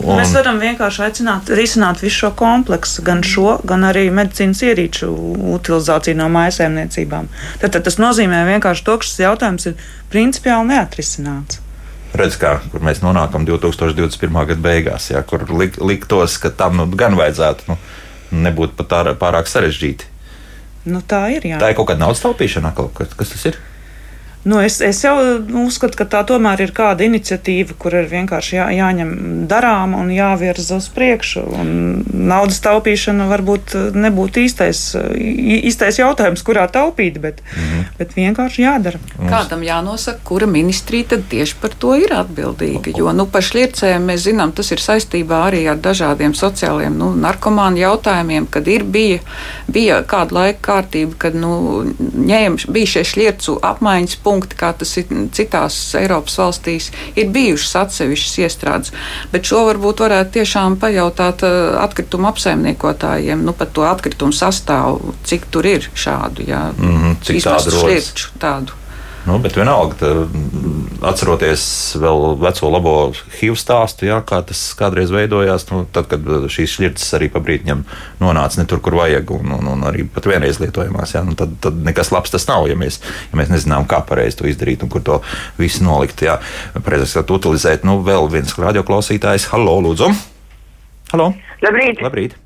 Un... 0.00 0.14
Mēs 0.16 0.32
varam 0.36 0.60
vienkārši 0.60 1.02
aicināt 1.08 1.50
risināt 1.56 2.00
visu 2.04 2.22
šo 2.22 2.30
kompleksu, 2.36 3.02
gan 3.04 3.24
šo, 3.26 3.58
gan 3.68 3.84
arī 3.88 4.06
medicīnas 4.14 4.62
ierīču 4.64 5.08
utilizāciju 5.56 6.20
no 6.20 6.28
mājasēmniecībām. 6.36 7.28
Tad, 7.60 7.74
tad 7.74 7.88
tas 7.88 7.98
nozīmē 8.00 8.44
vienkārši 8.52 8.86
to, 8.86 9.00
ka 9.00 9.08
šis 9.08 9.24
jautājums 9.24 9.68
ir 9.72 9.90
principiāli 10.12 10.72
neatrisināts. 10.72 11.60
Redz, 12.16 12.36
kā 12.40 12.56
kur 12.72 12.82
mēs 12.82 13.04
nonākam 13.04 13.44
2021. 13.46 14.34
gada 14.34 14.62
beigās, 14.64 15.10
ja, 15.12 15.22
kur 15.22 15.44
lik, 15.54 15.78
liktos, 15.78 16.38
ka 16.42 16.50
tam 16.50 16.80
nu, 16.80 16.88
gan 16.98 17.14
vajadzētu 17.18 17.70
nu, 17.70 17.76
nebūt 18.46 18.74
pat 18.78 18.90
tā, 18.90 19.02
pārāk 19.18 19.50
sarežģīti. 19.50 20.08
Nu, 20.90 21.02
tā 21.06 21.26
ir. 21.36 21.44
Jā. 21.46 21.60
Tā 21.60 21.70
ir 21.70 21.78
kaut 21.78 21.90
kāda 21.90 22.02
naudas 22.02 22.22
taupīšana, 22.24 22.72
kas 22.96 23.34
tas 23.34 23.46
ir? 23.52 23.60
Nu, 24.44 24.56
es, 24.64 24.78
es 24.80 25.02
jau 25.04 25.14
uzskatu, 25.66 25.98
ka 26.00 26.06
tā 26.08 26.20
tomēr 26.24 26.62
ir 26.64 26.70
kāda 26.72 27.04
iniciatīva, 27.04 27.74
kur 27.80 27.92
ir 27.98 28.06
vienkārši 28.08 28.56
jā, 28.56 28.68
jāņem 28.72 29.10
darām 29.50 29.92
un 29.98 30.08
jāvirza 30.14 30.78
uz 30.80 30.86
priekšu. 30.94 31.42
Un 31.60 31.72
naudas 32.08 32.62
taupīšana 32.64 33.26
varbūt 33.28 33.74
nebūtu 33.92 34.40
īstais, 34.46 34.80
īstais 35.60 36.00
jautājums, 36.00 36.44
kurā 36.46 36.64
taupīt, 36.72 37.18
bet, 37.20 37.42
mm 37.44 37.66
-hmm. 37.66 37.90
bet 37.98 38.16
vienkārši 38.16 38.64
jādara. 38.64 39.02
Kādam 39.18 39.60
jānosaka, 39.66 40.24
kura 40.24 40.46
ministrija 40.46 41.10
tad 41.12 41.28
tieši 41.28 41.60
par 41.60 41.76
to 41.78 41.96
ir 41.96 42.16
atbildīga? 42.16 42.96
Jo 42.96 43.12
nu, 43.12 43.26
par 43.26 43.44
šļircēm 43.44 44.08
mēs 44.08 44.24
zinām, 44.24 44.52
tas 44.52 44.72
ir 44.72 44.80
saistībā 44.80 45.42
arī 45.50 45.66
ar 45.68 45.76
dažādiem 45.76 46.32
sociāliem 46.32 46.96
nu, 46.96 47.12
narkomānu 47.14 47.76
jautājumiem, 47.76 48.46
kad 48.50 48.68
ir 48.68 48.84
bija, 48.84 49.18
bija 49.68 50.02
kāda 50.02 50.34
laika 50.34 50.58
kārtība, 50.72 51.12
kad 51.18 51.34
nu, 51.34 51.84
ņēma, 52.16 52.72
bija 52.72 52.86
šie 52.86 53.04
šļircu 53.04 53.58
apmaiņas 53.62 54.16
punkti, 54.16 54.29
kā 54.60 54.72
tas 54.78 54.92
ir 55.00 55.10
citās 55.36 55.76
Eiropas 55.98 56.38
valstīs, 56.40 56.90
ir 57.18 57.30
bijušas 57.34 57.76
atsevišķas 57.84 58.38
iestrādes. 58.44 58.94
Bet 59.32 59.48
šo 59.50 59.64
varbūt 59.68 60.04
varētu 60.06 60.36
tiešām 60.38 60.78
pajautāt 60.82 61.44
uh, 61.46 61.76
atkritumu 61.82 62.30
apsaimniekotājiem, 62.30 63.44
nu, 63.46 63.56
par 63.56 63.72
to 63.74 63.86
atkritumu 63.88 64.36
sastāvu, 64.36 65.14
cik 65.28 65.48
tur 65.50 65.66
ir 65.66 65.90
šādu, 65.94 66.46
jā, 66.48 66.70
mm 66.76 66.96
-hmm, 66.96 67.16
cik 67.26 67.42
tādu 67.44 67.76
šķirču 67.78 68.36
tādu. 68.38 68.79
Nu, 69.28 69.36
bet 69.42 69.52
vienalga, 69.58 69.96
tā, 70.00 70.10
atceroties 71.10 71.62
vēl 72.00 72.38
veco 72.40 72.70
labo 72.72 72.94
HIV 73.12 73.58
stāstu, 73.60 74.06
jā, 74.08 74.16
kā 74.24 74.40
tas 74.48 74.62
kādreiz 74.78 75.12
veidojās, 75.12 75.66
nu, 75.68 75.82
tad, 75.92 76.08
kad 76.08 76.24
šīs 76.50 76.76
šķirtas 76.78 77.06
arī 77.18 77.28
pa 77.32 77.42
brīdim 77.44 77.84
nonāca 78.22 78.62
ne 78.62 78.66
tur, 78.70 78.80
kur 78.84 78.96
vajag, 78.96 79.32
un, 79.36 79.52
un, 79.58 79.70
un 79.74 79.86
arī 79.92 80.06
pat 80.08 80.28
vienreiz 80.30 80.60
lietojamās, 80.62 81.14
jā, 81.16 81.24
nu, 81.26 81.36
tad, 81.36 81.52
tad 81.60 81.78
nekas 81.84 82.14
labs 82.16 82.32
tas 82.32 82.48
nav, 82.48 82.64
ja 82.70 82.78
mēs, 82.80 83.02
ja 83.28 83.40
mēs 83.40 83.52
nezinām, 83.52 83.88
kā 83.90 84.00
pareizi 84.08 84.40
to 84.40 84.48
izdarīt 84.48 84.84
un 84.86 84.92
kur 84.92 85.04
to 85.04 85.20
visu 85.60 85.84
nolikt. 85.84 86.24
Jā, 86.24 86.40
pareizi 86.80 87.12
sakot, 87.12 87.36
utilizēt. 87.40 87.84
Nu, 87.88 88.00
vēl 88.06 88.28
viens 88.32 88.56
radioklausītājs. 88.56 89.50
Halo, 89.52 89.80
lūdzu! 89.84 90.14
Halo! 91.12 91.32
Labrīt! 91.60 92.00
Labrīt. 92.00 92.40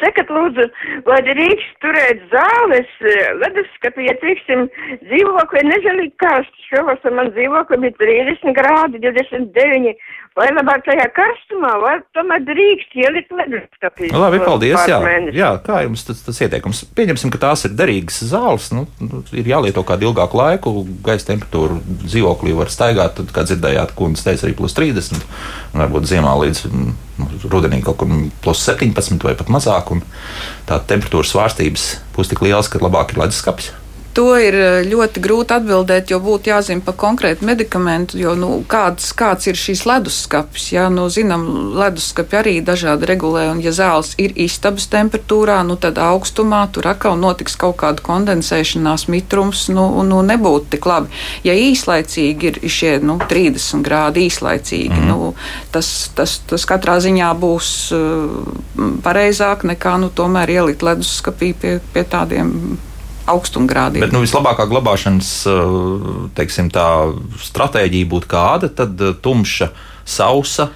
Sakat, 0.00 0.30
lūdzu, 0.32 0.66
vai 1.08 1.18
drīkst 1.26 1.76
turēt 1.84 2.22
zāles, 2.32 2.94
leduskapī, 3.42 4.06
ja, 4.08 4.16
teiksim, 4.22 4.66
dzīvokli 5.06 5.64
nežēlīgi 5.68 6.14
karsts. 6.22 6.66
Šovasar 6.70 7.14
man 7.16 7.32
dzīvokli 7.34 7.80
bija 7.84 7.96
30 8.00 8.56
grādi, 8.56 9.02
29. 9.02 9.94
Vai 10.38 10.46
labāk 10.54 10.84
tajā 10.86 11.08
karstumā, 11.10 11.72
vai 11.82 11.96
tomēr 12.14 12.44
drīkst 12.46 12.92
ielikt 13.02 13.32
leduskapī? 13.34 14.12
Labi, 14.14 14.38
paldies. 14.38 14.76
Jā, 14.86 15.00
Pārmēneši. 15.00 15.34
jā, 15.40 15.48
kā 15.66 15.80
jums 15.82 16.04
tas, 16.06 16.20
tas 16.22 16.38
ieteikums? 16.46 16.84
Pieņemsim, 16.94 17.32
ka 17.34 17.40
tās 17.42 17.66
ir 17.66 17.74
derīgas 17.74 18.20
zāles. 18.30 18.68
Nu, 18.70 18.84
nu, 19.02 19.24
ir 19.34 19.50
jālieto 19.50 19.82
kādu 19.86 20.06
ilgāku 20.06 20.38
laiku. 20.38 20.72
Gaisa 21.02 21.32
temperatūra 21.32 21.80
dzīvoklī 22.04 22.54
var 22.54 22.70
staigāt. 22.70 23.18
Tad, 23.18 23.34
kā 23.34 23.42
dzirdējāt, 23.48 23.96
kundze 23.98 24.28
teica, 24.28 24.46
arī 24.46 24.54
plus 24.62 24.78
30. 24.78 25.18
Un 25.74 25.82
varbūt 25.82 26.06
ziemā 26.12 26.36
līdz 26.44 26.62
mm, 26.70 26.94
rudenī 27.50 27.82
kaut 27.82 27.98
kur 28.04 28.14
plus 28.46 28.62
17 28.70 29.26
vai 29.26 29.34
pat 29.34 29.50
mazāk. 29.50 29.90
Tā 30.70 30.78
temperatūras 30.94 31.34
svārstības 31.34 31.90
būs 32.14 32.30
tik 32.30 32.46
lielas, 32.46 32.70
ka 32.70 32.78
labāk 32.78 33.16
ir 33.16 33.24
leduskapis. 33.24 33.72
To 34.20 34.34
ir 34.36 34.52
eh, 34.52 34.82
ļoti 34.84 35.20
grūti 35.24 35.54
atbildēt, 35.56 36.10
jo 36.12 36.18
būtu 36.20 36.50
jāzina 36.50 36.84
par 36.84 36.92
konkrētu 37.00 37.46
medikamentu, 37.48 38.18
jo 38.20 38.34
nu, 38.36 38.50
kāds, 38.68 39.14
kāds 39.16 39.48
ir 39.48 39.56
šīs 39.56 39.86
leduskapis. 39.88 40.66
Jā, 40.74 40.90
nu, 40.92 41.06
zinām, 41.08 41.46
leduskapi 41.80 42.36
arī 42.36 42.52
dažādi 42.60 43.08
regulē, 43.08 43.46
un 43.54 43.62
ja 43.64 43.72
zāles 43.72 44.12
ir 44.20 44.34
istabas 44.36 44.90
temperatūrā, 44.92 45.62
nu, 45.64 45.78
tad 45.80 45.96
augstumā 46.04 46.66
tur 46.74 46.90
atkal 46.90 47.16
notiks 47.16 47.56
kaut 47.60 47.78
kāda 47.80 48.04
kondensēšanās 48.04 49.06
mitrums, 49.08 49.64
nu, 49.72 49.86
nu, 50.04 50.20
nebūtu 50.28 50.68
tik 50.76 50.90
labi. 50.90 51.08
Ja 51.46 51.56
īslaicīgi 51.56 52.52
ir 52.52 52.60
šie 52.68 52.92
nu, 53.00 53.16
30 53.24 53.80
grādi 53.88 54.26
īslaicīgi, 54.28 55.00
mm. 55.00 55.08
nu, 55.08 55.32
tas, 55.72 56.10
tas, 56.12 56.36
tas 56.44 56.68
katrā 56.68 56.98
ziņā 57.00 57.32
būs 57.40 57.72
uh, 57.96 58.92
pareizāk 59.00 59.64
nekā 59.72 59.96
nu, 60.04 60.12
tomēr 60.12 60.58
ielikt 60.58 60.84
leduskapī 60.84 61.54
pie, 61.56 61.76
pie 61.96 62.04
tādiem 62.04 62.52
augstumgrādiem. 63.32 64.04
Bet 64.04 64.14
nu, 64.14 64.22
vislabākā 64.24 64.66
glabāšanas 64.70 65.32
eh, 65.48 65.72
teiksim, 66.36 66.70
stratēģija 67.50 68.10
būtu 68.10 68.30
kāda? 68.30 68.70
Tad 68.82 69.00
eh, 69.00 69.16
tumša, 69.22 69.70
sausa. 70.08 70.70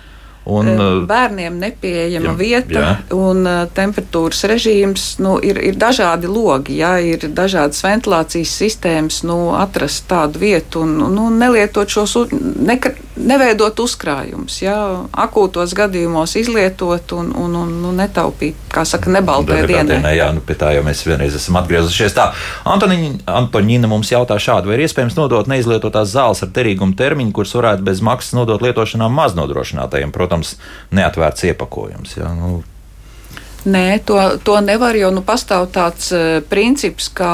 Un, 0.45 0.69
eh, 0.69 0.83
Bērniem 1.09 1.57
nepieejama 1.61 2.33
jā, 2.33 2.37
vieta 2.41 2.83
jā. 2.83 2.91
un 3.17 3.49
temperatūras 3.77 4.45
režīms. 4.51 5.07
Nu, 5.25 5.37
ir, 5.45 5.61
ir 5.71 5.79
dažādi 5.81 6.31
logi, 6.31 6.79
jā, 6.83 6.97
ir 7.15 7.29
dažādas 7.33 7.81
ventilācijas 7.85 8.53
sistēmas. 8.63 9.23
Nu, 9.29 9.55
atrast 9.59 10.07
tādu 10.11 10.43
vietu 10.45 10.85
un 10.85 10.99
nu, 11.17 11.31
nelietot 11.33 11.91
šos, 11.91 12.19
neka, 12.33 12.95
neveidot 13.17 13.79
uzkrājumus. 13.85 14.57
Jā, 14.65 14.77
akūtos 15.25 15.75
gadījumos 15.77 16.35
izlietot 16.41 17.15
un, 17.17 17.31
un, 17.39 17.55
un 17.61 17.73
nu, 17.85 17.93
netaupīt, 17.95 18.59
kā 18.73 18.85
saka, 18.89 19.13
nebaltajā 19.15 19.69
dienā. 19.71 19.87
Dienā, 19.93 20.13
jā, 20.17 20.29
nu, 20.35 20.43
pie 20.45 20.57
tā 20.59 20.73
jau 20.75 20.83
mēs 20.87 21.05
vienreiz 21.07 21.37
esam 21.39 21.61
atgriezušies. 21.63 22.17
Tā, 22.17 22.29
Antoniņa, 22.75 23.25
Antoņina 23.39 23.91
mums 23.91 24.11
jautā 24.13 24.39
šādu, 24.43 24.71
vai 24.71 24.79
ir 24.79 24.87
iespējams 24.89 25.19
nodot 25.19 25.51
neizlietotās 25.51 26.13
zāles 26.15 26.43
ar 26.45 26.53
derīgumu 26.55 26.99
termiņu, 26.99 27.35
kuras 27.37 27.55
varētu 27.57 27.87
bez 27.87 28.03
maksas 28.05 28.37
nodot 28.39 28.65
lietošanā 28.65 29.11
maznodrošinātajiem, 29.15 30.15
protams, 30.15 30.57
neatvērts 30.95 31.51
iepakojums. 31.53 32.19
Jā, 32.19 32.35
nu, 32.39 32.63
Nē, 33.65 33.99
to, 34.05 34.19
to 34.45 34.59
nevar, 34.61 34.97
jo 34.97 35.09
nu, 35.15 35.23
pastāv 35.25 35.71
tāds 35.73 36.11
uh, 36.13 36.43
princips, 36.51 37.09
ka 37.09 37.31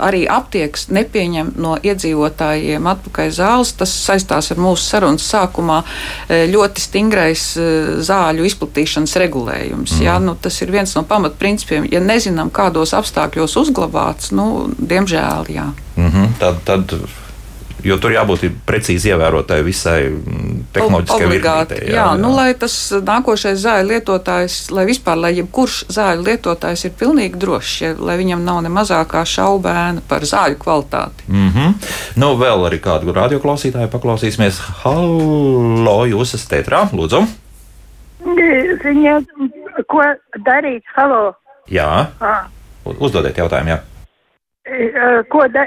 arī 0.00 0.22
aptiekas 0.24 0.88
nepieņem 0.88 1.52
no 1.60 1.74
iedzīvotājiem 1.84 2.88
atpakaļ 2.88 3.32
zāles. 3.36 3.74
Tas 3.76 3.92
saistās 3.92 4.50
ar 4.54 4.60
mūsu 4.60 4.86
sarunas 4.86 5.26
sākumā 5.28 5.82
eh, 5.84 6.46
ļoti 6.48 6.84
stingrais 6.84 7.44
uh, 7.60 8.00
zāļu 8.00 8.48
izplatīšanas 8.48 9.16
regulējums. 9.20 9.98
Mm. 9.98 10.04
Jā, 10.06 10.16
nu, 10.24 10.36
tas 10.40 10.56
ir 10.64 10.72
viens 10.72 10.96
no 10.96 11.04
pamatprincipiem. 11.08 11.90
Ja 11.92 12.00
nezinām, 12.00 12.48
kādos 12.48 12.96
apstākļos 12.96 13.58
uzglabāts, 13.60 14.32
nu, 14.32 14.70
diemžēl 14.80 15.52
jā. 15.52 15.68
mm 15.96 16.08
-hmm, 16.08 16.38
tad, 16.40 16.64
tad, 16.64 16.96
jo 17.84 17.96
tur 17.98 18.12
jābūt 18.14 18.44
precīzi 18.66 19.10
ievērotai 19.12 19.62
visai 19.66 20.08
mm, 20.10 20.64
tehnoloģiskie 20.74 21.26
Obligāti. 21.26 21.74
virnītē. 21.74 21.92
Jā, 21.92 21.96
jā, 21.96 22.06
nu, 22.20 22.30
lai 22.36 22.54
tas 22.54 22.74
nākošais 23.06 23.58
zāļu 23.64 23.88
lietotājs, 23.92 24.70
lai 24.70 24.84
vispār, 24.88 25.16
lai 25.16 25.32
jebkurš 25.38 25.84
zāļu 25.96 26.24
lietotājs 26.28 26.84
ir 26.84 26.94
pilnīgi 27.00 27.38
drošs, 27.40 27.74
ja, 27.84 27.92
lai 27.98 28.16
viņam 28.20 28.44
nav 28.44 28.62
ne 28.62 28.68
mazākā 28.68 29.24
šaubēna 29.26 30.02
par 30.08 30.20
zāļu 30.28 30.58
kvalitāti. 30.62 31.24
Mm 31.28 31.50
-hmm. 31.54 31.74
Nu, 32.16 32.34
vēl 32.36 32.66
arī 32.70 32.80
kādu 32.80 33.12
radioklausītāju 33.12 33.88
paklausīsimies. 33.88 34.60
Halo, 34.84 36.04
jūs 36.06 36.34
esat 36.34 36.52
ētrā, 36.62 36.88
lūdzu. 36.92 37.26
Ziņā, 38.84 39.14
ko 39.88 40.02
darīt? 40.46 40.82
Halo. 40.96 41.32
Jā, 41.70 42.06
Ah. 42.20 42.46
uzdodiet 42.84 43.36
jautājumu, 43.38 43.68
jā. 43.70 43.78
Eh, 44.66 45.22
Ko, 45.28 45.46
da 45.48 45.66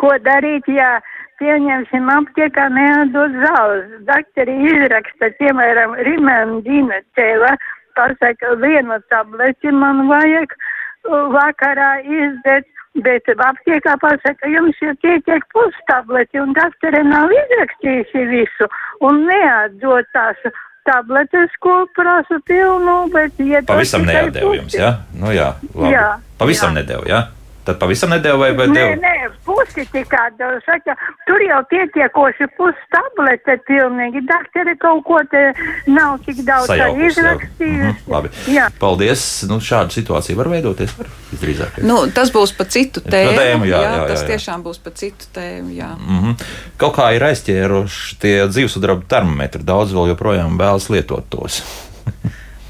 ko 0.00 0.12
darīt, 0.24 0.68
ja 0.72 0.98
pieņemsim 1.40 2.08
aptiekā 2.14 2.66
neatdod 2.74 3.36
zāles? 3.44 3.94
Daktari 4.08 4.56
izraksta, 4.70 5.30
piemēram, 5.40 5.96
rimendīna 6.08 7.00
tēva, 7.18 7.54
pasaka, 7.98 8.56
vienu 8.64 9.00
tableti 9.12 9.72
man 9.74 10.06
vajag 10.10 10.54
uh, 10.56 11.30
vakarā 11.36 11.94
izdēt. 12.04 12.68
Bet 13.06 13.28
aptiekā 13.30 13.92
pasaka, 14.02 14.48
jums 14.50 14.74
ir 14.82 14.96
pietiek 14.98 15.44
pustableti, 15.54 16.40
un 16.42 16.50
daktari 16.56 17.04
nav 17.06 17.30
izrakstījuši 17.30 18.24
visu, 18.32 18.66
un 19.06 19.22
neatdod 19.28 20.08
tās 20.10 20.40
tabletes, 20.88 21.54
ko 21.62 21.84
prasa 21.94 22.40
pilnu, 22.50 22.96
bet 23.14 23.38
iedod 23.38 23.70
Pavisam 23.70 24.02
tikai 24.02 24.16
neatdevu 24.24 24.56
jums, 24.58 24.74
jā? 24.74 24.90
Nu, 25.14 25.30
jā, 25.30 25.52
labi. 25.70 25.92
Jā, 25.94 26.08
Pavisam 26.40 26.74
jā. 26.74 26.80
nedevu, 26.80 27.06
jā? 27.12 27.22
Tad 27.70 27.78
pavisam 27.78 28.10
nedevu 28.10 28.40
vai, 28.42 28.50
vai 28.58 28.66
Nē, 28.66 28.86
nē, 28.98 29.10
pusi 29.46 29.84
tikai. 29.92 30.32
Saka, 30.64 30.96
tur 31.28 31.42
jau 31.44 31.60
pietiekoši 31.70 32.48
pusi 32.56 32.86
tablete 32.90 33.54
pilnīgi. 33.68 34.24
Daktari 34.26 34.74
kaut 34.82 35.04
ko 35.06 35.20
te 35.30 35.42
nav 35.86 36.16
tik 36.26 36.40
daudz 36.46 36.72
izrakstījusi. 36.74 37.92
Mhm, 37.92 38.10
labi. 38.10 38.32
Jā. 38.50 38.66
Paldies. 38.82 39.22
Nu, 39.50 39.60
šāda 39.62 39.94
situācija 39.94 40.38
var 40.38 40.50
veidoties. 40.50 40.96
Var, 40.98 41.12
visdrīzāk. 41.30 41.78
Nu, 41.86 42.00
tas 42.14 42.32
būs 42.34 42.54
pa 42.58 42.66
citu 42.66 43.04
tēmu. 43.06 43.36
tēmu, 43.38 43.70
jā, 43.70 43.84
jā, 43.86 43.92
jā, 44.00 44.08
tas 44.10 44.24
jā. 44.24 44.32
tiešām 44.32 44.66
būs 44.66 44.82
pa 44.82 44.94
citu 45.02 45.30
tēmu. 45.36 45.70
Jā. 45.76 45.92
Mm 45.94 46.18
-hmm. 46.24 46.48
Kaut 46.82 46.96
kā 46.98 47.12
ir 47.14 47.22
aizķēruši 47.30 48.18
tie 48.18 48.34
dzīvesudraba 48.50 49.06
termometri. 49.06 49.62
Daudz 49.62 49.94
vēl 49.94 50.10
joprojām 50.14 50.58
vēlas 50.58 50.90
lietot 50.90 51.30
tos. 51.30 51.62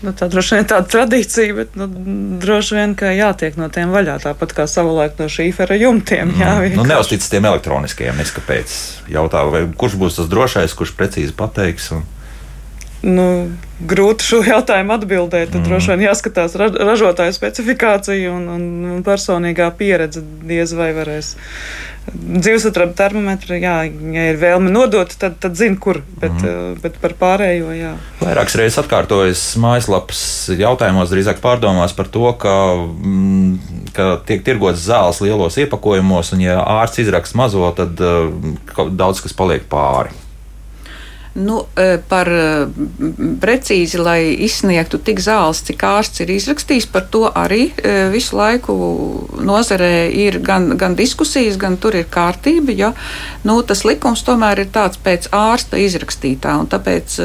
Nu, 0.00 0.14
tā 0.16 0.30
droši 0.32 0.56
vien 0.56 0.68
tāda 0.68 0.88
tradīcija, 0.88 1.54
bet 1.58 1.74
nu, 1.76 1.86
droši 2.40 2.76
vien, 2.78 2.94
ka 2.96 3.10
jātiek 3.12 3.58
no 3.60 3.68
tiem 3.72 3.92
vaļā. 3.92 4.16
Tāpat 4.22 4.54
kā 4.56 4.64
savulaik 4.70 5.18
no 5.20 5.28
šīfera 5.28 5.76
jumtiem. 5.76 6.32
Jā, 6.40 6.54
nu, 6.56 6.62
vienkārši. 6.64 6.88
neuztic 6.88 7.26
tiem 7.28 7.48
elektroniskajiem, 7.50 8.22
neskapēc. 8.22 8.76
Jautā, 9.12 9.44
vai 9.52 9.66
kurš 9.68 9.98
būs 10.00 10.16
tas 10.20 10.30
drošais, 10.32 10.76
kurš 10.78 10.94
precīzi 10.96 11.36
pateiks. 11.36 11.90
Un... 11.96 12.06
Nu, 13.00 13.26
grūti 13.88 14.26
šo 14.26 14.40
jautājumu 14.44 14.92
atbildēt. 14.92 15.54
Tad 15.54 15.62
mm. 15.62 15.68
droši 15.68 15.94
vien 15.94 16.02
jāskatās 16.04 16.56
ra 16.60 16.68
ražotāja 16.74 17.32
specifikācija 17.32 18.32
un, 18.34 18.44
un, 18.52 18.66
un 18.96 19.06
personīgā 19.06 19.70
pieredze. 19.78 20.20
Diez 20.44 20.74
vai 20.76 20.90
varēs. 20.96 21.32
Dzīvesatrāba 22.10 22.96
termometru, 22.96 23.56
jā, 23.60 23.74
ja 23.88 24.22
ir 24.32 24.38
vēlme 24.40 24.72
nodot, 24.72 25.12
tad, 25.20 25.36
tad 25.40 25.56
zina, 25.56 25.78
kur. 25.80 26.02
Bet, 26.20 26.36
mm. 26.36 26.78
bet 26.84 27.00
par 27.00 27.16
pārējo, 27.20 27.72
jā. 27.76 27.94
Vairākas 28.20 28.58
reizes 28.60 28.80
atkārtojas 28.82 29.44
mājaslapas 29.60 30.22
jautājumos, 30.60 31.12
drīzāk 31.12 31.40
pārdomās 31.44 31.96
par 31.96 32.10
to, 32.12 32.26
ka, 32.40 32.54
mm, 32.76 33.84
ka 33.96 34.10
tiek 34.28 34.44
tirgotas 34.44 34.84
zāles 34.88 35.22
lielos 35.24 35.56
iepakojumos, 35.60 36.34
un 36.36 36.44
ja 36.44 36.60
ārsts 36.80 37.04
izraksta 37.06 37.40
mazo, 37.40 37.68
tad 37.76 38.00
uh, 38.04 38.90
daudz 38.92 39.24
kas 39.24 39.36
paliek 39.36 39.64
pāri. 39.72 40.12
Nu, 41.32 41.60
e, 41.78 41.98
par 42.10 42.26
e, 42.26 42.66
precīzi, 43.38 44.00
lai 44.02 44.32
izsniegtu 44.42 44.98
tik 45.06 45.20
zāles, 45.22 45.60
cik 45.62 45.84
ārsts 45.86 46.24
ir 46.24 46.32
izrakstījis, 46.34 46.88
par 46.90 47.04
to 47.06 47.28
arī 47.30 47.68
e, 47.70 47.92
visu 48.10 48.34
laiku 48.34 48.74
nozarē 49.38 50.08
ir 50.10 50.40
gan, 50.42 50.72
gan 50.80 50.96
diskusijas, 50.98 51.54
gan 51.60 51.76
tur 51.78 51.94
ir 51.94 52.08
kārtība. 52.10 52.74
Ja? 52.74 52.90
Nu, 53.46 53.60
tas 53.62 53.84
likums 53.86 54.24
tomēr 54.26 54.64
ir 54.64 54.72
tāds 54.74 54.98
pēc 54.98 55.28
ārsta 55.36 55.78
izrakstītā, 55.78 56.56
un 56.64 56.66
tāpēc 56.70 57.20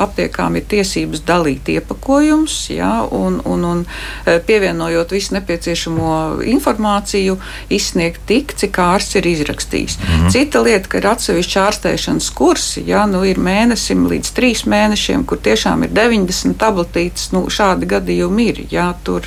aptiekām 0.00 0.56
ir 0.56 0.64
tiesības 0.70 1.26
dalīt 1.28 1.68
iepakojumus, 1.74 2.56
ja? 2.72 3.02
un, 3.04 3.42
un, 3.44 3.68
un 3.68 3.84
pievienojot 4.24 5.12
visu 5.12 5.36
nepieciešamo 5.36 6.14
informāciju, 6.48 7.36
izsniegt 7.68 8.24
tik, 8.30 8.56
cik 8.56 8.80
ārsts 8.80 9.20
ir 9.20 9.28
izrakstījis. 9.34 10.00
Mhm. 10.00 10.32
Cita 10.32 10.64
lieta, 10.64 10.88
ka 10.88 11.02
ir 11.02 11.12
atsevišķi 11.12 11.62
ārstēšanas 11.66 12.32
kursi, 12.40 12.88
ja? 12.88 13.04
nu, 13.10 13.20
ir 13.28 13.36
mēnesim 13.50 14.06
līdz 14.10 14.32
trīs 14.36 14.64
mēnešiem, 14.70 15.26
kur 15.28 15.40
tiešām 15.42 15.84
ir 15.86 15.94
90 15.96 16.56
tabletītes. 16.60 17.30
Nu, 17.34 17.44
šādi 17.52 17.88
gadījumi 17.90 18.48
ir. 18.52 18.62
Jā, 18.72 18.90
tur 19.06 19.26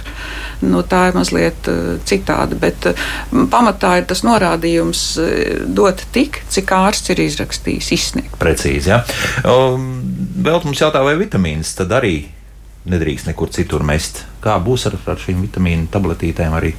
nu, 0.64 0.84
tā 0.88 1.08
ir 1.10 1.18
mazliet 1.20 1.70
uh, 1.72 1.98
citāda. 2.08 2.58
Bet 2.60 2.88
uh, 2.90 3.08
pamatā 3.52 3.98
ir 4.02 4.08
tas 4.10 4.24
norādījums 4.26 5.04
uh, 5.22 5.34
dot 5.68 6.06
tik, 6.16 6.44
cik 6.54 6.72
ārsts 6.78 7.14
ir 7.14 7.24
izrakstījis, 7.28 7.92
izsniegt. 7.98 8.40
Precīzi. 8.42 8.94
Ja? 8.94 9.04
Um, 9.48 9.92
vēl 10.44 10.64
mums 10.66 10.82
jautā, 10.84 11.04
vai 11.06 11.18
vitamīnas 11.20 11.76
tad 11.80 11.94
arī 12.00 12.16
nedrīkst 12.90 13.30
nekur 13.32 13.52
citur 13.54 13.84
mest. 13.88 14.24
Kā 14.44 14.58
būs 14.64 14.88
ar, 14.90 14.98
ar 15.08 15.22
šīm 15.22 15.46
vitamīnu 15.46 15.88
tabletītēm 15.94 16.58
arī? 16.58 16.74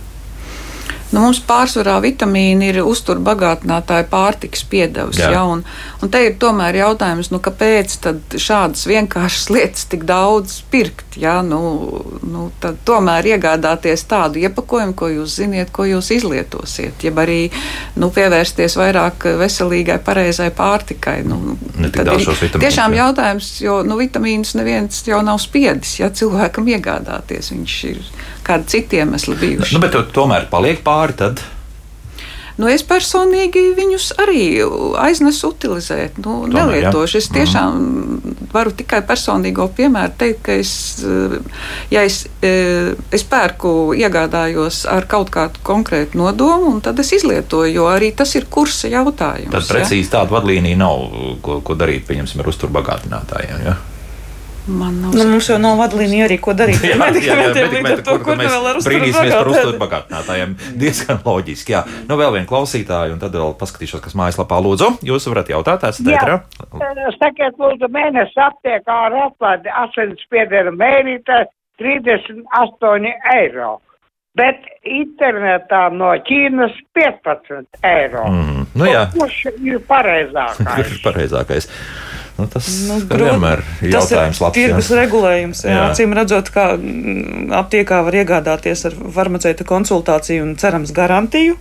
Nu, 1.14 1.22
mums 1.22 1.38
pārsvarā 1.46 2.00
vitamīni 2.02 2.72
ir 2.72 2.80
uzturbagātinātāja 2.82 4.06
pārtikas 4.10 4.64
piedevs. 4.66 5.20
Jā. 5.22 5.30
Ja, 5.36 5.42
un, 5.46 5.62
un 6.02 6.10
te 6.10 6.24
ir 6.26 6.34
tomēr 6.42 6.80
jautājums, 6.80 7.30
nu, 7.30 7.38
kāpēc 7.44 7.94
šādas 8.40 8.82
vienkāršas 8.90 9.46
lietas 9.54 9.86
tik 9.92 10.02
daudz 10.08 10.58
pirkt? 10.72 11.14
Ja? 11.20 11.36
Nu, 11.46 11.60
nu, 12.26 12.48
tomēr 12.88 13.30
iegādāties 13.34 14.02
tādu 14.10 14.42
iepakojumu, 14.42 14.96
ko 14.98 15.12
jūs 15.12 15.38
ziniet, 15.38 15.70
ko 15.74 15.86
jūs 15.86 16.10
izlietosiet. 16.16 17.06
Jeb 17.06 17.22
arī 17.22 17.38
nu, 18.00 18.10
pievērsties 18.14 18.74
vairāk 18.80 19.28
veselīgai, 19.38 20.00
pareizai 20.02 20.50
pārtikai. 20.56 21.20
Nu, 21.28 21.56
tad 21.94 22.10
ir 22.16 22.26
Tiešām 22.58 22.96
jā. 22.96 23.04
jautājums, 23.04 23.54
jo 23.62 23.80
nu, 23.86 24.00
vitamīnus 24.02 24.56
neviens 24.58 25.04
jau 25.06 25.22
nav 25.22 25.38
spiedis. 25.42 26.00
Ja 26.00 26.10
cilvēkam 26.10 26.66
iegādāties, 26.74 27.54
viņš 27.54 27.78
ir 27.92 28.02
kādi 28.44 28.68
citi 28.74 28.98
iemesli 29.00 29.36
bijuši. 29.40 29.76
Nu, 29.76 29.80
bet 29.82 29.96
tomēr 30.14 30.48
paliek 30.50 30.82
pāri. 30.84 31.03
Tad 31.12 31.42
Nu, 32.54 32.68
es 32.70 32.84
personīgi 32.86 33.72
viņus 33.74 34.12
arī 34.22 34.42
aiznesu 35.02 35.50
utilizēt. 35.50 36.20
Nu, 36.22 36.44
Tomēr, 36.44 36.68
nelietošu. 36.70 37.18
Es 37.18 37.26
tiešām 37.34 37.80
varu 38.52 38.70
tikai 38.78 39.00
personīgo 39.06 39.66
piemēru 39.74 40.14
teikt, 40.20 40.42
ka 40.46 40.54
es, 40.62 40.74
eh, 41.02 41.34
ja 41.90 42.04
es, 42.06 42.20
eh, 42.46 42.94
es 43.10 43.24
pērku, 43.26 43.94
iegādājos 43.98 44.84
ar 44.86 45.08
kaut 45.10 45.32
kādu 45.34 45.64
konkrētu 45.66 46.14
nodomu, 46.14 46.70
un 46.76 46.80
tad 46.80 46.98
es 47.02 47.10
izlietoju, 47.12 47.72
jo 47.74 47.88
arī 47.90 48.14
tas 48.14 48.34
ir 48.36 48.46
kursa 48.46 48.88
jautājums. 48.88 49.50
Tad 49.50 49.66
precīzi 49.66 50.10
tāda 50.10 50.30
vadlīnija 50.30 50.78
nav, 50.78 51.10
ko, 51.42 51.60
ko 51.60 51.74
darīt 51.74 52.06
pieņemsim, 52.06 52.38
ar 52.38 52.52
uzturbagātinātājiem. 52.54 53.66
Ja? 53.66 53.76
Man 54.66 54.94
nav 55.02 55.12
Nu, 55.12 55.24
mums 55.28 55.48
jau 55.50 55.58
nav 55.60 55.76
vadlīnija 55.76 56.24
arī, 56.24 56.38
ko 56.40 56.54
darīt. 56.56 56.80
Jā, 56.88 56.96
jā, 56.96 57.08
jā, 57.20 57.34
ar 57.34 57.42
medikamenti, 57.44 58.04
to, 58.06 58.14
kur, 58.24 58.38
nu 58.40 58.46
vēl 58.48 58.68
ar 58.70 58.78
mēs 58.78 58.86
brīnīsimies 58.88 59.34
par 59.34 59.50
uzturbagātēm. 59.50 59.74
uzturbagātinātājiem. 59.74 60.54
Diezgan 60.80 61.20
loģiski. 61.26 61.74
Jā. 61.76 61.82
Nu, 62.08 62.16
vēl 62.20 62.32
viena 62.38 62.48
klausītāja, 62.48 63.12
un 63.12 63.20
tad 63.20 63.36
vēl 63.36 63.52
paskatīšos, 63.60 64.00
kas 64.06 64.16
mājaslapā 64.16 64.60
lūdzu. 64.64 64.88
Jūs 65.04 65.28
varat 65.28 65.52
jautāt, 65.52 65.84
esat 65.90 66.08
Jā. 66.08 66.22
ēterā? 66.22 66.38
Sakiet, 67.18 67.60
lūdzu, 67.60 67.90
mēnesis 67.92 68.40
aptiekā 68.48 68.98
ar 69.10 69.18
atlaidi 69.26 69.72
asinsspiediena 69.84 70.72
mērītē 70.80 71.44
38 71.82 73.12
eiro. 73.36 73.76
Bet 74.34 74.64
internetā 74.82 75.84
no 75.94 76.08
Ķīnas 76.26 76.74
15 76.96 77.68
eiro. 77.86 78.24
Mm, 78.32 78.64
nu 78.80 78.88
jā. 78.88 79.04
Kurš 79.14 79.36
ir 79.52 79.78
pareizākais? 79.86 80.66
Kurš 80.74 80.96
ir 80.96 81.02
pareizākais? 81.04 81.68
Nu, 82.38 82.46
tas 82.50 82.66
Nu, 82.88 82.96
grūti. 83.06 83.28
vienmēr 83.30 83.60
ir 83.82 83.92
Tas 83.94 84.10
jautājums. 84.10 84.40
ir 84.40 84.42
labs, 84.46 84.56
tirgus 84.58 84.88
jā. 84.90 84.96
regulējums. 85.04 85.60
Jā. 85.64 85.70
Jā. 85.76 85.84
Acīm 85.92 86.14
redzot, 86.18 86.50
ka 86.50 86.64
mm, 86.76 87.52
aptiekā 87.60 88.00
var 88.04 88.12
iegādāties 88.18 88.84
ar 88.90 88.96
farmaceita 89.14 89.64
konsultāciju 89.64 90.42
un 90.42 90.56
cerams 90.58 90.90
garantiju. 90.92 91.54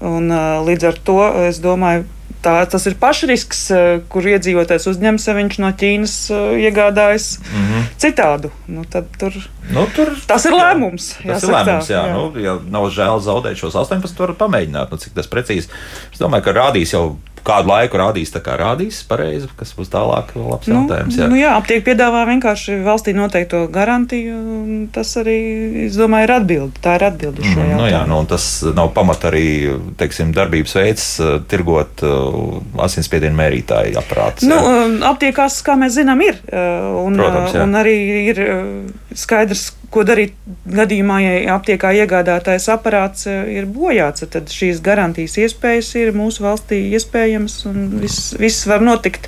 Un, 0.00 0.30
līdz 0.64 0.84
ar 0.88 0.96
to 1.04 1.16
es 1.48 1.58
domāju, 1.60 2.06
tā, 2.40 2.54
tas 2.70 2.86
ir 2.88 2.94
pašrisks, 2.96 3.66
kur 4.08 4.22
iedzīvotājs 4.30 4.86
uzņems, 4.88 5.26
ja 5.28 5.34
viņš 5.36 5.58
no 5.60 5.72
Ķīnas 5.76 6.14
iegādājas 6.62 7.26
Mhm. 7.42 7.82
citādu. 8.00 8.50
Nu, 8.68 8.84
tur, 9.18 9.34
Nu, 9.70 9.84
tur, 9.94 10.08
tas 10.26 10.46
ir 10.46 10.52
lēmums. 10.56 11.10
Tas 11.20 11.42
ir 11.44 11.50
jāsaka 11.50 11.52
tā, 11.52 11.58
lēmums, 11.66 11.90
jā. 11.90 12.00
jā. 12.06 12.14
Nu, 12.14 12.40
ja 12.40 12.54
nav 12.70 12.88
žēl 12.90 13.20
zaudēt 13.22 13.56
šos 13.60 13.74
18, 13.76 14.16
tad 14.16 14.28
var 14.28 14.32
pamēģināt, 14.48 14.90
nu, 14.90 14.96
cik 14.96 15.12
tas 15.14 15.26
precīzi. 15.30 15.68
Es 16.14 16.18
domāju, 16.18 16.42
ka 16.48 16.52
rādīs 16.56 16.94
jau 16.96 17.18
kādu 17.46 17.68
laiku 17.72 17.98
rādīs, 18.00 18.30
tā 18.34 18.40
kā 18.44 18.56
rādīs 18.60 19.00
pareizi, 19.08 19.48
kas 19.58 19.72
būs 19.76 19.88
tālāk 19.92 20.32
labs 20.36 20.68
Nu, 20.70 20.82
jautājums. 20.84 21.16
Jā. 21.18 21.28
nu 21.30 21.38
jā, 21.38 21.54
aptiek 21.56 21.84
piedāvā 21.86 22.24
vienkārši 22.28 22.80
valstī 22.86 23.14
noteikto 23.16 23.66
garantiju. 23.72 24.34
un 24.36 24.88
Tas 24.92 25.12
arī, 25.20 25.36
es 25.86 25.96
domāju, 25.98 26.24
ir 26.28 26.32
atbilde. 26.34 26.80
Tā 26.82 26.96
ir 26.98 27.04
atbilde 27.10 27.40
uz 27.42 27.46
šo 27.52 27.60
Mm, 27.60 27.76
nu, 27.76 27.84
jā, 27.86 27.90
jautājumu. 28.00 28.08
nu, 28.08 28.26
tas 28.30 28.46
nav 28.76 28.92
pamata 28.94 29.28
arī 29.30 29.44
teiksim, 30.00 30.32
darbības 30.36 30.74
veids, 30.74 31.04
tirgot 31.48 32.02
uh, 32.02 32.60
asinsspiedienu 32.84 33.36
mērītāju 33.38 33.98
aparātus. 34.00 34.48
Nu, 34.48 34.56
aptiekās, 35.06 35.60
kā 35.66 35.76
mēs 35.80 35.96
zinām, 35.98 36.20
ir. 36.24 36.40
Un, 36.50 37.16
Protams, 37.20 37.54
jā. 37.54 37.62
un 37.66 37.74
arī 37.78 37.96
ir 38.32 38.40
skaidrs, 39.14 39.72
ko 39.90 40.04
darīt 40.06 40.36
gadījumā, 40.70 41.18
ja 41.24 41.54
aptiekā 41.56 41.92
iegādātais 42.02 42.68
aparāts 42.72 43.26
uh, 43.30 43.42
ir 43.50 43.66
bojāts. 43.70 44.24
Tad 44.30 44.52
šīs 44.52 44.82
garantijas 44.84 45.36
iespējas 45.40 45.90
ir 45.98 46.12
mūsu 46.16 46.44
valstī 46.44 46.82
iespējamas 46.94 47.56
un 47.70 47.88
viss, 48.02 48.34
viss 48.38 48.68
var 48.70 48.84
notikt, 48.84 49.26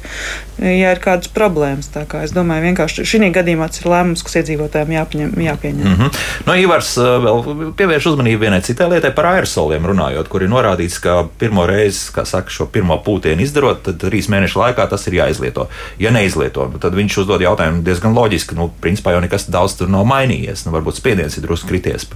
ja 0.62 0.92
ir 0.94 1.02
kādas 1.02 1.30
problēmas. 1.34 1.90
Tā 1.94 2.04
kā 2.08 2.22
es 2.26 2.34
domāju, 2.34 2.66
vienkārši 2.68 3.06
šī 3.08 3.30
gadījumā 3.34 3.68
tas 3.72 3.82
ir 3.82 3.90
lēmums, 3.90 4.22
kas 4.26 4.38
iedzīvotājiem 4.42 4.94
jāpieņem. 4.96 5.34
jāpieņem. 5.46 5.86
Mm 5.88 5.96
-hmm. 5.98 6.20
nu, 6.46 6.56
Ivars 6.62 6.96
uh, 7.00 7.16
vēl 7.24 7.72
pievērš 7.78 8.06
uzmanību 8.12 8.44
vienai 8.46 8.62
citai 8.62 8.90
lietai 8.90 9.12
par 9.14 9.26
aerosoliem 9.32 9.86
runājot, 9.86 10.28
kur 10.28 10.42
ir 10.42 10.50
norādīts, 10.52 11.00
ka 11.02 11.24
pirmo 11.38 11.66
reizi, 11.66 12.12
kā 12.14 12.24
saka, 12.24 12.50
šo 12.50 12.66
pirmo 12.66 12.98
pūtienu 13.06 13.42
izdarot, 13.42 13.82
tad 13.82 13.98
trīs 14.02 14.28
mēnešu 14.28 14.60
laikā 14.62 14.86
tas 14.90 15.06
ir 15.06 15.18
jāizlieto. 15.20 15.68
Ja 15.98 16.10
neizlieto, 16.10 16.70
tad 16.80 16.94
viņš 16.94 17.18
uzdod 17.24 17.40
jautājumu 17.40 17.82
diezgan 17.82 18.14
loģiski. 18.14 18.54
Nu, 18.58 18.70
principā 18.80 19.16
jau 19.16 19.20
nekas 19.24 19.48
daudz 19.50 19.76
tur 19.78 19.88
nav 19.88 20.04
mainījies. 20.08 20.51
Nu, 20.66 20.74
varbūt 20.74 21.00
spiediens 21.00 21.36
ir 21.38 21.46
drusku 21.46 21.70
krities, 21.70 22.08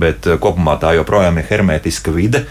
bet 0.00 0.28
uh, 0.30 0.38
kopumā 0.42 0.76
tā 0.80 0.94
joprojām 0.98 1.40
ir 1.40 1.48
hermētiska 1.50 2.14
vide. 2.14 2.44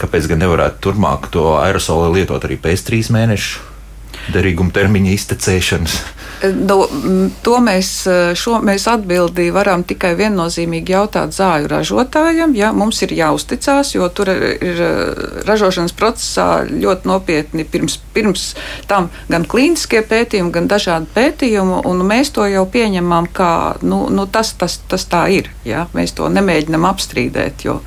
Kāpēc 0.00 0.28
gan 0.30 0.42
nevarētu 0.42 0.80
turpmāk 0.84 1.28
to 1.32 1.52
aerosolu 1.60 2.12
lietot 2.16 2.44
arī 2.46 2.58
pēc 2.60 2.84
trīs 2.88 3.12
mēnešu 3.14 4.32
derīguma 4.34 4.74
termiņa 4.74 5.16
iztecēšanas? 5.16 5.98
M, 6.42 7.30
to 7.42 7.58
mēs, 7.62 7.88
eh, 8.06 8.34
šo, 8.34 8.58
mēs 8.64 8.88
atbildi 8.90 9.50
varam 9.54 9.84
tikai 9.86 10.14
viennozīmīgi 10.18 10.94
jautāt 10.94 11.34
zāļu 11.36 11.70
ražotājiem. 11.70 12.56
Ja, 12.58 12.72
mums 12.72 13.02
ir 13.02 13.14
jāuzticās, 13.14 13.94
jo 13.94 14.08
tur 14.08 14.32
ir 14.34 14.82
eh, 14.82 15.22
ražošanas 15.46 15.94
procesā 15.94 16.48
ļoti 16.66 17.06
nopietni 17.06 17.64
pirms, 17.64 17.98
pirms 18.14 18.48
tam 18.90 19.10
gan 19.30 19.46
klīniskie 19.46 20.02
pētījumi, 20.02 20.50
gan 20.50 20.66
dažādi 20.70 21.06
pētījumi, 21.14 21.84
un 21.86 22.02
mēs 22.08 22.34
to 22.34 22.46
jau 22.50 22.66
pieņemam 22.66 23.30
kā 23.32 23.54
nu, 23.82 24.08
nu, 24.10 24.26
tas, 24.26 24.52
tas, 24.58 24.80
tas 24.88 25.06
tā 25.06 25.28
ir. 25.30 25.52
Ja? 25.64 25.86
Mēs 25.94 26.16
to 26.18 26.26
nemēģinam 26.32 26.90
apstrīdēt. 26.90 27.66
Jo, 27.68 27.78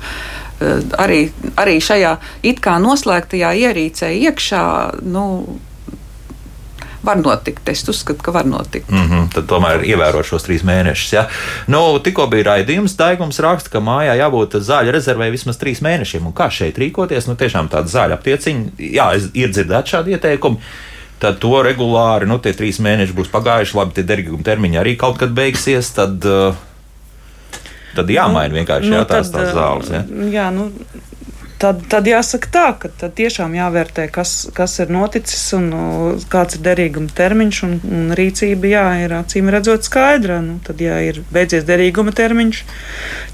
eh, 0.60 0.80
Arī, 0.96 1.28
arī 1.60 1.76
šajā 1.84 2.16
it 2.42 2.64
kā 2.64 2.80
noslēgtajā 2.80 3.52
ierīcē 3.68 4.14
iekšā 4.16 4.66
nu, 5.04 5.26
var 7.06 7.20
notikt. 7.20 7.68
Es 7.70 7.84
uzskatu, 7.88 8.22
ka 8.26 8.34
var 8.34 8.48
notikt. 8.48 8.90
Mm 8.90 9.06
-hmm, 9.10 9.28
tad 9.34 9.46
tomēr 9.50 9.84
ievērot 9.86 10.26
šos 10.26 10.46
trīs 10.46 10.64
mēnešus. 10.66 11.12
Ja? 11.14 11.26
Nu, 11.66 11.98
tikko 11.98 12.26
bija 12.32 12.50
raidījums, 12.50 12.96
Daigums 12.98 13.38
raksta, 13.40 13.70
ka 13.70 13.80
mājā 13.80 14.16
jābūt 14.18 14.58
zāļu 14.60 14.92
rezervē 14.92 15.30
vismaz 15.30 15.56
trīs 15.56 15.82
mēnešiem. 15.82 16.26
Un 16.26 16.32
kā 16.32 16.50
šeit 16.50 16.78
rīkoties? 16.78 17.26
Nu, 17.26 17.34
tiešām 17.34 17.68
tāda 17.68 17.88
zāļu 17.88 18.18
aptieciņa, 18.18 18.64
jā, 18.78 19.10
es 19.16 19.30
ir 19.34 19.50
dzirdēts 19.50 19.90
šādi 19.90 20.16
ieteikumi. 20.16 20.56
Tad 21.18 21.38
to 21.40 21.62
regulāri, 21.64 22.26
nu, 22.28 22.38
tie 22.38 22.52
trīs 22.52 22.78
mēneši 22.78 23.14
būs 23.16 23.30
pagājuši, 23.32 23.76
labi, 23.76 23.94
tie 23.96 24.02
derīguma 24.04 24.44
termiņi 24.44 24.76
arī 24.76 24.96
kaut 25.00 25.16
kad 25.18 25.30
beigsies. 25.32 25.88
Tad, 25.96 26.24
uh, 26.24 26.54
tad 27.96 28.10
jāmaina 28.12 28.52
vienkārši 28.58 28.92
jā, 28.92 29.04
tās, 29.08 29.30
tās 29.32 29.54
zāles. 29.56 29.88
Ja? 29.94 30.02
Jā, 30.32 30.50
nu, 30.52 30.68
tad, 31.58 31.80
tad 31.90 32.08
jāsaka 32.08 32.50
tā, 32.52 32.64
ka 32.80 32.90
tad 33.00 33.14
tiešām 33.16 33.54
jāvērtē, 33.56 34.06
kas, 34.12 34.48
kas 34.56 34.76
ir 34.82 34.92
noticis 34.92 35.42
un 35.56 35.68
kāds 36.32 36.58
ir 36.58 36.64
derīguma 36.66 37.12
termiņš. 37.16 37.60
Un, 37.66 37.76
un 37.84 38.10
rīcība 38.16 38.70
jā, 38.70 38.84
ir 39.04 39.14
acīm 39.16 39.50
redzot 39.52 39.86
skaidra. 39.86 40.38
Nu, 40.44 40.58
tad, 40.64 40.80
ja 40.84 40.98
ir 41.04 41.22
beidzies 41.32 41.66
derīguma 41.68 42.14
termiņš, 42.16 42.62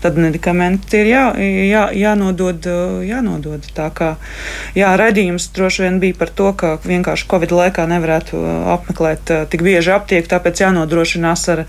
tad 0.05 0.21
medikamenti 0.21 1.03
ir 1.03 1.11
jā, 1.11 1.25
jā, 1.69 1.85
jānodod, 1.99 2.69
jānodod. 3.09 3.67
Tā 3.77 3.89
kā 3.95 4.15
jā, 4.79 4.93
redzījums 5.01 5.51
droši 5.57 5.87
vien 5.87 5.99
bija 6.03 6.19
par 6.23 6.31
to, 6.31 6.53
ka 6.59 6.77
vienkārši 6.85 7.29
Covid 7.31 7.55
laikā 7.57 7.87
nevarētu 7.91 8.43
apmeklēt 8.77 9.35
tik 9.53 9.67
bieži 9.67 9.95
aptieku, 9.97 10.31
tāpēc 10.31 10.65
jānodrošinās 10.65 11.47
ar, 11.53 11.65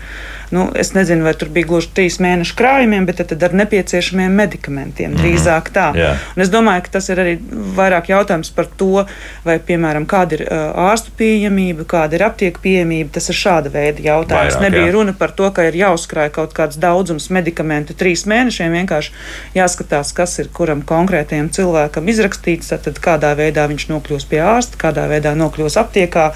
nu, 0.54 0.68
es 0.78 0.94
nezinu, 0.94 1.26
vai 1.26 1.34
tur 1.38 1.50
bija 1.54 1.72
gluži 1.72 1.90
trīs 1.96 2.20
mēnešu 2.22 2.56
krājumiem, 2.58 3.08
bet 3.08 3.24
tad, 3.24 3.42
ar 3.42 3.56
nepieciešamiem 3.64 4.34
medikamentiem. 4.44 5.16
Drīzāk 5.18 5.70
tā. 5.74 5.90
Jā. 5.98 6.14
Un 6.34 6.43
es 6.44 6.52
domāju, 6.52 6.84
ka 6.86 6.94
tas 6.98 7.08
ir 7.12 7.20
arī 7.22 7.34
vairāk 7.76 8.10
jautājums 8.12 8.52
par 8.54 8.68
to, 8.80 9.04
vai, 9.46 9.58
piemēram, 9.58 10.06
kāda 10.10 10.38
ir 10.38 10.44
ārstu 10.52 11.14
pieejamība, 11.18 11.86
kāda 11.88 12.18
ir 12.18 12.26
aptieku 12.28 12.62
pieejamība. 12.64 13.12
Tas 13.16 13.30
ir 13.32 13.38
šāda 13.38 13.72
veida 13.74 14.04
jautājums. 14.04 14.56
Vairāk, 14.58 14.66
Nebija 14.68 14.88
jā. 14.88 14.94
runa 14.96 15.14
par 15.18 15.34
to, 15.36 15.50
ka 15.54 15.66
ir 15.68 15.78
jāuzkrāj 15.78 16.30
kaut 16.34 16.54
kāds 16.56 16.78
daudzums 16.80 17.30
medikamentu 17.34 17.96
trīs 17.98 18.24
mēnešiem. 18.30 18.74
Vienkārši 18.80 19.14
jāskatās, 19.56 20.12
kas 20.16 20.38
ir 20.42 20.50
kuram 20.54 20.84
konkrētajam 20.86 21.50
cilvēkam 21.54 22.08
izrakstīts, 22.12 22.72
tad, 22.74 23.00
kādā 23.02 23.34
veidā 23.38 23.66
viņš 23.70 23.88
nokļūs 23.90 24.28
pie 24.30 24.40
ārsta, 24.44 24.78
kādā 24.80 25.06
veidā 25.10 25.34
nokļūs 25.38 25.78
aptiekā 25.80 26.30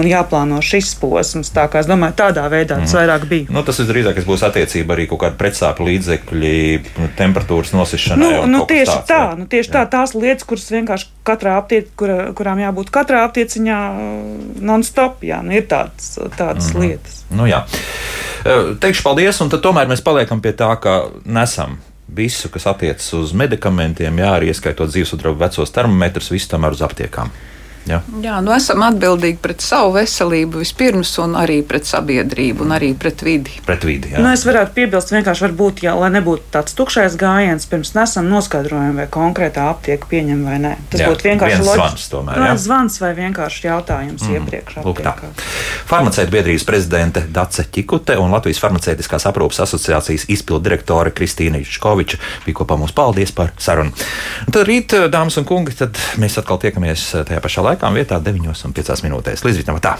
un 0.00 0.08
jāplāno 0.08 0.60
šis 0.64 0.94
posms. 1.00 1.52
Tā 1.54 1.66
kā 1.72 1.82
es 1.84 1.90
domāju, 1.90 2.16
tādā 2.24 2.46
veidā 2.52 2.80
tas 2.82 2.94
vairāk 2.96 3.28
bija. 3.30 3.50
Nu, 3.54 3.64
tas 3.66 3.80
visdrīzāk 3.82 4.20
būs 4.26 4.44
attiecībā 4.46 4.96
arī 4.96 5.06
kaut 5.10 5.22
kāda 5.24 5.38
pretsāpju 5.40 5.88
līdzekļi, 5.88 6.54
nu, 6.98 7.08
temperatūras 7.18 7.74
nosišanai. 7.76 8.20
Nu, 8.24 8.44
nu, 8.50 8.62
tieši 8.68 8.90
tāds, 8.90 9.08
tā, 9.10 9.20
nu, 9.38 9.46
tieši 9.54 9.72
tā, 9.74 9.84
tās 9.90 10.12
lietas, 10.18 10.46
kuras 10.48 10.66
vienkārši 10.74 11.08
katrā 11.26 11.56
aptiekā, 11.62 11.94
kura, 12.00 12.18
kurām 12.36 12.60
jābūt 12.62 12.92
katrā 12.94 13.24
aptieciņā 13.28 13.78
non-stop, 14.64 15.24
jā, 15.26 15.40
nu, 15.46 15.54
ir 15.56 15.66
tādas, 15.70 16.14
tādas 16.36 16.68
mm 16.68 16.74
-hmm. 16.74 16.84
lietas. 16.84 17.24
Nu, 17.30 17.48
jā. 17.50 17.64
Eh, 18.44 18.74
Teikšu 18.80 19.02
paldies, 19.06 19.40
un 19.40 19.48
tad 19.48 19.62
tomēr 19.64 19.88
mēs 19.88 20.04
paliekam 20.04 20.40
pie 20.44 20.52
tā, 20.52 20.68
ka 20.80 21.08
nesam 21.24 21.78
visu, 22.16 22.48
kas 22.52 22.66
attiecas 22.66 23.12
uz 23.16 23.32
medikamentiem, 23.32 24.18
jā, 24.18 24.30
arī 24.36 24.52
ieskaitot 24.52 24.90
dzīvesudraba 24.92 25.46
vecos 25.46 25.70
termometrus, 25.70 26.30
visu 26.30 26.50
tomēr 26.52 26.76
uz 26.76 26.82
aptiekām. 26.84 27.30
Jā. 27.84 27.98
Jā, 28.24 28.38
nu 28.40 28.52
esam 28.54 28.80
atbildīgi 28.86 29.38
pret 29.44 29.60
savu 29.64 29.92
veselību 29.98 30.62
vispirms, 30.62 31.10
un 31.20 31.36
arī 31.36 31.58
pret 31.68 31.84
sabiedrību, 31.88 32.64
un 32.64 32.72
arī 32.76 32.90
pret 32.96 33.20
vidi. 33.26 33.58
Pret 33.66 33.84
vidi. 33.84 34.14
Jā. 34.14 34.22
Nu, 34.24 34.30
es 34.32 34.44
varētu 34.48 34.72
piebilst, 34.76 35.12
vienkārši 35.12 35.44
varbūt, 35.44 35.82
ja, 35.84 35.92
lai 35.98 36.08
nebūtu 36.14 36.48
tāds 36.54 36.76
tukšais 36.78 37.18
gājiens, 37.20 37.66
pirms 37.68 37.92
nesam 37.96 38.30
noskaidrojumi, 38.32 39.02
vai 39.02 39.06
konkrētā 39.12 39.66
aptieka 39.72 40.08
pieņem 40.10 40.40
vai 40.48 40.56
nē. 40.64 40.72
Tas 40.92 41.04
Jā, 41.04 41.10
būtu 41.12 41.28
vienkārši 41.28 41.60
loģiski. 41.60 41.76
zvans 41.82 42.08
tomēr, 42.14 42.40
jā. 42.40 42.54
zvans 42.64 42.96
vai 43.02 43.12
vienkārši 43.20 43.68
jautājums 43.68 44.24
mm. 44.24 44.38
iepriekš. 44.38 44.78
Farmacēta 45.90 46.32
biedrības 46.32 46.64
prezidente 46.68 47.24
Dace 47.28 47.66
Čikute 47.68 48.16
un 48.20 48.32
Latvijas 48.32 48.62
farmaceitiskās 48.64 49.28
aprūpas 49.28 49.60
asociācijas 49.66 50.24
izpildu 50.32 50.64
direktore 50.70 51.12
Kristīna 51.12 51.60
Čkoviča 51.60 52.20
bija 52.46 52.62
kopā 52.62 52.80
mums. 52.80 52.96
Paldies 52.96 53.32
par 53.34 53.50
sarunu. 53.60 53.90
Un 54.46 54.54
tad 54.54 54.68
rīt, 54.68 54.94
dāmas 55.12 55.36
un 55.40 55.46
kungi, 55.48 55.74
tad 55.76 55.98
mēs 56.22 56.38
atkal 56.40 56.60
tiekamies 56.62 57.08
tajā 57.26 57.40
pašā 57.42 57.64
laikā 57.66 57.73
un 57.82 57.98
vietā 57.98 58.20
9,5 58.22 59.06
minūtēs. 59.08 59.44
Līdz 59.44 59.62
rītam! 59.62 59.80
Tā! 59.82 59.98